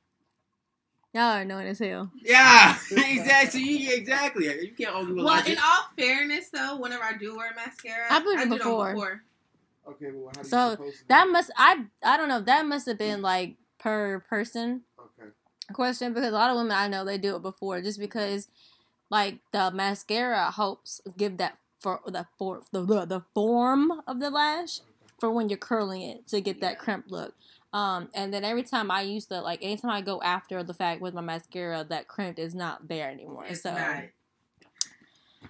Y'all 1.14 1.24
are 1.38 1.42
annoying 1.42 1.68
as 1.68 1.80
hell. 1.80 2.10
Yeah. 2.24 2.76
exactly. 2.92 3.62
You, 3.62 3.94
exactly. 3.96 4.46
You 4.46 4.74
can't 4.78 4.96
argue 4.96 5.10
with 5.16 5.26
Well, 5.26 5.36
logic. 5.36 5.54
in 5.54 5.60
all 5.60 5.86
fairness, 5.98 6.50
though, 6.50 6.78
whenever 6.78 7.04
I 7.04 7.16
do 7.18 7.38
wear 7.38 7.52
mascara, 7.56 8.06
I 8.10 8.20
put 8.22 8.40
it 8.40 8.50
do 8.50 8.58
before. 8.58 8.94
before. 8.94 9.24
Okay, 9.90 10.08
well, 10.14 10.32
how 10.36 10.42
do 10.42 10.48
So 10.48 10.72
supposed 10.72 11.08
that 11.10 11.28
must 11.28 11.52
I 11.58 11.86
I 12.02 12.16
don't 12.18 12.30
know 12.30 12.40
that 12.42 12.66
must 12.66 12.88
have 12.88 12.98
been 12.98 13.22
like 13.22 13.56
per 13.80 14.22
person? 14.22 14.84
Okay. 14.98 15.30
question 15.74 16.14
because 16.14 16.30
a 16.30 16.32
lot 16.32 16.50
of 16.50 16.56
women 16.56 16.72
I 16.72 16.88
know 16.88 17.04
they 17.06 17.18
do 17.18 17.36
it 17.36 17.42
before 17.42 17.82
just 17.82 18.00
because 18.00 18.48
like 19.10 19.40
the 19.52 19.72
mascara 19.72 20.52
helps 20.52 21.02
give 21.18 21.36
that 21.38 21.58
for 21.80 22.00
the 22.08 22.26
for 22.40 22.62
the 22.72 22.86
the, 22.86 23.06
the 23.06 23.22
form 23.34 23.92
of 24.08 24.22
the 24.22 24.30
lash 24.30 24.80
for 25.20 25.30
when 25.30 25.50
you're 25.50 25.58
curling 25.58 26.02
it 26.02 26.28
to 26.28 26.40
get 26.42 26.62
that 26.62 26.74
Yeah. 26.74 26.80
crimp 26.80 27.06
look. 27.10 27.36
Um, 27.74 28.10
and 28.14 28.32
then 28.32 28.44
every 28.44 28.62
time 28.62 28.92
I 28.92 29.02
used 29.02 29.30
to 29.30 29.42
like 29.42 29.60
anytime 29.64 29.90
I 29.90 30.02
go 30.02 30.22
after 30.22 30.62
the 30.64 30.76
fact 30.76 31.02
with 31.02 31.16
my 31.16 31.22
mascara, 31.22 31.84
that 31.90 32.08
crimp 32.08 32.38
is 32.38 32.54
not 32.54 32.88
there 32.88 33.10
anymore. 33.10 33.46
It's 33.50 33.64
so 33.64 33.74
not. 33.74 34.04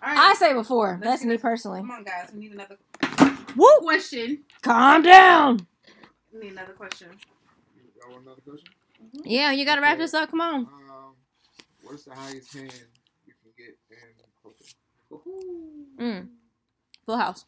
All 0.01 0.17
I 0.17 0.33
say 0.33 0.53
before. 0.53 0.99
Let's 1.01 1.21
That's 1.21 1.25
me 1.25 1.38
personally. 1.38 1.81
Come 1.81 1.91
on, 1.91 2.03
guys. 2.03 2.29
We 2.33 2.39
need 2.39 2.53
another 2.53 2.77
Woo! 3.55 3.67
question. 3.81 4.43
Calm 4.62 5.01
down. 5.03 5.67
We 6.33 6.39
need 6.39 6.53
another 6.53 6.73
question. 6.73 7.09
Y'all 8.01 8.13
want 8.13 8.23
another 8.23 8.41
question? 8.41 8.69
Yeah, 9.26 9.51
you 9.51 9.65
gotta 9.65 9.82
wrap 9.82 9.97
this 9.97 10.13
up. 10.13 10.32
Come 10.32 10.41
on. 10.41 10.55
Um, 10.55 11.15
what's 11.84 12.05
the 12.05 12.15
highest 12.15 12.53
hand 12.53 12.71
you 13.26 13.34
can 13.43 13.51
get 13.57 13.78
in 13.91 13.97
poker? 14.41 15.21
Mm. 15.99 16.28
Full 17.05 17.17
house. 17.17 17.45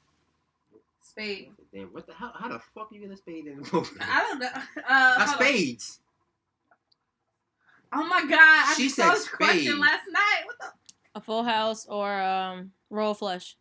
Spade. 1.18 1.51
Damn. 1.74 1.88
What 1.93 2.07
the 2.07 2.13
hell? 2.13 2.34
How 2.38 2.49
the 2.49 2.59
fuck 2.74 2.91
are 2.91 2.95
you 2.95 3.01
gonna 3.01 3.16
spade 3.18 3.47
in 3.47 3.61
the 3.61 3.70
poker? 3.70 3.95
I 4.01 4.22
don't 4.24 4.39
know. 4.39 4.47
Uh, 4.53 4.82
Not 4.89 5.18
hold 5.22 5.30
on. 5.30 5.36
spades. 5.36 5.99
Oh 7.93 8.05
my 8.05 8.22
god! 8.22 8.30
I 8.32 8.74
She 8.76 8.84
just 8.86 8.95
saw 8.97 9.03
said 9.09 9.16
this 9.16 9.28
question 9.30 9.80
last 9.80 10.03
night. 10.11 10.41
What 10.45 10.55
the? 10.59 10.66
A 11.18 11.22
full 11.22 11.43
house 11.43 11.86
or 11.88 12.22
um 12.22 12.72
royal 12.89 13.13
flush. 13.13 13.55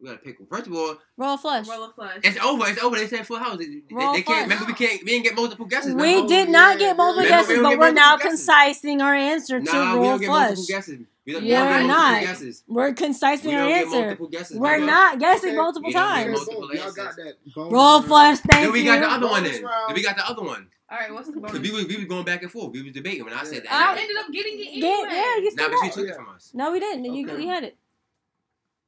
We 0.00 0.06
gotta 0.08 0.18
pick. 0.20 0.38
one. 0.40 0.48
First 0.48 0.66
of 0.68 0.74
all, 0.74 0.96
Royal 1.18 1.36
flush. 1.36 1.68
Roll 1.68 1.84
of 1.84 1.94
flush. 1.94 2.18
it's 2.22 2.38
over. 2.42 2.66
It's 2.68 2.82
over. 2.82 2.96
They 2.96 3.06
said 3.06 3.26
full 3.26 3.38
house. 3.38 3.58
They, 3.58 3.66
they, 3.66 3.82
Roll 3.92 4.12
they 4.14 4.22
can't. 4.22 4.26
flush. 4.26 4.42
Remember, 4.42 4.64
we 4.66 4.72
can't. 4.74 5.00
We 5.04 5.10
didn't 5.10 5.24
get 5.24 5.34
multiple 5.36 5.66
guesses. 5.66 5.94
We 5.94 6.02
remember? 6.14 6.28
did 6.28 6.48
not 6.48 6.80
yeah, 6.80 6.86
get 6.88 6.96
multiple 6.96 7.24
yeah. 7.24 7.28
guesses, 7.38 7.56
we 7.58 7.62
but 7.62 7.78
we're 7.78 7.86
get 7.88 7.94
now 7.94 8.08
multiple 8.10 8.30
guesses. 8.30 8.46
concising 8.46 9.02
our 9.02 9.14
answer 9.14 9.60
to 9.60 9.64
Nah, 9.64 9.92
we 9.92 9.98
royal 9.98 10.10
don't 10.12 10.20
get 10.20 10.26
flush. 10.26 10.46
multiple 10.56 10.64
guesses. 10.68 10.98
We 11.26 11.32
don't, 11.32 11.42
we 11.42 11.48
You're 11.50 11.58
don't 11.58 11.68
get 11.80 11.86
multiple 11.86 12.20
guesses. 12.26 12.64
We're 12.68 12.88
We 12.88 12.94
concising 12.94 13.50
don't 13.52 13.60
our 13.60 13.68
answer. 13.70 14.26
guesses. 14.30 14.58
We're 14.58 14.78
nigga. 14.78 14.86
not 14.86 15.18
guessing 15.18 15.48
Okay, 15.50 15.56
multiple 15.56 15.86
we 15.88 15.92
times. 15.94 16.32
multiple 16.32 16.74
Y'all 16.74 16.92
got 16.92 17.16
that. 17.16 17.34
bonus 17.54 17.72
Roll 17.72 17.92
round. 18.00 18.04
flush, 18.06 18.38
thank 18.40 18.64
Then 18.64 18.72
we 18.72 18.80
you. 18.80 18.84
got 18.84 19.00
the 19.00 19.06
other 19.10 19.26
one. 19.26 19.42
Bonus 19.42 19.56
Then. 19.58 19.70
Then 19.86 19.94
we 19.94 20.02
got 20.02 20.16
the 20.16 20.28
other 20.28 20.42
one. 20.42 20.68
All 20.90 20.98
right, 20.98 21.12
what's 21.14 21.30
the 21.30 21.40
bonus? 21.40 21.58
We 21.58 21.70
was 21.70 21.86
we 21.86 21.96
was 21.96 22.04
going 22.04 22.24
back 22.26 22.42
and 22.42 22.52
forth. 22.52 22.72
We 22.72 22.82
was 22.82 22.92
debating 22.92 23.24
when 23.24 23.32
I 23.32 23.42
said 23.44 23.62
that. 23.64 23.72
I 23.72 23.98
ended 23.98 24.16
up 24.18 24.30
getting 24.32 24.58
it 24.60 24.80
Get- 24.80 24.82
yeah, 24.82 25.36
you 25.38 25.54
Nah, 25.54 25.62
said 25.62 25.70
but 25.70 25.78
she 25.80 25.86
that. 25.88 25.94
took 25.94 26.08
it 26.08 26.14
from 26.14 26.28
us. 26.28 26.50
No, 26.52 26.72
we 26.72 26.78
didn't. 26.80 27.04
You, 27.06 27.26
Okay. 27.26 27.42
you 27.42 27.48
had 27.48 27.64
it. 27.64 27.78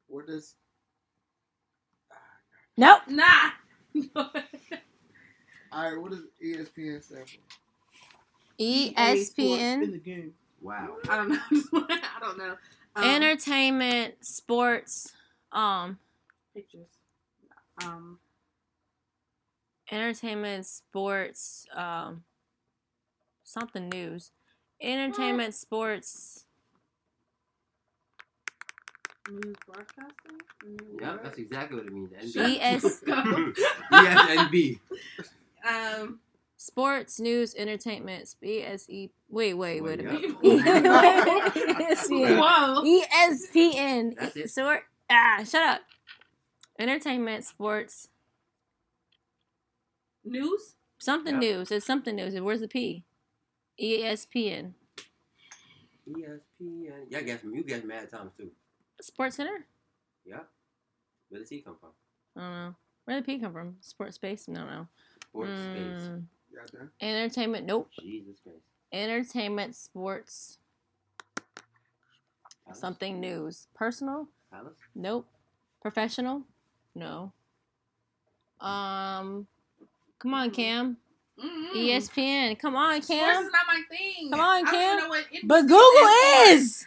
What 0.09 0.27
does 0.27 0.55
Nope. 2.77 3.01
Nah. 3.09 3.25
all 4.17 4.31
right? 5.73 5.97
What 6.01 6.11
does 6.11 6.21
E 6.43 6.55
ESPN 6.57 7.03
stand 7.03 7.29
for? 7.31 7.39
EA 8.59 9.25
Sports 9.25 9.39
in 9.63 10.01
ESPN. 10.05 10.33
The 10.67 10.73
game. 10.75 10.89
Wow. 10.89 10.97
I 11.09 11.17
don't 11.17 11.29
know. 11.31 11.87
I 11.91 12.19
don't 12.21 12.39
know. 12.39 12.57
Um, 12.97 13.05
Entertainment, 13.05 14.15
sports, 14.25 15.13
um, 15.53 15.99
pictures. 16.55 16.89
Um, 17.85 18.19
entertainment, 19.93 20.65
sports, 20.67 21.67
um, 21.75 22.25
something 23.45 23.89
news. 23.91 24.31
Entertainment, 24.81 25.55
sports. 25.55 26.45
news 29.31 29.55
broadcasting. 29.67 30.39
News- 30.65 31.01
Yep, 31.01 31.23
that's 31.23 31.39
exactly 31.39 31.77
what 31.79 31.87
it 31.87 31.93
means. 31.93 32.13
ES 32.37 33.01
ESNB. 33.93 34.79
Um, 35.69 36.21
Sports, 36.59 37.21
news, 37.21 37.55
entertainment, 37.55 38.35
ESE. 38.43 39.11
Wait, 39.29 39.55
wait, 39.55 39.81
wait 39.83 40.01
a 40.01 40.03
minute. 40.05 40.23
ESPN. 40.43 42.39
whoa. 42.39 42.83
ESPN. 42.83 44.17
That's 44.19 44.37
it. 44.37 44.51
Sort. 44.51 44.81
Ah, 45.11 45.43
shut 45.45 45.63
up. 45.63 45.81
Entertainment, 46.79 47.45
sports, 47.45 48.09
News. 50.25 50.75
something 50.99 51.35
Yep. 51.35 51.43
news. 51.43 51.71
It's 51.71 51.87
something 51.87 52.17
news. 52.17 52.39
Where's 52.41 52.61
the 52.61 52.69
P? 52.69 53.05
E 53.79 53.99
ESPN. 54.03 54.75
ESPN. 56.09 57.07
Yeah, 57.11 57.21
guess 57.23 57.41
you 57.45 57.63
guess 57.65 57.85
mad 57.85 58.11
times 58.11 58.33
too. 58.37 58.51
Sports 59.01 59.37
Center? 59.37 59.67
Yeah. 60.25 60.41
Where 61.29 61.41
does 61.41 61.51
he 61.51 61.61
come 61.61 61.77
from? 61.81 61.91
I 62.37 62.41
don't 62.41 62.51
know. 62.53 62.75
Where 63.05 63.17
did 63.17 63.25
the 63.27 63.33
P 63.35 63.39
come 63.39 63.53
from? 63.53 63.77
Sports 63.81 64.17
Space? 64.17 64.49
No, 64.49 64.65
no. 64.67 64.89
Sports 65.31 65.51
space. 65.53 66.03
Mm, 66.03 66.17
You 66.17 66.25
got 66.57 66.73
that? 66.73 66.89
entertainment? 67.01 67.67
Nope. 67.67 67.89
Jesus 68.01 68.37
Christ. 68.43 68.59
Entertainment, 68.93 69.75
sports, 69.75 70.59
Palace? 72.65 72.81
something 72.81 73.21
news. 73.21 73.67
Personal? 73.75 74.29
Palace? 74.51 74.75
Nope. 74.95 75.27
Professional? 75.83 76.43
No. 76.95 77.33
Um, 78.61 79.47
come 80.19 80.35
on, 80.35 80.51
Cam. 80.51 80.97
Mm-mm. 81.39 81.73
ESPN. 81.75 82.59
Come 82.59 82.77
on, 82.77 83.03
Sports 83.03 83.09
Cam. 83.21 83.45
is 83.45 83.53
not 83.53 83.67
my 83.69 83.83
thing. 83.95 84.31
Come 84.31 84.41
on, 84.41 84.57
I 84.57 84.63
don't 84.63 84.73
Cam. 84.73 84.97
know 84.99 85.09
what 85.09 85.25
But 85.45 85.63
Google 85.63 86.09
stands 86.09 86.63
is. 86.63 86.87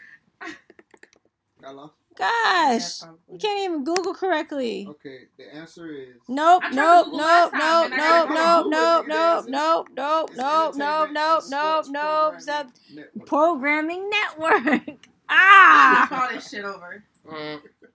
Got 1.61 1.76
lost? 1.76 1.93
Gosh, 2.20 3.01
Yeah, 3.01 3.11
you 3.32 3.39
can't 3.39 3.59
even 3.61 3.84
Google 3.86 4.13
correctly. 4.13 4.86
Okay, 4.89 5.20
the 5.38 5.55
answer 5.55 5.88
is 5.88 6.17
Nope, 6.28 6.63
I 6.65 6.70
tried 6.70 6.70
to 6.70 6.76
nope, 6.76 7.07
nope, 7.13 7.51
nope, 7.53 7.91
nope, 7.93 8.30
nope, 8.30 8.30
nope, 8.30 9.07
nope, 9.07 9.47
nope, 9.55 9.89
nope, 9.95 10.30
nope, 10.36 10.36
nope, 10.36 11.09
nope, 11.13 11.43
nope, 11.49 11.86
nope, 11.89 12.41
Sports 12.41 12.47
nope. 12.47 13.05
Programming 13.26 13.26
Programming 13.26 14.09
Network. 14.09 14.63
network. 14.65 15.07
Ah, 15.32 16.07
call 16.09 16.30
this 16.30 16.49
shit 16.49 16.65
over. 16.65 17.03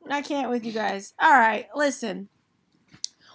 I 0.09 0.23
can't 0.23 0.51
with 0.51 0.65
you 0.65 0.71
guys. 0.73 1.15
All 1.19 1.33
right, 1.33 1.67
listen. 1.75 2.29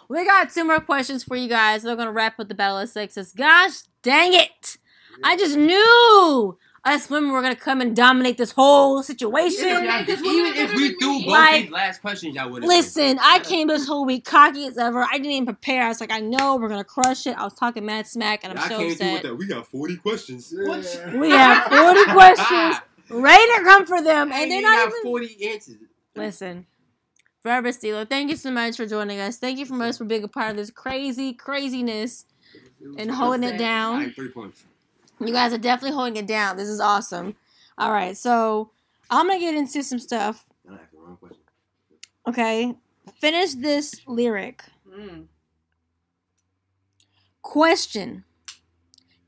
We 0.08 0.24
got 0.26 0.50
two 0.52 0.64
more 0.64 0.80
questions 0.80 1.24
for 1.24 1.36
you 1.36 1.50
guys. 1.50 1.84
We're 1.84 1.98
gonna 1.98 2.12
wrap 2.14 2.40
up 2.40 2.48
the 2.48 2.56
battle 2.56 2.78
of 2.80 2.90
sexes. 2.90 3.34
Gosh 3.34 3.82
dang 4.02 4.34
it! 4.34 4.78
I 5.24 5.36
just 5.38 5.58
knew 5.58 6.58
us 6.86 7.10
women 7.10 7.32
were 7.32 7.42
gonna 7.42 7.56
come 7.56 7.82
and 7.82 7.96
dominate 7.96 8.38
this 8.38 8.52
whole 8.52 9.04
situation. 9.04 9.68
Yeah, 9.68 10.02
Even 10.02 10.16
if 10.56 10.74
we 10.74 10.90
gonna 10.90 10.98
threw 11.00 11.20
both 11.20 11.26
Like- 11.28 11.64
these 11.64 11.72
last 11.72 12.02
questions, 12.02 12.36
y'all 12.36 12.50
would 12.50 12.64
have. 12.64 12.70
Listen, 12.70 13.20
I 13.22 13.40
came 13.40 13.68
this 13.68 13.88
whole 13.88 14.06
week 14.06 14.26
cocky 14.26 14.66
as 14.68 14.78
ever. 14.78 15.04
I 15.04 15.18
didn't 15.18 15.32
even 15.32 15.46
prepare. 15.46 15.84
I 15.84 15.88
was 15.90 16.00
like, 16.02 16.12
I 16.12 16.20
know 16.20 16.56
we're 16.56 16.70
gonna 16.70 16.84
crush 16.84 17.28
it. 17.28 17.38
I 17.38 17.44
was 17.44 17.54
talking 17.54 17.86
mad 17.86 18.08
smack, 18.08 18.44
and 18.44 18.58
I'm 18.58 18.70
so 18.70 18.86
upset. 18.88 19.24
that. 19.24 19.36
We 19.36 19.46
got 19.48 19.68
40 19.68 19.98
questions. 19.98 20.54
Yeah. 20.56 21.16
We 21.18 21.30
have 21.32 21.66
40 21.66 22.04
questions 22.12 22.76
ready 23.10 23.44
to 23.58 23.62
come 23.64 23.86
for 23.86 24.02
them, 24.02 24.32
and 24.32 24.50
they're 24.52 24.58
ain't 24.58 24.64
not 24.64 24.90
got 24.90 24.98
even. 25.00 25.02
40 25.04 25.50
answers. 25.52 25.76
Listen, 26.16 26.66
Forever 27.42 27.72
Stilo, 27.72 28.04
thank 28.06 28.30
you 28.30 28.36
so 28.36 28.52
much 28.52 28.76
for 28.78 28.86
joining 28.86 29.20
us. 29.20 29.38
Thank 29.38 29.60
you 29.60 29.66
from 29.66 29.82
us 29.82 29.98
for 29.98 30.04
being 30.04 30.24
a 30.24 30.28
part 30.28 30.52
of 30.52 30.58
this 30.58 30.70
crazy 30.72 31.34
craziness 31.34 32.26
and 32.98 33.10
holding 33.10 33.44
it 33.44 33.58
down. 33.58 34.02
have 34.02 34.14
three 34.16 34.28
points. 34.30 34.64
You 35.20 35.34
guys 35.34 35.54
are 35.54 35.58
definitely 35.58 35.96
holding 35.96 36.16
it 36.16 36.28
down. 36.28 36.58
This 36.58 36.70
is 36.70 36.80
awesome. 36.80 37.36
All 37.78 37.92
right, 37.92 38.16
so 38.16 38.72
I'm 39.10 39.28
gonna 39.28 39.40
get 39.40 39.56
into 39.56 39.84
some 39.84 40.00
stuff. 40.00 40.46
I 40.70 40.74
asked 40.76 40.92
the 40.92 41.00
wrong 41.00 41.18
question. 41.18 41.38
Okay, 42.28 42.76
finish 43.20 43.54
this 43.54 44.02
lyric. 44.08 44.64
Mm. 44.88 45.26
Question. 47.42 48.24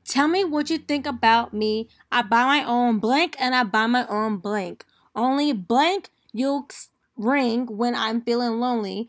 Tell 0.04 0.28
me 0.28 0.44
what 0.44 0.70
you 0.70 0.78
think 0.78 1.06
about 1.06 1.54
me. 1.54 1.88
I 2.10 2.22
buy 2.22 2.44
my 2.44 2.64
own 2.64 2.98
blank 2.98 3.36
and 3.38 3.54
I 3.54 3.64
buy 3.64 3.86
my 3.86 4.06
own 4.06 4.38
blank. 4.38 4.84
Only 5.14 5.52
blank 5.52 6.10
you'll 6.32 6.68
ring 7.16 7.66
when 7.66 7.94
I'm 7.94 8.20
feeling 8.20 8.60
lonely. 8.60 9.08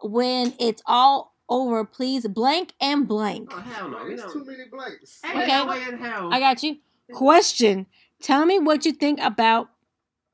When 0.00 0.54
it's 0.58 0.82
all 0.86 1.33
over, 1.48 1.84
please 1.84 2.26
blank 2.26 2.72
and 2.80 3.06
blank. 3.06 3.50
Oh, 3.52 3.60
hell 3.60 3.88
no. 3.88 4.06
There's 4.08 4.32
too 4.32 4.44
many 4.44 4.64
blanks. 4.70 5.20
Okay. 5.24 5.46
No 5.46 5.66
way 5.66 5.82
in 5.88 5.98
hell. 5.98 6.32
I 6.32 6.40
got 6.40 6.62
you. 6.62 6.78
Question. 7.12 7.86
Tell 8.22 8.46
me 8.46 8.58
what 8.58 8.86
you 8.86 8.92
think 8.92 9.20
about 9.20 9.68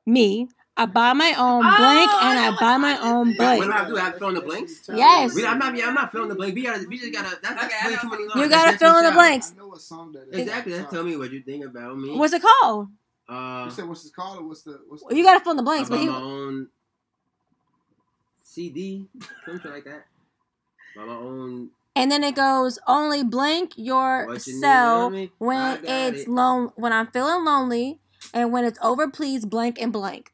me. 0.05 0.47
I 0.77 0.85
buy 0.85 1.11
my 1.13 1.35
own 1.37 1.63
Oh, 1.65 1.77
blank 1.77 2.11
and 2.23 2.35
know 2.39 2.57
I 2.57 2.59
buy 2.59 2.77
my 2.77 2.95
song 2.95 3.05
own 3.05 3.35
blank. 3.35 3.59
What 3.59 3.65
do 3.65 3.71
I 3.71 3.77
have 3.77 3.87
to 3.87 3.93
do? 3.93 3.97
I 3.99 4.01
have 4.03 4.13
to 4.13 4.19
fill 4.19 4.29
in 4.29 4.35
the 4.35 4.41
blanks? 4.41 4.89
Yes. 4.89 5.35
We, 5.35 5.45
I'm 5.45 5.59
not. 5.59 5.75
Yeah, 5.75 5.87
I'm 5.89 5.93
not 5.93 6.11
filling 6.11 6.29
the 6.29 6.35
blank. 6.35 6.55
We 6.55 6.63
gotta. 6.63 6.87
We 6.87 6.97
just 6.97 7.11
gotta. 7.13 7.37
That's, 7.41 7.55
that's 7.61 7.65
Okay, 7.65 7.91
way 7.91 7.97
too 8.01 8.09
many 8.09 8.23
lines. 8.27 8.41
You 8.41 8.49
gotta 8.49 8.71
just 8.71 8.83
fill 8.83 8.97
in 8.97 9.05
the 9.05 9.11
blanks. 9.11 9.53
I 9.53 9.59
know 9.59 9.67
what 9.67 9.81
song 9.81 10.13
that 10.13 10.29
is. 10.29 10.39
Exactly. 10.39 10.73
That's 10.73 10.91
tell 10.91 11.03
me 11.03 11.17
what 11.17 11.31
you 11.31 11.41
think 11.41 11.65
about 11.65 11.97
me. 11.99 12.15
What's 12.17 12.33
it 12.33 12.41
called? 12.41 12.87
Uh, 13.27 13.63
You 13.65 13.71
said 13.71 13.87
what's 13.87 14.05
it 14.05 14.13
called 14.15 14.39
or 14.39 14.47
what's 14.47 14.63
the 14.63 14.79
what's 14.87 15.03
the 15.03 15.13
You 15.15 15.23
gotta 15.23 15.41
fill 15.41 15.51
in 15.51 15.57
the 15.57 15.63
blanks. 15.63 15.89
But 15.89 15.95
about 15.95 16.03
he, 16.03 16.09
my 16.09 16.17
own 16.17 16.67
CD, 18.43 19.07
something 19.45 19.71
like 19.71 19.83
that. 19.83 20.05
By 20.95 21.05
my 21.05 21.13
own. 21.13 21.69
and 21.95 22.11
then 22.11 22.23
it 22.23 22.35
goes 22.35 22.79
only 22.87 23.23
blank 23.23 23.73
What 24.27 24.45
you 24.47 24.53
need 24.53 24.59
yourself 24.61 25.05
on 25.05 25.11
me? 25.13 25.23
I 25.25 25.29
when 25.37 25.79
it's 25.85 26.21
it. 26.23 26.27
lone 26.27 26.71
when 26.75 26.91
I'm 26.93 27.07
feeling 27.07 27.45
lonely 27.45 27.99
and 28.33 28.51
when 28.51 28.65
it's 28.65 28.79
over, 28.81 29.09
please 29.09 29.45
blank 29.45 29.79
and 29.81 29.91
blank. 29.93 30.31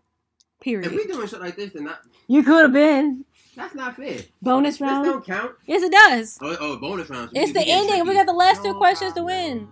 If 0.59 0.63
Period. 0.63 0.91
we 0.93 1.05
doing 1.05 1.27
shit 1.27 1.39
like 1.39 1.55
this, 1.55 1.71
then 1.73 1.85
not, 1.85 1.99
You 2.27 2.43
could 2.43 2.63
have 2.63 2.73
been 2.73 3.23
that's 3.55 3.73
not 3.75 3.95
fair. 3.95 4.19
bonus 4.41 4.75
This 4.75 4.81
round. 4.81 5.05
don't 5.05 5.25
count. 5.25 5.51
Yes, 5.65 5.81
it 5.83 5.91
does. 5.91 6.37
Oh, 6.41 6.57
oh 6.59 6.77
bonus 6.77 7.09
rounds. 7.09 7.31
It's 7.33 7.53
the 7.53 7.63
ending. 7.65 8.05
We 8.07 8.13
got 8.13 8.25
the 8.27 8.33
last 8.33 8.63
two 8.63 8.73
questions 8.75 9.13
to 9.13 9.23
win. 9.23 9.67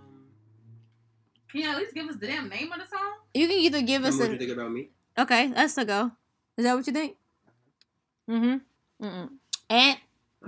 Can 1.50 1.60
you 1.60 1.70
at 1.70 1.76
least 1.76 1.94
give 1.94 2.08
us 2.08 2.16
the 2.16 2.26
damn 2.26 2.48
name 2.48 2.72
of 2.72 2.78
the 2.80 2.86
song? 2.86 3.12
You 3.34 3.46
can 3.46 3.56
either 3.58 3.82
give 3.82 4.02
Tell 4.02 4.08
us 4.08 4.14
me 4.14 4.20
what 4.20 4.26
you 4.28 4.32
an 4.34 4.38
think 4.40 4.50
about 4.52 4.72
me. 4.72 4.88
okay. 5.18 5.48
That's 5.48 5.74
the 5.74 5.84
go. 5.84 6.10
Is 6.56 6.64
that 6.64 6.74
what 6.74 6.86
you 6.86 6.92
think? 6.92 7.16
Mm-hmm. 8.28 9.04
Mm-mm. 9.06 9.28
And 9.70 9.98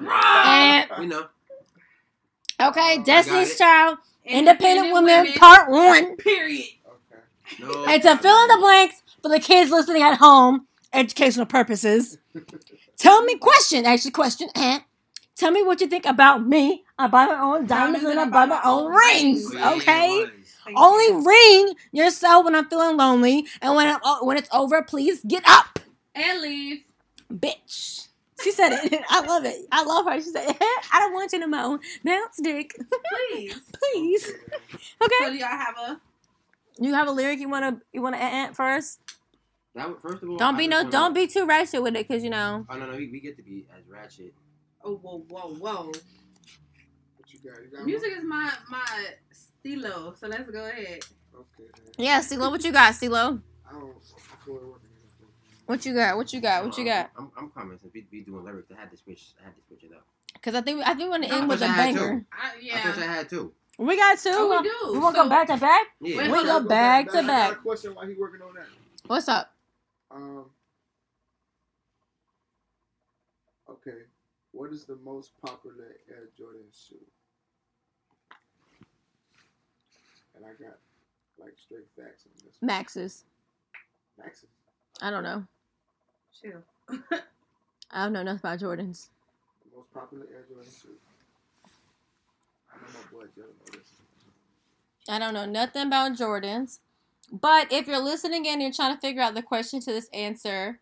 and 0.07 0.91
We 0.99 1.07
know. 1.07 1.27
okay, 2.61 2.81
I 2.81 3.03
Destiny's. 3.05 3.57
Child, 3.57 3.99
Independent 4.25 4.93
Women, 4.93 5.33
Part 5.35 5.71
One. 5.71 6.17
Period. 6.17 6.65
Okay. 6.87 7.23
No. 7.61 7.85
It's 7.89 8.05
a 8.05 8.17
fill 8.17 8.43
in 8.43 8.49
the 8.49 8.59
blanks 8.59 9.03
for 9.23 9.29
the 9.29 9.41
kids 9.41 9.71
listening 9.71 10.03
at 10.03 10.19
home, 10.19 10.67
educational 10.93 11.47
purposes. 11.47 12.19
Tell 12.99 13.23
me 13.25 13.37
question, 13.37 13.87
actually 13.87 14.11
question, 14.11 14.49
and 14.57 14.83
tell 15.37 15.53
me 15.53 15.63
what 15.63 15.81
you 15.81 15.87
think 15.87 16.05
about 16.05 16.45
me. 16.45 16.83
I 16.99 17.07
buy 17.07 17.27
my 17.27 17.39
own 17.41 17.65
diamonds 17.67 18.05
and 18.05 18.19
I 18.19 18.25
buy 18.29 18.45
my 18.47 18.61
own 18.65 18.93
rings. 18.93 19.55
Okay, 19.55 20.25
only 20.75 21.05
you. 21.05 21.23
ring 21.25 21.75
yourself 21.93 22.45
when 22.45 22.57
I'm 22.57 22.69
feeling 22.69 22.97
lonely, 22.97 23.47
and 23.63 23.77
when 23.77 23.87
I'm, 23.87 24.01
uh, 24.03 24.19
when 24.23 24.37
it's 24.37 24.49
over, 24.53 24.83
please 24.83 25.23
get 25.29 25.45
up, 25.47 25.79
And 26.17 26.41
leave. 26.43 26.83
bitch. 27.33 28.08
She 28.43 28.53
said 28.53 28.73
it. 28.73 29.03
I 29.11 29.21
love 29.27 29.45
it. 29.45 29.67
I 29.73 29.85
love 29.85 30.07
her. 30.07 30.17
She 30.21 30.31
said, 30.31 30.49
eh, 30.49 30.55
"I 30.93 31.01
don't 31.01 31.13
want 31.13 31.33
you 31.33 31.39
no 31.41 31.47
more. 31.49 31.81
Bounce, 32.05 32.37
dick, 32.43 32.75
Please. 33.33 33.61
please." 33.93 34.33
Okay. 35.03 35.15
So 35.25 35.31
do 35.31 35.37
y'all 35.37 35.49
have 35.49 35.77
a 35.79 36.01
You 36.79 36.95
have 36.95 37.09
a 37.09 37.13
lyric 37.13 37.39
you 37.41 37.49
wanna 37.49 37.81
you 37.93 38.03
wanna 38.03 38.17
add 38.19 38.55
first? 38.57 39.01
That, 39.75 40.01
first 40.03 40.23
of 40.23 40.31
all, 40.31 40.37
Don't 40.37 40.55
I 40.57 40.59
be 40.59 40.67
no. 40.69 40.79
wanna- 40.79 40.91
Don't 40.91 41.15
be 41.15 41.27
too 41.29 41.47
ratchet 41.47 41.83
with 41.83 41.95
it, 41.97 42.09
cause 42.09 42.23
you 42.25 42.31
know. 42.31 42.67
Oh 42.69 42.77
no, 42.77 42.87
no, 42.91 42.97
we, 42.97 43.09
we 43.09 43.21
get 43.21 43.37
to 43.37 43.43
be 43.43 43.67
as 43.77 43.87
ratchet. 43.89 44.35
oh 44.85 44.97
whoa 44.97 45.25
whoa 45.29 45.55
whoa. 45.55 45.87
What 47.17 47.33
you 47.33 47.39
got? 47.45 47.63
You 47.63 47.77
got 47.77 47.87
Music 47.87 48.13
is 48.17 48.25
my 48.25 48.53
my 48.69 48.85
stilo, 49.33 50.15
so 50.19 50.27
let's 50.29 50.51
go 50.51 50.65
ahead. 50.65 51.01
Okay. 51.35 51.69
Then. 51.77 51.93
Yeah, 51.99 52.21
CeeLo, 52.21 52.51
what 52.51 52.65
you 52.65 52.73
got, 52.73 52.95
CeeLo? 52.95 53.41
I 53.69 53.73
don't. 53.73 53.85
I 53.85 54.45
feel 54.45 54.55
like 54.55 54.65
working 54.65 54.89
it 54.91 55.23
up. 55.23 55.31
What 55.69 55.85
you 55.85 55.93
got? 55.95 56.17
What 56.17 56.33
you 56.33 56.41
got? 56.41 56.65
What 56.65 56.79
you 56.79 56.85
got? 56.87 57.11
I'm, 57.19 57.31
I'm 57.37 57.51
coming 57.51 57.77
since 57.79 57.93
we 57.93 58.01
be 58.11 58.23
doing 58.23 58.43
lyrics. 58.43 58.71
I 58.75 58.81
had 58.81 58.91
to 58.91 58.97
switch. 58.97 59.33
I 59.39 59.45
had 59.45 59.55
to 59.55 59.61
switch 59.69 59.85
it 59.85 59.91
up. 59.95 60.07
Because 60.33 60.55
I 60.55 60.63
think 60.63 60.81
I 60.81 60.95
think 60.95 61.01
we 61.01 61.09
want 61.11 61.25
to 61.25 61.31
end 61.35 61.47
with 61.47 61.61
a 61.61 61.67
I 61.67 61.69
had 61.69 61.93
two. 61.95 62.01
banger. 62.01 62.25
I, 62.33 62.79
I 62.79 62.81
thought 62.81 62.99
I 63.03 63.07
had 63.13 63.29
two. 63.29 63.53
We 63.79 63.95
got 63.99 64.19
two. 64.19 64.31
Oh, 64.33 64.49
we 64.49 64.63
do. 64.63 64.95
You 64.95 65.01
want 65.03 65.15
to 65.17 65.21
So- 65.21 65.25
go 65.25 65.29
back 65.29 65.49
to 65.49 65.57
back? 65.59 65.87
Yeah. 66.01 66.23
We 66.23 66.29
hold 66.31 66.47
go 66.47 66.57
up. 66.57 66.69
back 66.69 67.05
I 67.09 67.09
to 67.09 67.13
got 67.19 67.27
back. 67.27 67.53
a 67.53 67.57
question 67.57 67.95
while 67.95 68.07
he 68.07 68.15
working 68.15 68.41
on 68.41 68.55
that. 68.55 68.65
What's 69.09 69.29
up? 69.29 69.53
Um, 70.11 70.47
Okay. 73.69 73.99
What 74.53 74.73
is 74.73 74.87
the 74.87 74.97
most 75.05 75.33
popular 75.45 75.97
Air 76.09 76.31
Jordan 76.37 76.63
shoe? 76.73 76.97
And 80.35 80.47
I 80.47 80.49
got 80.63 80.79
like 81.39 81.55
straight 81.63 81.87
facts 81.95 82.25
on 82.25 82.33
this. 82.47 82.57
Maxes. 82.63 83.25
Maxes. 84.19 84.49
I 85.03 85.11
don't 85.11 85.23
know. 85.23 85.45
Chill. 86.41 86.63
I 87.91 88.05
don't 88.05 88.13
know 88.13 88.23
nothing 88.23 88.41
about 88.41 88.59
Jordans. 88.61 89.09
The 89.65 89.77
most 89.77 89.93
popular 89.93 90.27
Air 90.33 90.45
Jordan 90.49 90.71
shoe. 90.71 90.89
I 92.73 92.77
know 92.77 92.87
my 92.95 93.19
boy 93.19 93.27
Joe 93.35 93.43
know 93.43 93.79
this. 93.79 93.89
I 95.09 95.19
don't 95.19 95.35
know 95.35 95.47
nothing 95.47 95.87
about 95.87 96.13
Jordans. 96.13 96.81
But 97.33 97.73
if 97.73 97.87
you're 97.87 98.03
listening 98.03 98.47
and 98.47 98.63
you're 98.63 98.73
trying 98.73 98.95
to 98.95 99.01
figure 99.01 99.23
out 99.23 99.35
the 99.35 99.43
question 99.43 99.81
to 99.81 99.93
this 99.93 100.09
answer, 100.13 100.81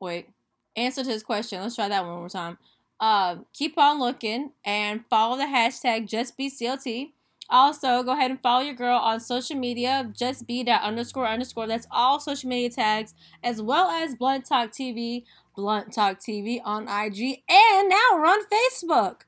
wait, 0.00 0.28
answer 0.76 1.02
to 1.02 1.08
this 1.08 1.22
question. 1.22 1.60
Let's 1.60 1.76
try 1.76 1.88
that 1.88 2.04
one 2.04 2.18
more 2.18 2.28
time. 2.28 2.58
Uh, 3.00 3.36
keep 3.52 3.76
on 3.78 3.98
looking 3.98 4.52
and 4.64 5.04
follow 5.10 5.36
the 5.36 5.44
hashtag 5.44 6.08
JustBCLT. 6.08 7.12
Also, 7.50 8.02
go 8.02 8.12
ahead 8.12 8.30
and 8.30 8.40
follow 8.40 8.62
your 8.62 8.74
girl 8.74 8.96
on 8.96 9.20
social 9.20 9.56
media, 9.56 10.10
just 10.16 10.46
be 10.46 10.62
that 10.62 10.82
underscore 10.82 11.26
underscore. 11.26 11.66
That's 11.66 11.86
all 11.90 12.18
social 12.20 12.48
media 12.48 12.70
tags, 12.70 13.14
as 13.42 13.60
well 13.60 13.90
as 13.90 14.14
Blunt 14.14 14.46
Talk 14.46 14.70
TV, 14.70 15.24
Blunt 15.54 15.92
Talk 15.92 16.18
TV 16.18 16.60
on 16.64 16.84
IG, 16.84 17.42
and 17.48 17.88
now 17.88 18.00
we're 18.12 18.26
on 18.26 18.40
Facebook. 18.46 19.22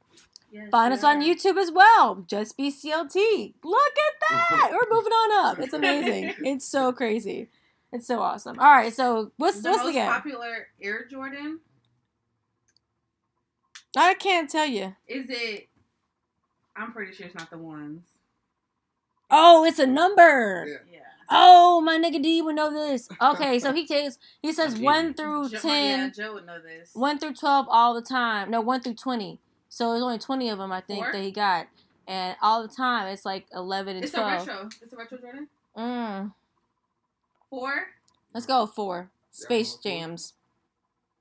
Yes, 0.51 0.69
Find 0.71 0.95
us 0.95 1.03
on. 1.03 1.21
YouTube 1.21 1.59
as 1.59 1.71
well. 1.73 2.25
Just 2.29 2.57
be 2.57 2.71
CLT. 2.71 3.55
Look 3.65 3.93
at 3.99 4.31
that. 4.31 4.71
We're 4.71 4.97
moving 4.97 5.13
on 5.13 5.47
up. 5.51 5.59
It's 5.59 5.75
amazing. 5.75 6.33
It's 6.45 6.65
so 6.67 6.93
crazy. 6.93 7.51
It's 7.93 8.07
so 8.07 8.21
awesome. 8.21 8.59
All 8.61 8.71
right. 8.71 8.93
So 8.93 9.33
what's 9.37 9.61
The 9.61 9.71
what's 9.71 9.81
the 9.81 9.87
most 9.87 9.95
game? 9.95 10.07
popular 10.07 10.69
Air 10.81 11.07
Jordan 11.11 11.59
I 13.97 14.15
can't 14.15 14.49
tell 14.49 14.67
you. 14.67 14.95
is 15.09 15.27
it? 15.29 15.69
I'm 16.77 16.93
pretty 16.93 17.15
sure 17.15 17.27
it's 17.27 17.35
not 17.35 17.51
the 17.51 17.59
ones. 17.59 18.03
Oh, 19.31 19.65
it's 19.65 19.79
a 19.79 19.87
number. 19.87 20.67
Yeah. 20.69 20.77
Yeah. 20.93 20.99
Oh, 21.31 21.81
my 21.81 21.97
nigga 21.99 22.23
D 22.23 22.43
would 22.43 22.55
know 22.57 22.71
this. 22.73 23.09
Okay, 23.21 23.59
so 23.59 23.73
he 23.73 23.87
takes 23.87 24.19
he 24.43 24.53
says 24.53 24.75
Okay. 24.75 24.83
one 24.83 25.15
through 25.15 25.49
Joe, 25.49 25.59
ten, 25.61 26.01
yeah, 26.01 26.09
Joe 26.11 26.35
would 26.35 26.47
know 26.47 26.61
this. 26.61 26.91
one 26.93 27.19
through 27.19 27.35
twelve 27.35 27.67
all 27.71 27.95
the 27.95 28.03
time. 28.03 28.51
No, 28.51 28.61
one 28.61 28.83
through 28.83 28.95
twenty. 28.95 29.39
So 29.71 29.91
there's 29.91 30.03
only 30.03 30.19
twenty 30.19 30.51
of 30.51 30.59
them 30.59 30.71
I 30.73 30.83
think 30.83 31.05
Four? 31.05 31.13
that 31.13 31.23
he 31.23 31.31
got, 31.31 31.67
and 32.07 32.37
all 32.43 32.61
the 32.63 32.69
time 32.75 33.07
it's 33.09 33.25
like 33.25 33.47
eleven 33.55 33.97
and 33.97 34.05
It's 34.05 34.15
a 34.15 34.21
retro. 34.21 34.69
It's 34.83 34.93
a 34.93 34.97
retro 34.97 35.19
Jordan. 35.19 35.49
Mm. 35.77 36.33
Four. 37.51 37.87
Let's 38.35 38.47
go 38.47 38.63
with 38.65 38.73
four. 38.73 39.11
Space 39.31 39.79
Yeah, 39.83 39.91
four. 39.93 40.01
Jams. 40.01 40.35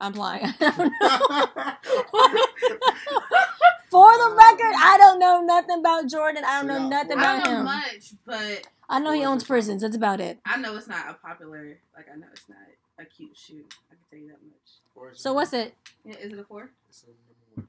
I'm 0.00 0.12
lying. 0.12 0.52
For 3.94 4.10
the 4.18 4.34
record, 4.34 4.74
I 4.76 4.96
don't 4.98 5.20
know 5.20 5.40
nothing 5.42 5.78
about 5.78 6.08
Jordan. 6.08 6.42
I 6.44 6.60
don't 6.60 6.68
So 6.68 6.74
know 6.74 6.80
y'all- 6.80 6.90
nothing 6.90 7.18
I 7.18 7.20
about 7.36 7.44
don't 7.44 7.52
know 7.52 7.58
him. 7.60 7.64
much, 7.64 8.12
but 8.26 8.66
I 8.88 8.98
know 8.98 9.12
he 9.12 9.24
owns 9.24 9.44
prisons. 9.44 9.82
That's 9.82 9.94
about 9.94 10.20
it. 10.20 10.40
I 10.44 10.56
know 10.56 10.76
it's 10.76 10.88
not 10.88 11.08
a 11.08 11.14
popular. 11.14 11.78
Like 11.96 12.06
I 12.12 12.16
know 12.16 12.26
it's 12.32 12.48
not 12.48 12.58
a 12.98 13.04
cute 13.04 13.36
shoe. 13.36 13.64
I 13.90 13.94
can 13.94 13.98
tell 14.10 14.18
you 14.18 14.28
that 14.28 14.42
much. 14.42 15.16
So 15.16 15.32
what's 15.32 15.52
it? 15.52 15.76
Yeah, 16.04 16.16
is 16.16 16.32
it 16.32 16.38
a 16.40 16.42
four? 16.44 16.70
It's 16.88 17.04
a 17.04 17.06
number 17.06 17.22
one. 17.54 17.68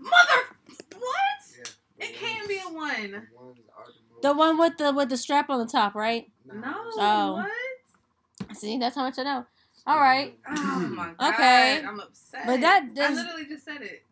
Mother, 0.00 1.00
what? 1.00 1.10
Yeah. 1.58 1.64
the 1.98 2.04
It 2.04 2.14
can't 2.14 2.46
be 2.48 2.58
a 2.58 2.72
one. 2.72 3.10
The 3.10 3.36
ones 3.36 3.58
are 3.76 3.86
the 3.86 3.92
most. 4.12 4.22
The 4.22 4.32
one 4.34 4.56
with 4.58 4.76
the 4.78 4.92
with 4.92 5.08
the 5.08 5.16
strap 5.16 5.50
on 5.50 5.58
the 5.58 5.66
top, 5.66 5.96
right? 5.96 6.30
No. 6.46 6.54
it's 6.86 6.96
Oh. 6.96 7.32
What? 7.34 8.56
See, 8.56 8.78
that's 8.78 8.94
how 8.94 9.02
much 9.02 9.18
I 9.18 9.24
know. 9.24 9.46
All 9.84 9.98
right. 9.98 10.38
Oh 10.48 10.88
my 10.94 11.12
god. 11.18 11.34
Okay. 11.34 11.82
I'm 11.84 11.98
upset. 11.98 12.46
But 12.46 12.60
that 12.60 12.84
I 12.84 12.86
does- 12.86 13.16
literally 13.16 13.46
just 13.46 13.64
said 13.64 13.82
it. 13.82 14.04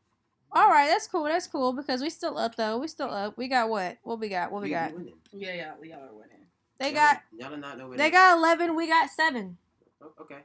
All 0.55 0.69
right, 0.69 0.87
that's 0.87 1.07
cool. 1.07 1.25
That's 1.25 1.47
cool 1.47 1.73
because 1.73 2.03
we 2.03 2.11
still 2.11 2.37
up 2.37 2.57
though. 2.57 2.79
We 2.79 2.89
still 2.89 3.11
up. 3.11 3.39
We 3.39 3.49
got 3.49 3.69
what? 3.71 3.97
What 4.03 4.21
we 4.21 4.29
got? 4.29 4.53
What 4.53 4.63
we 4.63 4.71
got? 4.71 4.93
winning. 4.93 5.15
Yeah, 5.33 5.55
yeah, 5.55 5.73
y'all 5.83 6.01
are 6.05 6.13
winning. 6.13 6.29
They 6.79 6.93
got 6.93 7.23
Y'all 7.39 7.51
do 7.51 7.57
not 7.57 7.79
know 7.79 7.89
where 7.89 7.97
they 7.97 8.11
got 8.11 8.37
eleven. 8.37 8.75
We 8.77 8.87
got 8.87 9.09
seven. 9.09 9.57
Oh, 10.03 10.13
okay. 10.21 10.41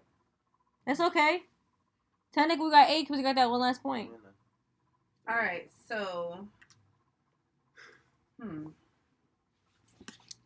That's 0.85 0.99
okay. 1.01 1.43
Technically, 2.31 2.65
we 2.65 2.71
got 2.71 2.89
eight 2.89 3.01
because 3.03 3.17
we 3.17 3.23
got 3.23 3.35
that 3.35 3.49
one 3.49 3.59
last 3.59 3.81
point. 3.83 4.11
All 5.27 5.35
right, 5.35 5.69
so. 5.89 6.47
Hmm. 8.41 8.67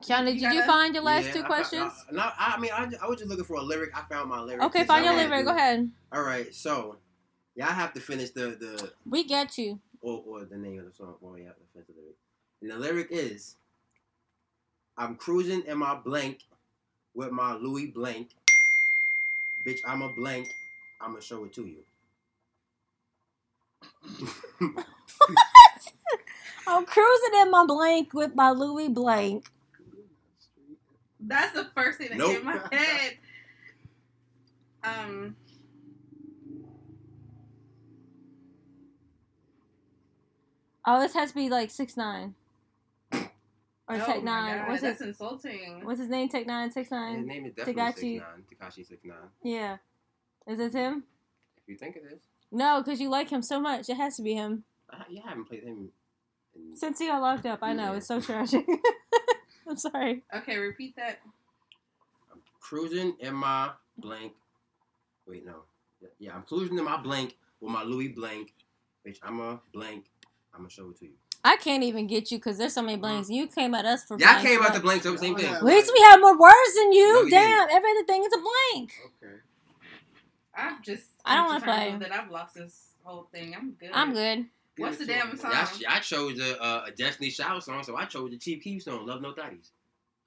Keanu, 0.03 0.25
did 0.27 0.41
You 0.41 0.49
you 0.53 0.63
find 0.63 0.95
your 0.95 1.03
last 1.03 1.25
Yeah, 1.27 1.33
two 1.33 1.39
I 1.39 1.41
found- 1.41 1.53
questions? 1.53 1.93
No, 2.11 2.31
I 2.39 2.59
mean, 2.59 2.71
I, 2.73 2.89
I 3.03 3.07
was 3.07 3.17
just 3.19 3.29
looking 3.29 3.45
for 3.45 3.57
a 3.57 3.61
lyric. 3.61 3.91
I 3.95 4.01
found 4.09 4.29
my 4.29 4.41
lyric. 4.41 4.63
Okay, 4.63 4.83
find 4.85 5.05
your 5.05 5.13
lyric. 5.13 5.45
Go 5.45 5.51
ahead. 5.51 5.91
All 6.11 6.23
right, 6.23 6.53
so 6.55 6.97
y'all 7.61 7.69
have 7.73 7.93
to 7.93 7.99
finish 8.01 8.31
the 8.31 8.57
the 8.59 8.91
We 9.07 9.23
get 9.23 9.57
you. 9.57 9.79
or, 10.01 10.23
or 10.27 10.45
the 10.45 10.57
name 10.57 10.79
of 10.79 10.85
the 10.85 10.91
song. 10.91 11.15
Well, 11.21 11.37
you 11.37 11.45
have 11.45 11.55
to 11.57 11.63
finish 11.73 11.87
the 11.87 11.93
lyric. 12.01 12.17
And 12.61 12.71
the 12.71 12.77
lyric 12.77 13.07
is, 13.11 13.55
"I'm 14.97 15.15
cruising 15.15 15.63
in 15.67 15.77
my 15.77 15.95
blank 15.95 16.39
with 17.13 17.31
my 17.31 17.53
Louis 17.53 17.87
blank, 17.87 18.29
bitch. 19.63 19.79
I'm 19.85 20.01
a 20.01 20.09
blank. 20.09 20.49
I'ma 20.99 21.19
show 21.19 21.43
it 21.45 21.53
to 21.53 21.65
you." 21.67 21.83
I'm 26.67 26.85
cruising 26.85 27.39
in 27.41 27.51
my 27.51 27.65
blank 27.65 28.13
with 28.13 28.33
my 28.35 28.51
Louis 28.51 28.89
blank. 28.89 29.45
That's 31.19 31.53
the 31.53 31.65
first 31.75 31.99
thing 31.99 32.09
that 32.09 32.17
Nope. 32.17 32.27
came 32.29 32.37
in 32.39 32.45
my 32.45 32.59
head. 32.71 33.17
Um. 34.83 35.35
Oh, 40.85 40.99
this 40.99 41.13
has 41.13 41.29
to 41.29 41.35
be 41.35 41.49
like 41.49 41.69
six 41.71 41.95
nine. 41.97 42.35
Or 43.87 43.95
oh 43.95 44.05
Tech 44.05 44.23
Nine. 44.23 44.57
God, 44.59 44.69
What's 44.69 44.81
that's 44.81 44.99
his 44.99 45.07
insulting. 45.09 45.81
What's 45.83 45.99
his 45.99 46.09
name? 46.09 46.29
Tech 46.29 46.45
Nine, 46.47 46.71
Six 46.71 46.89
His 46.89 47.25
name 47.25 47.45
is 47.45 47.53
definitely 47.53 47.73
Tekashi. 47.83 47.93
six 47.93 48.21
nine. 48.21 48.43
Tekashi 48.83 48.87
six 48.87 49.03
nine. 49.03 49.17
Yeah. 49.43 49.77
Is 50.47 50.59
it 50.59 50.71
him? 50.73 51.03
If 51.57 51.63
you 51.67 51.75
think 51.75 51.97
it 51.97 52.03
is, 52.11 52.19
No, 52.51 52.81
because 52.81 53.01
you 53.01 53.09
like 53.09 53.29
him 53.29 53.41
so 53.41 53.59
much. 53.59 53.89
It 53.89 53.97
has 53.97 54.15
to 54.17 54.21
be 54.23 54.33
him. 54.33 54.63
Uh, 54.91 54.97
I, 54.99 55.11
you 55.11 55.21
haven't 55.25 55.45
played 55.45 55.63
him. 55.63 55.89
In, 56.55 56.75
Since 56.75 56.99
he 56.99 57.07
got 57.07 57.21
locked 57.21 57.45
up, 57.45 57.59
I 57.61 57.73
know 57.73 57.91
Yeah. 57.91 57.97
it's 57.97 58.07
so 58.07 58.21
tragic. 58.21 58.65
I'm 59.67 59.77
sorry. 59.77 60.23
Okay, 60.33 60.57
repeat 60.57 60.95
that. 60.95 61.19
I'm 62.31 62.39
cruising 62.59 63.15
in 63.19 63.33
my 63.35 63.71
blank. 63.97 64.33
Wait, 65.27 65.45
no. 65.45 65.63
Yeah, 66.17 66.35
I'm 66.35 66.43
cruising 66.43 66.77
in 66.77 66.83
my 66.85 66.97
blank 66.97 67.37
with 67.59 67.71
my 67.71 67.83
Louis 67.83 68.07
blank. 68.09 68.53
Bitch, 69.05 69.17
I'm 69.23 69.39
a 69.39 69.59
blank. 69.73 70.05
I'm 70.53 70.61
gonna 70.61 70.69
show 70.69 70.89
it 70.89 70.97
to 70.99 71.05
you. 71.05 71.11
I 71.43 71.55
can't 71.57 71.83
even 71.83 72.05
get 72.05 72.31
you 72.31 72.37
because 72.37 72.57
there's 72.57 72.73
so 72.73 72.81
many 72.83 72.97
blanks. 72.97 73.29
You 73.29 73.47
came 73.47 73.73
at 73.73 73.85
us 73.85 74.03
for 74.03 74.13
Y'all 74.19 74.27
blanks, 74.33 74.43
came 74.43 74.61
out 74.61 74.73
the 74.73 74.79
blanks. 74.79 75.03
so 75.03 75.15
same 75.15 75.35
thing. 75.35 75.51
At 75.51 75.63
least 75.63 75.91
we 75.93 75.99
have 76.01 76.21
more 76.21 76.37
words 76.37 76.75
than 76.75 76.91
you. 76.93 77.13
No, 77.13 77.23
we 77.23 77.29
Damn, 77.31 77.67
everything 77.71 78.23
is 78.23 78.33
a 78.33 78.37
blank. 78.37 78.93
Okay. 79.05 79.35
I'm 80.55 80.83
just. 80.83 81.03
I 81.25 81.35
don't 81.35 81.47
wanna 81.47 81.61
play. 81.61 81.91
with 81.91 82.01
That 82.01 82.11
I've 82.11 82.29
lost 82.29 82.53
this 82.55 82.89
whole 83.03 83.27
thing. 83.33 83.55
I'm 83.55 83.71
good. 83.71 83.89
I'm 83.93 84.13
good. 84.13 84.45
What's 84.77 84.97
the 84.97 85.05
Give 85.05 85.15
it 85.15 85.21
to 85.21 85.27
damn 85.29 85.37
song? 85.37 85.51
Y'all, 85.51 85.89
I 85.89 85.99
chose 85.99 86.39
a, 86.39 86.61
uh, 86.61 86.85
a 86.87 86.91
Destiny 86.91 87.29
Child 87.29 87.63
song, 87.63 87.83
so 87.83 87.95
I 87.95 88.05
chose 88.05 88.31
the 88.31 88.37
Chief 88.37 88.63
Keef 88.63 88.83
song, 88.83 89.05
Love 89.05 89.21
No 89.21 89.33
Thotties. 89.33 89.69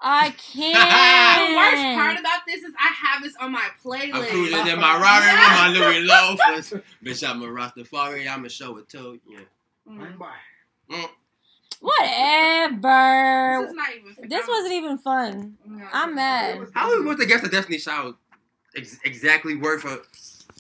I 0.01 0.31
can't. 0.53 1.51
the 1.51 1.57
worst 1.57 1.83
part 1.97 2.19
about 2.19 2.41
this 2.47 2.63
is 2.63 2.75
I 2.79 2.93
have 2.93 3.23
this 3.23 3.35
on 3.41 3.53
my 3.53 3.69
playlist. 3.83 4.15
I'm 4.15 4.27
cruising 4.27 4.67
in 4.67 4.81
my 4.81 4.99
Rari 5.01 5.33
with 5.33 5.51
my 5.51 5.69
Louis 5.69 6.05
loafers. 6.05 6.83
Bitch, 7.03 7.29
I'm 7.29 7.43
a 7.43 7.47
Rastafari, 7.47 8.29
I'ma 8.29 8.49
show 8.49 8.77
it 8.79 8.89
to 8.91 9.19
you. 9.29 9.47
Mm. 9.89 10.19
Bye. 10.19 11.07
Whatever. 11.81 13.61
This 13.63 13.71
is 13.71 13.75
not 13.77 13.89
even. 13.95 14.29
This 14.29 14.49
wasn't 14.49 14.73
even 14.75 14.99
fun. 14.99 15.57
No, 15.67 15.85
I'm 15.93 16.15
mad. 16.15 16.59
not. 16.61 16.69
How 16.75 16.91
are 16.91 16.97
we 16.97 17.03
supposed 17.03 17.21
to 17.21 17.27
guess 17.27 17.43
the 17.43 17.49
Destiny 17.49 17.79
Child 17.79 18.15
ex- 18.77 18.99
exactly 19.05 19.55
word 19.57 19.83
for 19.83 19.99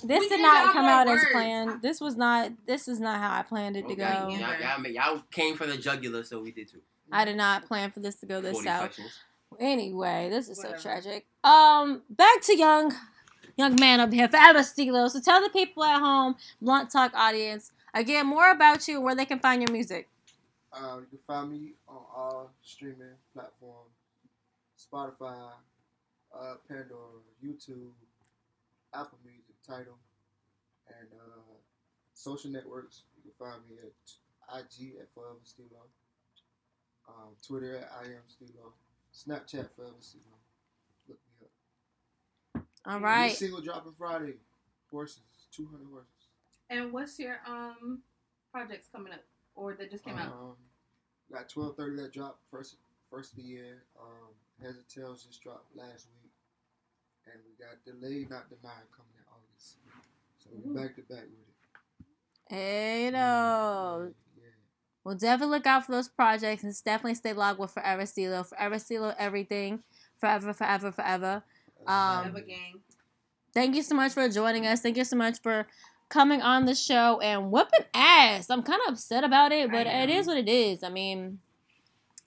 This 0.02 0.20
We 0.20 0.28
did 0.28 0.42
not 0.42 0.72
come 0.72 0.82
more 0.82 0.90
out 0.90 1.08
as 1.08 1.24
planned. 1.32 1.80
This 1.82 2.00
was 2.00 2.16
not. 2.16 2.52
This 2.66 2.88
is 2.88 3.00
not 3.00 3.20
how 3.20 3.38
I 3.38 3.42
planned 3.42 3.76
it 3.76 3.82
to 3.82 3.92
Okay, 3.92 3.96
go. 3.96 4.02
Yeah. 4.02 4.58
Y'all, 4.60 4.82
y'all, 4.82 4.86
y'all 5.14 5.22
came 5.30 5.56
for 5.56 5.66
the 5.66 5.76
jugular, 5.78 6.24
so 6.24 6.40
we 6.40 6.50
did 6.52 6.68
too. 6.70 6.80
I 7.10 7.24
did 7.24 7.36
not 7.36 7.66
plan 7.66 7.90
for 7.90 8.00
this 8.00 8.16
to 8.16 8.26
go 8.26 8.40
this 8.40 8.52
40 8.52 8.64
south. 8.66 8.80
questions. 8.80 9.18
Anyway, 9.60 10.28
this 10.30 10.48
is 10.48 10.58
Whatever. 10.58 10.76
so 10.78 10.82
tragic. 10.82 11.26
Um, 11.44 12.02
back 12.10 12.40
to 12.42 12.56
young, 12.56 12.92
young 13.56 13.76
man 13.78 14.00
up 14.00 14.12
here, 14.12 14.26
Fabulous 14.28 14.70
Stilo. 14.70 15.06
So 15.08 15.20
tell 15.20 15.40
the 15.40 15.50
people 15.50 15.84
at 15.84 16.00
home, 16.00 16.34
Blunt 16.60 16.90
Talk 16.90 17.12
audience, 17.14 17.70
again 17.94 18.26
more 18.26 18.50
about 18.50 18.86
you 18.88 18.96
and 18.96 19.04
where 19.04 19.14
they 19.14 19.24
can 19.24 19.38
find 19.38 19.62
your 19.62 19.70
music. 19.70 20.08
Uh, 20.72 20.98
you 21.00 21.06
can 21.06 21.18
find 21.26 21.50
me 21.50 21.74
on 21.88 22.02
all 22.14 22.50
streaming 22.62 23.16
platforms: 23.32 23.94
Spotify, 24.76 25.52
uh, 26.36 26.54
Pandora, 26.68 27.22
YouTube, 27.42 27.94
Apple 28.92 29.18
Music, 29.24 29.54
Tidal, 29.66 29.98
and 30.88 31.08
uh, 31.14 31.54
social 32.12 32.50
networks. 32.50 33.02
You 33.16 33.30
can 33.30 33.46
find 33.46 33.62
me 33.68 33.76
at 33.82 34.58
IG 34.58 34.96
at 35.00 35.08
Forever 35.14 35.38
Stilo, 35.44 35.86
um, 37.08 37.34
Twitter 37.46 37.76
at 37.78 37.90
I 38.02 38.06
am 38.06 38.26
Stilo, 38.26 38.74
Snapchat 39.14 39.68
Forever 39.76 40.00
Stilo. 40.00 40.24
Look 41.08 41.18
me 41.40 41.46
up. 41.46 42.64
All 42.86 43.00
New 43.00 43.30
single 43.30 43.60
dropping 43.60 43.92
Friday. 43.96 44.34
Horses, 44.90 45.22
two 45.50 45.66
hundred 45.66 45.88
horses. 45.90 46.13
And 46.70 46.92
what's 46.92 47.18
your 47.18 47.36
um 47.46 48.00
projects 48.52 48.88
coming 48.90 49.12
up, 49.12 49.24
or 49.54 49.74
that 49.74 49.90
just 49.90 50.04
came 50.04 50.16
out? 50.16 50.28
Um, 50.28 50.56
got 51.32 51.48
twelve 51.48 51.76
thirty 51.76 51.96
that 52.02 52.12
dropped 52.12 52.40
first 52.50 52.76
first 53.10 53.32
of 53.32 53.36
the 53.36 53.42
year. 53.42 53.84
Um, 54.00 54.32
Heads 54.62 54.76
and 54.76 54.88
Tails 54.88 55.24
just 55.24 55.42
dropped 55.42 55.76
last 55.76 56.06
week, 56.22 56.32
and 57.26 57.42
we 57.44 57.64
got 57.64 57.84
Delayed 57.84 58.30
Not 58.30 58.48
Denied 58.48 58.86
coming 58.96 59.12
in 59.18 59.24
August. 59.30 59.76
So 60.38 60.50
we 60.52 60.74
back 60.74 60.94
to 60.96 61.02
back 61.02 61.24
with 61.24 61.48
it. 61.48 62.54
Hey, 62.54 63.10
though. 63.10 64.12
Yeah. 64.36 64.44
Well, 65.02 65.14
definitely 65.16 65.56
look 65.56 65.66
out 65.66 65.86
for 65.86 65.92
those 65.92 66.08
projects 66.08 66.62
and 66.62 66.74
definitely 66.84 67.16
stay 67.16 67.32
logged 67.32 67.58
with 67.58 67.72
Forever 67.72 68.06
Stilo. 68.06 68.44
Forever 68.44 68.78
Stilo, 68.78 69.14
everything. 69.18 69.82
Forever, 70.18 70.52
forever, 70.52 70.92
forever. 70.92 71.42
Um, 71.86 72.24
Have 72.24 72.36
a 72.36 72.42
gang. 72.42 72.80
Thank 73.52 73.76
you 73.76 73.82
so 73.82 73.94
much 73.94 74.12
for 74.12 74.28
joining 74.28 74.66
us. 74.66 74.80
Thank 74.80 74.96
you 74.96 75.04
so 75.04 75.16
much 75.16 75.40
for 75.40 75.66
coming 76.08 76.42
on 76.42 76.66
the 76.66 76.74
show 76.74 77.20
and 77.20 77.50
whooping 77.50 77.86
ass. 77.94 78.50
I'm 78.50 78.62
kind 78.62 78.80
of 78.86 78.94
upset 78.94 79.24
about 79.24 79.52
it, 79.52 79.70
but 79.70 79.86
it 79.86 80.10
is 80.10 80.26
what 80.26 80.36
it 80.36 80.48
is. 80.48 80.82
I 80.82 80.88
mean, 80.88 81.38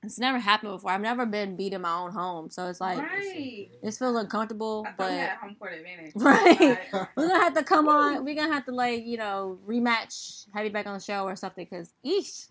it's 0.04 0.20
never 0.20 0.40
happened 0.40 0.72
before. 0.74 0.92
I've 0.92 1.02
never 1.02 1.26
been 1.26 1.56
beat 1.56 1.74
in 1.74 1.82
my 1.82 1.94
own 1.94 2.12
home, 2.12 2.50
so 2.50 2.68
it's 2.68 2.80
like 2.80 3.00
right. 3.00 3.70
feels 3.82 4.02
uncomfortable. 4.02 4.86
I 4.88 4.94
But 4.98 5.12
had 5.12 5.38
home 5.38 5.56
court 5.56 5.74
advantage. 5.74 6.14
Right. 6.16 6.80
We're 7.16 7.28
gonna 7.28 7.40
have 7.40 7.56
to 7.56 7.64
come 7.64 7.90
on. 7.90 8.24
We're 8.24 8.36
gonna 8.36 8.54
have 8.54 8.66
to 8.66 8.72
like 8.72 9.06
you 9.06 9.18
know 9.18 9.60
rematch, 9.68 10.46
have 10.54 10.66
you 10.66 10.72
back 10.72 10.86
on 10.88 10.94
the 10.94 11.04
show 11.04 11.24
or 11.24 11.36
something. 11.36 11.66
Cause 11.66 11.94
eesh, 12.06 12.50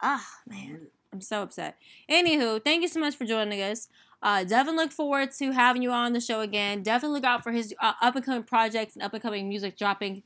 ah 0.00 0.26
man, 0.46 0.86
I'm 1.12 1.20
so 1.20 1.42
upset. 1.42 1.76
Anywho, 2.10 2.62
thank 2.64 2.82
you 2.82 2.88
so 2.88 3.00
much 3.00 3.16
for 3.16 3.24
joining 3.24 3.60
us. 3.60 3.88
Uh, 4.26 4.42
definitely 4.42 4.82
look 4.82 4.90
forward 4.90 5.30
to 5.30 5.52
having 5.52 5.82
you 5.82 5.92
on 5.92 6.12
the 6.12 6.20
show 6.20 6.40
again. 6.40 6.82
Definitely 6.82 7.14
look 7.14 7.24
out 7.24 7.44
for 7.44 7.52
his 7.52 7.72
uh, 7.80 7.92
up 8.02 8.16
and 8.16 8.24
coming 8.24 8.42
projects 8.42 8.96
and 8.96 9.02
up 9.04 9.14
and 9.14 9.22
coming 9.22 9.48
music 9.48 9.78
dropping. 9.78 10.24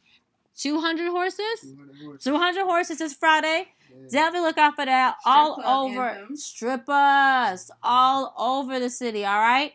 200 0.56 1.10
horses. 1.10 1.60
200 1.60 1.96
horses. 2.02 2.24
200 2.24 2.62
horses 2.62 2.98
this 2.98 3.12
Friday. 3.12 3.68
Yeah. 3.90 4.08
Definitely 4.10 4.48
look 4.48 4.56
out 4.56 4.76
for 4.76 4.86
that. 4.86 5.16
Strip 5.20 5.34
all 5.36 5.62
over 5.66 6.08
anthem. 6.08 6.36
strippers, 6.36 7.70
all 7.82 8.32
over 8.38 8.80
the 8.80 8.88
city. 8.88 9.22
All 9.26 9.38
right. 9.38 9.74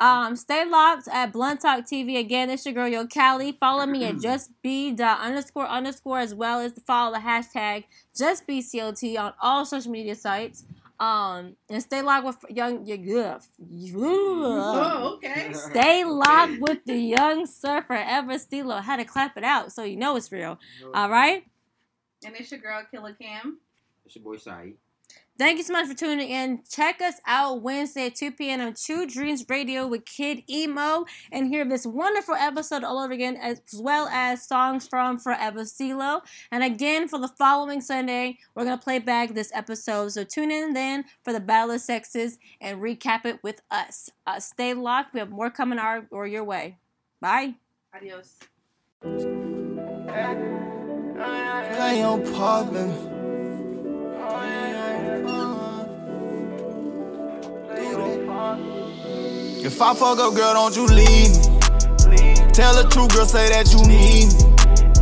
Um, 0.00 0.34
stay 0.34 0.64
locked 0.64 1.06
at 1.06 1.32
Blunt 1.32 1.60
Talk 1.60 1.84
TV. 1.84 2.18
Again, 2.18 2.50
it's 2.50 2.66
your 2.66 2.74
girl 2.74 2.88
Yo 2.88 3.06
Cali. 3.06 3.52
Follow 3.52 3.86
me 3.86 4.04
at 4.04 4.18
just 4.20 4.50
be 4.62 4.96
underscore 4.98 5.68
underscore 5.68 6.18
as 6.18 6.34
well 6.34 6.58
as 6.58 6.72
follow 6.84 7.14
the 7.14 7.20
hashtag 7.20 7.84
just 8.16 8.48
be 8.48 8.62
CLT 8.62 9.16
on 9.16 9.32
all 9.40 9.64
social 9.64 9.92
media 9.92 10.16
sites. 10.16 10.64
Um, 11.00 11.56
and 11.70 11.82
stay 11.82 12.02
locked 12.02 12.26
with 12.26 12.36
young 12.50 12.84
your 12.84 12.98
Oh, 13.58 15.14
okay. 15.16 15.50
Stay 15.54 16.04
locked 16.04 16.60
with 16.60 16.84
the 16.84 16.94
young 16.98 17.46
surfer 17.46 17.94
ever 17.94 18.38
Stilo. 18.38 18.74
I 18.74 18.82
had 18.82 18.98
to 18.98 19.06
clap 19.06 19.38
it 19.38 19.44
out 19.44 19.72
so 19.72 19.82
you 19.82 19.96
know 19.96 20.16
it's 20.16 20.30
real. 20.30 20.58
All 20.92 21.08
right. 21.08 21.44
And 22.22 22.36
it's 22.36 22.50
your 22.50 22.60
girl 22.60 22.82
Killer 22.90 23.14
Cam. 23.14 23.60
It's 24.04 24.14
your 24.14 24.24
boy 24.24 24.36
Sai. 24.36 24.74
Thank 25.40 25.56
you 25.56 25.64
so 25.64 25.72
much 25.72 25.88
for 25.88 25.94
tuning 25.94 26.28
in. 26.28 26.60
Check 26.68 27.00
us 27.00 27.14
out 27.26 27.62
Wednesday 27.62 28.08
at 28.08 28.14
2 28.14 28.32
p.m. 28.32 28.60
on 28.60 28.74
True 28.74 29.06
Dreams 29.06 29.42
Radio 29.48 29.86
with 29.86 30.04
Kid 30.04 30.42
Emo 30.50 31.06
and 31.32 31.48
hear 31.48 31.64
this 31.64 31.86
wonderful 31.86 32.34
episode 32.34 32.84
all 32.84 32.98
over 32.98 33.14
again, 33.14 33.38
as 33.38 33.62
well 33.78 34.06
as 34.08 34.46
songs 34.46 34.86
from 34.86 35.18
Forever 35.18 35.64
Stilo. 35.64 36.20
And 36.52 36.62
again, 36.62 37.08
for 37.08 37.18
the 37.18 37.28
following 37.28 37.80
Sunday, 37.80 38.36
we're 38.54 38.64
going 38.64 38.76
to 38.76 38.84
play 38.84 38.98
back 38.98 39.32
this 39.32 39.50
episode. 39.54 40.12
So 40.12 40.24
tune 40.24 40.50
in 40.50 40.74
then 40.74 41.06
for 41.24 41.32
the 41.32 41.40
Battle 41.40 41.74
of 41.74 41.80
Sexes 41.80 42.38
and 42.60 42.78
recap 42.78 43.24
it 43.24 43.42
with 43.42 43.62
us. 43.70 44.10
Uh, 44.26 44.40
stay 44.40 44.74
locked. 44.74 45.14
We 45.14 45.20
have 45.20 45.30
more 45.30 45.48
coming 45.48 45.78
our 45.78 46.06
or 46.10 46.26
your 46.26 46.44
way. 46.44 46.76
Bye. 47.22 47.54
Adios. 47.94 48.34
Play 51.80 52.02
poppin'. 58.26 59.64
If 59.64 59.80
I 59.80 59.94
fuck 59.94 60.18
up, 60.18 60.34
girl, 60.34 60.54
don't 60.54 60.76
you 60.76 60.86
leave 60.86 61.30
me. 62.08 62.34
Tell 62.52 62.74
the 62.74 62.88
truth, 62.90 63.14
girl, 63.14 63.26
say 63.26 63.48
that 63.50 63.72
you 63.72 63.80
need 63.86 64.32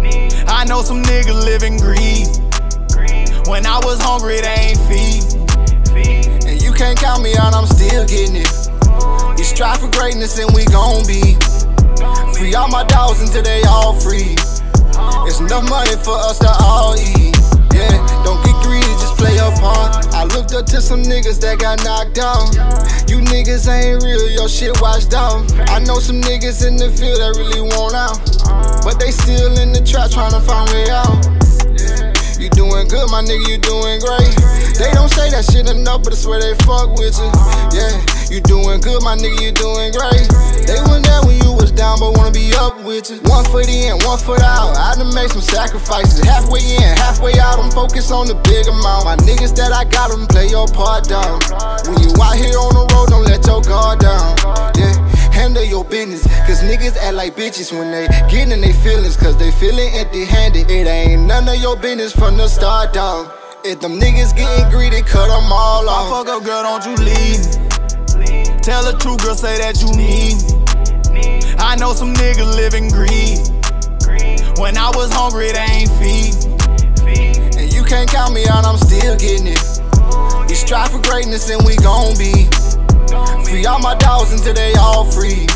me. 0.02 0.28
I 0.46 0.64
know 0.64 0.82
some 0.82 1.02
niggas 1.02 1.44
live 1.44 1.62
in 1.62 1.78
greed. 1.78 2.28
When 3.48 3.64
I 3.64 3.78
was 3.84 4.00
hungry, 4.00 4.40
they 4.40 4.74
ain't 4.74 4.82
feed. 4.90 5.24
And 6.44 6.60
you 6.60 6.72
can't 6.72 6.98
count 6.98 7.22
me 7.22 7.34
out, 7.36 7.54
I'm 7.54 7.66
still 7.66 8.04
getting 8.04 8.36
it. 8.36 8.52
We 9.38 9.44
strive 9.44 9.78
for 9.78 9.90
greatness 9.90 10.38
and 10.38 10.50
we 10.54 10.64
gon' 10.66 11.06
be. 11.06 11.38
Free 12.34 12.54
all 12.54 12.68
my 12.68 12.84
dogs 12.84 13.22
until 13.22 13.42
they 13.42 13.62
all 13.62 13.98
free. 14.00 14.36
It's 15.26 15.40
enough 15.40 15.68
money 15.70 15.96
for 16.02 16.18
us 16.18 16.38
to 16.40 16.50
all 16.60 16.94
eat. 16.98 17.36
Yeah, 17.72 17.94
don't 18.24 18.42
play 19.18 19.34
your 19.34 19.52
part. 19.58 20.06
I 20.14 20.24
looked 20.24 20.54
up 20.54 20.64
to 20.66 20.80
some 20.80 21.02
niggas 21.02 21.40
that 21.42 21.58
got 21.58 21.82
knocked 21.84 22.18
out. 22.18 22.54
You 23.10 23.18
niggas 23.18 23.68
ain't 23.68 24.02
real, 24.02 24.30
your 24.30 24.48
shit 24.48 24.80
washed 24.80 25.12
out. 25.12 25.44
I 25.68 25.80
know 25.80 25.98
some 25.98 26.20
niggas 26.22 26.66
in 26.66 26.76
the 26.76 26.88
field 26.88 27.18
that 27.18 27.36
really 27.36 27.60
want 27.60 27.94
out. 27.94 28.16
But 28.84 28.98
they 28.98 29.10
still 29.10 29.58
in 29.58 29.72
the 29.72 29.82
trap 29.82 30.10
trying 30.10 30.32
to 30.32 30.40
find 30.40 30.70
way 30.70 30.88
out. 30.88 31.47
Doing 32.78 32.94
good, 32.94 33.10
my 33.10 33.22
nigga, 33.26 33.42
you 33.50 33.58
doing 33.58 33.98
great. 33.98 34.30
They 34.78 34.94
don't 34.94 35.10
say 35.10 35.26
that 35.34 35.42
shit 35.50 35.66
enough, 35.66 36.06
but 36.06 36.14
I 36.14 36.16
swear 36.16 36.38
they 36.38 36.54
fuck 36.62 36.94
with 36.94 37.18
you. 37.18 37.26
Yeah, 37.74 37.90
you 38.30 38.38
doing 38.38 38.78
good, 38.78 39.02
my 39.02 39.18
nigga, 39.18 39.34
you 39.42 39.50
doing 39.50 39.90
great. 39.90 40.22
They 40.62 40.78
weren't 40.86 41.02
there 41.02 41.18
when 41.26 41.42
you 41.42 41.58
was 41.58 41.74
down, 41.74 41.98
but 41.98 42.14
wanna 42.14 42.30
be 42.30 42.54
up 42.54 42.78
with 42.86 43.10
you. 43.10 43.18
One 43.26 43.42
foot 43.50 43.66
in, 43.66 43.98
one 44.06 44.14
foot 44.22 44.46
out. 44.46 44.78
I 44.78 44.94
done 44.94 45.10
made 45.10 45.26
some 45.26 45.42
sacrifices. 45.42 46.22
Halfway 46.22 46.62
in, 46.62 46.94
halfway 47.02 47.34
out. 47.42 47.58
I'm 47.58 47.74
focused 47.74 48.14
on 48.14 48.30
the 48.30 48.38
big 48.46 48.70
amount. 48.70 49.10
My 49.10 49.18
niggas 49.26 49.58
that 49.58 49.74
I 49.74 49.82
got 49.82 50.14
them 50.14 50.30
play 50.30 50.46
your 50.46 50.70
part 50.70 51.10
down. 51.10 51.42
When 51.90 51.98
you 51.98 52.14
out 52.14 52.38
here 52.38 52.62
on 52.62 52.78
the 52.78 52.86
road, 52.94 53.10
don't 53.10 53.26
let 53.26 53.42
your 53.42 53.58
guard 53.58 53.98
down. 53.98 54.38
Yeah. 54.78 55.07
Handle 55.38 55.62
your 55.62 55.84
business, 55.84 56.26
cause 56.48 56.62
niggas 56.64 56.96
act 56.96 57.14
like 57.14 57.36
bitches 57.36 57.70
when 57.70 57.92
they 57.92 58.08
get 58.28 58.50
in 58.50 58.60
their 58.60 58.74
feelings, 58.74 59.16
cause 59.16 59.36
they 59.38 59.52
feeling 59.52 59.94
empty 59.94 60.24
handed. 60.24 60.68
It 60.68 60.88
ain't 60.88 61.22
none 61.28 61.46
of 61.46 61.54
your 61.62 61.76
business 61.76 62.12
from 62.12 62.36
the 62.36 62.48
start, 62.48 62.92
dog. 62.92 63.30
If 63.64 63.78
them 63.78 64.00
niggas 64.00 64.34
getting 64.34 64.68
greedy, 64.68 65.00
cut 65.00 65.28
them 65.28 65.52
all 65.52 65.88
off. 65.88 66.10
fuck 66.10 66.26
up, 66.26 66.42
girl, 66.42 66.64
don't 66.64 66.84
you 66.84 66.96
leave 67.06 67.38
me. 68.18 68.42
Tell 68.66 68.82
the 68.82 68.98
truth, 68.98 69.22
girl, 69.22 69.36
say 69.36 69.56
that 69.58 69.78
you 69.78 69.94
need 69.94 70.42
me. 71.14 71.38
I 71.62 71.76
know 71.76 71.92
some 71.92 72.14
niggas 72.14 72.56
live 72.56 72.74
in 72.74 72.90
greed. 72.90 73.38
When 74.58 74.76
I 74.76 74.90
was 74.96 75.12
hungry, 75.12 75.52
they 75.52 75.86
ain't 75.86 75.92
feed 76.02 76.34
me. 77.06 77.38
And 77.56 77.72
you 77.72 77.84
can't 77.84 78.10
count 78.10 78.34
me 78.34 78.42
out, 78.50 78.66
I'm 78.66 78.76
still 78.76 79.14
getting 79.16 79.54
it. 79.54 79.62
We 80.48 80.56
strive 80.56 80.90
for 80.90 81.00
greatness 81.00 81.48
and 81.48 81.64
we 81.64 81.76
gon' 81.76 82.18
be. 82.18 82.50
Free 83.44 83.64
all 83.66 83.78
my 83.78 83.94
dogs 83.96 84.32
until 84.32 84.54
they 84.54 84.72
all 84.74 85.10
free. 85.10 85.46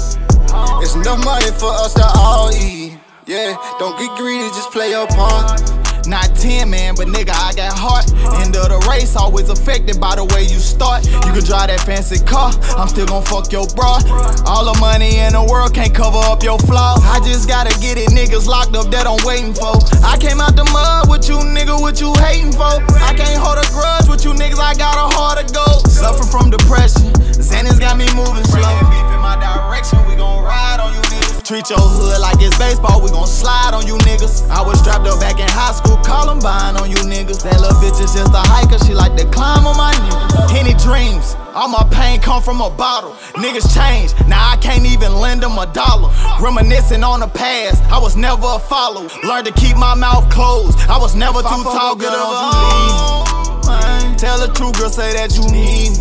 It's 0.83 0.95
enough 0.95 1.25
money 1.25 1.51
for 1.59 1.71
us 1.71 1.95
to 1.95 2.05
all 2.17 2.51
eat. 2.53 2.99
Yeah, 3.27 3.57
don't 3.79 3.99
get 3.99 4.17
greedy, 4.17 4.49
just 4.49 4.71
play 4.73 4.91
your 4.91 5.07
part. 5.07 5.82
Not 6.07 6.35
10, 6.35 6.69
man, 6.69 6.95
but 6.95 7.07
nigga, 7.07 7.31
I 7.31 7.55
got 7.55 7.73
heart. 7.79 8.11
End 8.43 8.57
of 8.57 8.69
the 8.69 8.79
race, 8.91 9.15
always 9.15 9.49
affected 9.49 10.01
by 10.01 10.17
the 10.17 10.25
way 10.35 10.43
you 10.43 10.59
start. 10.59 11.07
You 11.07 11.31
can 11.33 11.45
drive 11.45 11.71
that 11.71 11.81
fancy 11.87 12.19
car, 12.25 12.51
I'm 12.77 12.89
still 12.89 13.07
gon' 13.07 13.23
fuck 13.23 13.53
your 13.53 13.67
bra. 13.79 14.03
All 14.45 14.67
the 14.67 14.77
money 14.81 15.23
in 15.23 15.33
the 15.33 15.45
world 15.47 15.75
can't 15.75 15.95
cover 15.95 16.19
up 16.19 16.43
your 16.43 16.59
flaws. 16.59 17.01
I 17.07 17.23
just 17.23 17.49
gotta 17.49 17.71
get 17.79 17.99
it, 17.99 18.11
niggas 18.11 18.47
locked 18.47 18.75
up 18.75 18.91
that 18.91 19.07
I'm 19.07 19.23
waiting 19.25 19.55
for. 19.55 19.79
I 20.03 20.19
came 20.19 20.41
out 20.41 20.59
the 20.59 20.67
mud 20.75 21.09
with 21.09 21.29
you, 21.31 21.39
nigga, 21.39 21.79
what 21.81 22.01
you 22.01 22.11
hating 22.19 22.53
for? 22.53 22.83
I 22.99 23.15
can't 23.15 23.39
hold 23.39 23.63
a 23.63 23.67
grudge 23.71 24.11
with 24.11 24.25
you, 24.27 24.35
niggas, 24.35 24.59
I 24.59 24.75
got 24.75 24.99
a 24.99 25.07
heart 25.15 25.39
of 25.39 25.47
gold. 25.55 25.87
Suffer 25.87 26.27
from 26.27 26.51
depression, 26.51 27.15
Xanax 27.39 27.79
got 27.79 27.97
me 27.97 28.11
moving 28.19 28.45
slow. 28.51 28.67
beef 28.91 29.09
in 29.15 29.23
my 29.23 29.39
direction, 29.39 30.03
we 30.11 30.19
gon' 30.19 30.43
ride 30.43 30.83
on 30.83 30.91
you 30.93 31.03
niggas. 31.15 31.22
Treat 31.53 31.69
your 31.69 31.85
hood 31.85 32.17
like 32.25 32.41
it's 32.41 32.57
baseball, 32.57 33.05
we 33.05 33.11
gon' 33.11 33.29
slide 33.29 33.77
on 33.77 33.87
you 33.87 34.01
niggas. 34.09 34.49
I 34.49 34.65
was 34.65 34.81
strapped 34.81 35.05
up 35.05 35.21
back 35.21 35.37
in 35.37 35.45
high 35.53 35.77
school, 35.77 36.01
Columbine 36.01 36.81
on 36.81 36.89
you 36.89 36.97
niggas. 37.05 37.45
That 37.45 37.61
little 37.61 37.77
bitch 37.77 38.01
is 38.01 38.17
just 38.17 38.33
a 38.33 38.41
hiker, 38.41 38.81
she 38.81 38.97
like 38.97 39.21
to 39.21 39.29
climb 39.29 39.69
on 39.69 39.77
my 39.77 39.93
niggas. 39.93 40.49
Henny 40.49 40.73
dreams, 40.81 41.37
all 41.53 41.69
my 41.69 41.85
pain 41.93 42.25
come 42.25 42.41
from 42.41 42.65
a 42.65 42.71
bottle. 42.73 43.13
Niggas 43.37 43.69
change, 43.69 44.17
now 44.25 44.41
I 44.41 44.57
can't 44.65 44.89
even 44.89 45.13
lend 45.21 45.43
them 45.43 45.61
a 45.61 45.69
dollar. 45.77 46.09
Reminiscing 46.41 47.05
on 47.05 47.21
the 47.21 47.29
past, 47.29 47.85
I 47.93 48.01
was 48.01 48.17
never 48.17 48.57
a 48.57 48.59
follow. 48.59 49.05
Learned 49.21 49.45
to 49.45 49.53
keep 49.53 49.77
my 49.77 49.93
mouth 49.93 50.33
closed, 50.33 50.81
I 50.89 50.97
was 50.97 51.15
never 51.15 51.45
too 51.45 51.65
tall, 51.69 52.01
good 52.01 52.17
of 52.17 52.33
a 52.33 54.17
Tell 54.17 54.41
the 54.41 54.49
truth, 54.57 54.81
girl, 54.81 54.89
say 54.89 55.13
that 55.13 55.37
you 55.37 55.45
need 55.53 56.01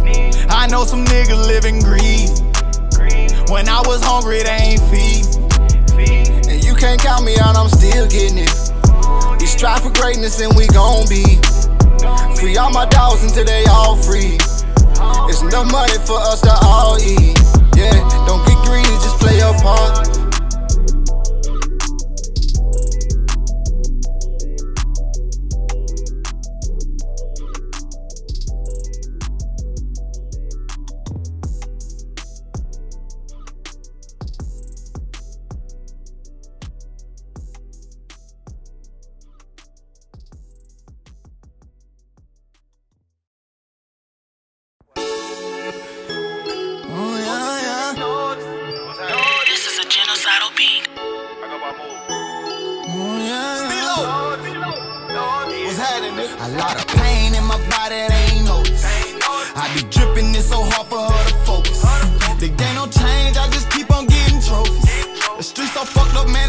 me. 0.00 0.32
I 0.48 0.64
know 0.66 0.88
some 0.88 1.04
niggas 1.04 1.44
live 1.44 1.66
in 1.68 1.84
greed. 1.84 2.47
When 3.48 3.66
I 3.66 3.80
was 3.86 4.04
hungry, 4.04 4.42
they 4.42 4.76
ain't 4.76 4.84
feed. 4.92 5.24
And 6.52 6.62
you 6.62 6.74
can't 6.74 7.00
count 7.00 7.24
me 7.24 7.38
out, 7.40 7.56
I'm 7.56 7.70
still 7.70 8.06
getting 8.06 8.44
it. 8.44 8.52
We 9.40 9.46
strive 9.46 9.80
for 9.80 9.90
greatness 9.90 10.38
and 10.40 10.52
we 10.54 10.66
gon' 10.68 11.08
be. 11.08 11.40
Free 12.36 12.58
all 12.58 12.70
my 12.70 12.84
dogs 12.84 13.24
until 13.24 13.44
they 13.44 13.64
all 13.64 13.96
free. 13.96 14.36
It's 15.32 15.40
enough 15.40 15.72
money 15.72 15.96
for 16.04 16.20
us 16.20 16.42
to 16.42 16.52
all 16.60 17.00
eat. 17.00 17.40
Yeah, 17.72 17.96
don't 18.28 18.44
get 18.44 18.60
greedy, 18.68 18.92
just 19.00 19.16
play 19.16 19.38
your 19.38 19.56
part. 19.64 20.27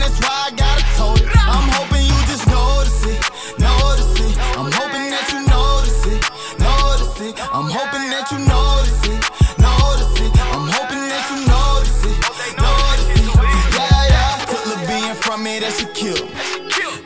That's 0.09 0.21
why 0.25 0.47
I 0.47 0.51
gotta 0.55 0.85
told 0.97 1.21
it. 1.21 1.29
I'm 1.29 1.69
hoping 1.77 2.05
you 2.05 2.19
just 2.25 2.45
notice 2.47 3.01
it, 3.05 3.21
notice 3.61 4.13
it. 4.25 4.33
I'm 4.57 4.71
hoping 4.71 5.05
that 5.13 5.25
you 5.29 5.39
notice 5.45 6.01
it, 6.09 6.21
notice 6.57 7.21
it. 7.21 7.33
I'm 7.53 7.69
hoping 7.69 8.09
that 8.09 8.25
you 8.33 8.39
notice 8.41 9.01
it, 9.05 9.21
notice 9.61 10.15
it. 10.25 10.31
I'm 10.53 10.65
hoping 10.73 11.03
that 11.13 11.25
you 11.29 11.37
notice 11.45 12.01
it, 12.09 12.17
notice 12.57 13.11
it. 13.21 13.29
Yeah, 13.77 14.01
yeah. 14.13 14.45
Took 14.49 14.63
the 14.65 14.77
being 14.89 15.15
from 15.15 15.43
me 15.43 15.59
that 15.59 15.73
she 15.77 15.85
killed. 15.93 16.29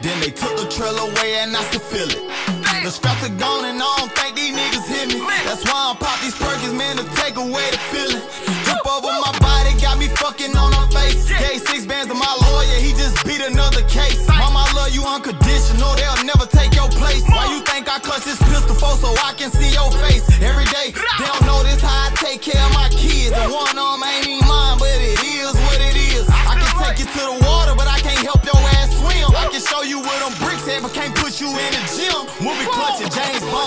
Then 0.02 0.20
they 0.20 0.32
took 0.32 0.56
the 0.56 0.68
trail 0.68 0.96
away 0.96 1.44
and 1.44 1.56
I 1.56 1.62
still 1.64 1.80
feel 1.80 2.08
it. 2.08 2.24
The 2.84 2.92
scraps 2.92 3.24
are 3.24 3.36
gone 3.36 3.66
and 3.66 3.82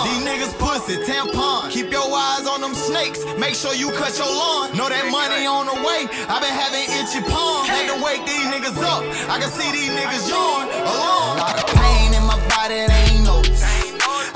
These 0.05 0.21
niggas 0.21 0.53
pussy, 0.59 0.97
tampon. 1.07 1.71
Keep 1.71 1.91
your 1.91 2.05
eyes 2.05 2.45
on 2.45 2.61
them 2.61 2.73
snakes. 2.73 3.25
Make 3.37 3.55
sure 3.55 3.73
you 3.73 3.89
cut 3.91 4.17
your 4.17 4.29
lawn. 4.29 4.75
Know 4.77 4.89
that 4.89 5.09
money 5.09 5.45
on 5.45 5.65
the 5.65 5.77
way. 5.81 6.05
i 6.29 6.35
been 6.37 6.53
having 6.53 6.85
itchy 6.99 7.21
palms. 7.25 7.69
Had 7.69 7.89
to 7.89 7.97
wake 8.03 8.21
these 8.25 8.47
niggas 8.53 8.77
up. 8.83 9.01
I 9.29 9.39
can 9.39 9.49
see 9.49 9.69
these 9.71 9.89
niggas 9.89 10.29
yawn 10.29 10.69
alone. 10.69 11.37
A 11.37 11.41
lot 11.41 11.55
of 11.57 11.67
pain 11.73 12.13
in 12.13 12.23
my 12.29 12.37
body, 12.51 12.85
they 12.85 13.03
ain't 13.15 13.25
notice. 13.25 13.63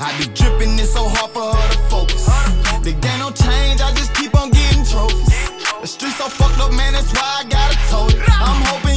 I 0.02 0.10
be 0.18 0.26
dripping 0.34 0.78
it 0.78 0.90
so 0.90 1.06
hard 1.06 1.30
for 1.30 1.54
her 1.54 1.68
to 1.74 1.80
focus. 1.86 2.26
The 2.82 2.92
game 2.92 3.20
don't 3.22 3.36
change, 3.36 3.80
I 3.80 3.94
just 3.94 4.14
keep 4.14 4.34
on 4.34 4.50
getting 4.50 4.84
trophies. 4.84 5.30
The 5.80 5.86
streets 5.86 6.16
so 6.16 6.28
fucked 6.28 6.58
up, 6.58 6.72
man, 6.74 6.92
that's 6.92 7.12
why 7.14 7.42
I 7.42 7.44
gotta 7.46 7.78
it. 8.10 8.22
I'm 8.26 8.62
hoping 8.66 8.91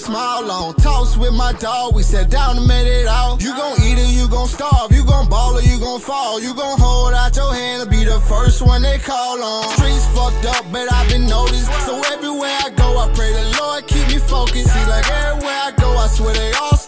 smile 0.00 0.50
on. 0.50 0.74
Toast 0.74 1.18
with 1.18 1.34
my 1.34 1.52
dog, 1.52 1.94
we 1.94 2.02
sat 2.02 2.30
down 2.30 2.56
and 2.56 2.66
made 2.66 2.86
it 2.86 3.06
out. 3.06 3.42
You 3.42 3.54
gon' 3.54 3.76
eat 3.82 3.98
or 3.98 4.10
you 4.10 4.28
gon' 4.28 4.48
starve, 4.48 4.90
you 4.92 5.04
gon' 5.04 5.28
ball 5.28 5.56
or 5.58 5.62
you 5.62 5.78
gon' 5.78 6.00
fall. 6.00 6.40
You 6.40 6.54
gon' 6.54 6.78
hold 6.78 7.14
out 7.14 7.36
your 7.36 7.52
hand 7.52 7.82
and 7.82 7.90
be 7.90 8.04
the 8.04 8.20
first 8.20 8.62
one 8.62 8.82
they 8.82 8.98
call 8.98 9.42
on. 9.42 9.68
Streets 9.76 10.06
fucked 10.16 10.46
up, 10.46 10.64
but 10.72 10.90
I've 10.92 11.08
been 11.10 11.26
noticed. 11.26 11.70
So 11.86 12.00
everywhere 12.12 12.56
I 12.64 12.70
go, 12.70 12.98
I 12.98 13.12
pray 13.14 13.32
the 13.32 13.44
Lord 13.60 13.86
keep 13.86 14.06
me 14.08 14.18
focused. 14.18 14.72
See, 14.72 14.86
like 14.86 15.08
everywhere 15.10 15.60
I 15.68 15.72
go, 15.76 15.90
I 15.92 16.06
swear 16.08 16.34
they 16.34 16.52
all 16.52 16.79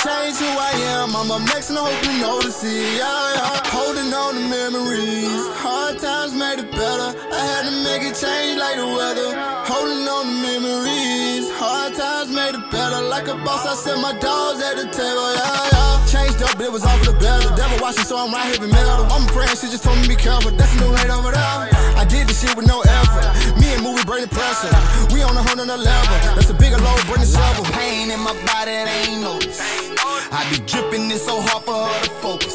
change 0.00 0.36
who 0.38 0.48
I 0.48 0.72
am, 0.98 1.14
I'm 1.14 1.30
up 1.30 1.42
next 1.52 1.70
and 1.70 1.78
I 1.78 1.86
hope 1.86 2.02
you 2.04 2.20
notice 2.20 2.62
it. 2.64 2.98
Yeah, 2.98 3.34
yeah. 3.36 3.60
Holding 3.70 4.12
on 4.12 4.34
to 4.34 4.44
memories, 4.48 5.44
hard 5.60 5.98
times 5.98 6.32
made 6.34 6.58
it 6.58 6.70
better. 6.70 7.08
I 7.30 7.42
had 7.42 7.62
to 7.68 7.74
make 7.84 8.02
it 8.02 8.16
change 8.16 8.58
like 8.58 8.76
the 8.76 8.86
weather. 8.86 9.30
Holding 9.66 10.06
on 10.08 10.24
to 10.26 10.36
memories, 10.42 11.46
hard 11.58 11.94
times 11.94 12.30
made 12.30 12.54
it 12.54 12.66
better. 12.70 13.02
Like 13.06 13.28
a 13.28 13.36
boss, 13.44 13.66
I 13.66 13.74
set 13.74 13.98
my 13.98 14.16
dogs 14.18 14.62
at 14.62 14.76
the 14.76 14.86
table. 14.90 15.28
Yeah, 15.38 15.74
yeah. 15.74 16.06
Changed 16.10 16.42
up, 16.42 16.56
but 16.56 16.66
it 16.66 16.72
was 16.72 16.84
all 16.84 16.98
for 16.98 17.12
the 17.12 17.18
better. 17.18 17.54
Devil 17.54 17.78
watching, 17.80 18.04
so 18.04 18.16
I'm 18.18 18.32
right 18.32 18.46
here 18.50 18.62
in 18.62 18.70
metal. 18.70 19.06
I'm 19.10 19.26
praying, 19.30 19.56
she 19.58 19.68
just 19.70 19.84
told 19.84 19.98
me 19.98 20.08
be 20.08 20.16
careful. 20.16 20.50
That's 20.52 20.74
a 20.74 20.78
new 20.80 20.92
hate 20.94 21.10
over 21.10 21.30
there. 21.30 21.56
I 21.98 22.04
did 22.08 22.26
this 22.26 22.42
shit 22.42 22.56
with 22.56 22.66
no 22.66 22.82
effort. 22.82 23.58
Me 23.58 23.74
and 23.74 23.82
movie 23.82 24.04
bring 24.04 24.22
the 24.22 24.30
pressure. 24.30 24.72
We 25.12 25.22
on 25.22 25.36
a 25.36 25.42
nother 25.42 25.76
level. 25.76 26.16
That's 26.34 26.50
a 26.50 26.54
bigger 26.54 26.78
load, 26.78 27.00
bring 27.06 27.20
the 27.20 27.26
shovel. 27.26 27.64
Pain 27.72 28.10
in 28.10 28.20
my 28.20 28.34
body, 28.46 28.72
they 28.72 29.12
ain't 29.12 29.22
notice. 29.22 29.83
I 30.32 30.46
be 30.50 30.58
dripping 30.66 31.10
it 31.10 31.18
so 31.18 31.40
hard 31.40 31.64
for 31.64 31.88
her 31.88 32.04
to 32.04 32.10
focus. 32.20 32.54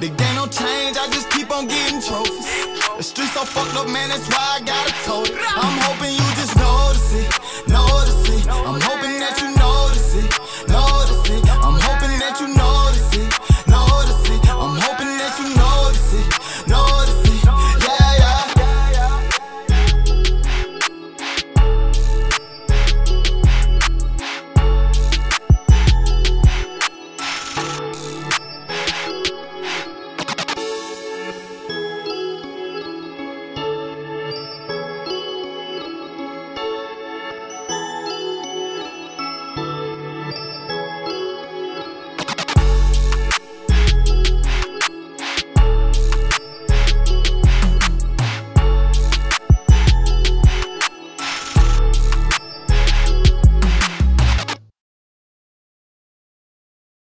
The 0.00 0.08
game 0.08 0.34
don't 0.36 0.52
change, 0.52 0.96
I 0.96 1.06
just 1.12 1.28
keep 1.30 1.50
on 1.50 1.66
getting 1.68 2.00
trophies. 2.00 2.48
The 2.96 3.02
streets 3.02 3.32
so 3.32 3.44
fucked 3.44 3.76
up, 3.76 3.88
man, 3.88 4.08
that's 4.08 4.28
why 4.28 4.56
I 4.56 4.60
gotta 4.64 4.94
tote. 5.04 5.30
I'm 5.36 5.76
hoping 5.84 6.12
you 6.16 6.28
just 6.40 6.56
notice 6.56 7.12
it, 7.12 7.28
notice 7.68 8.24
it. 8.32 8.48
I'm 8.48 8.80
hoping 8.80 9.20
that 9.20 9.36
you 9.42 9.47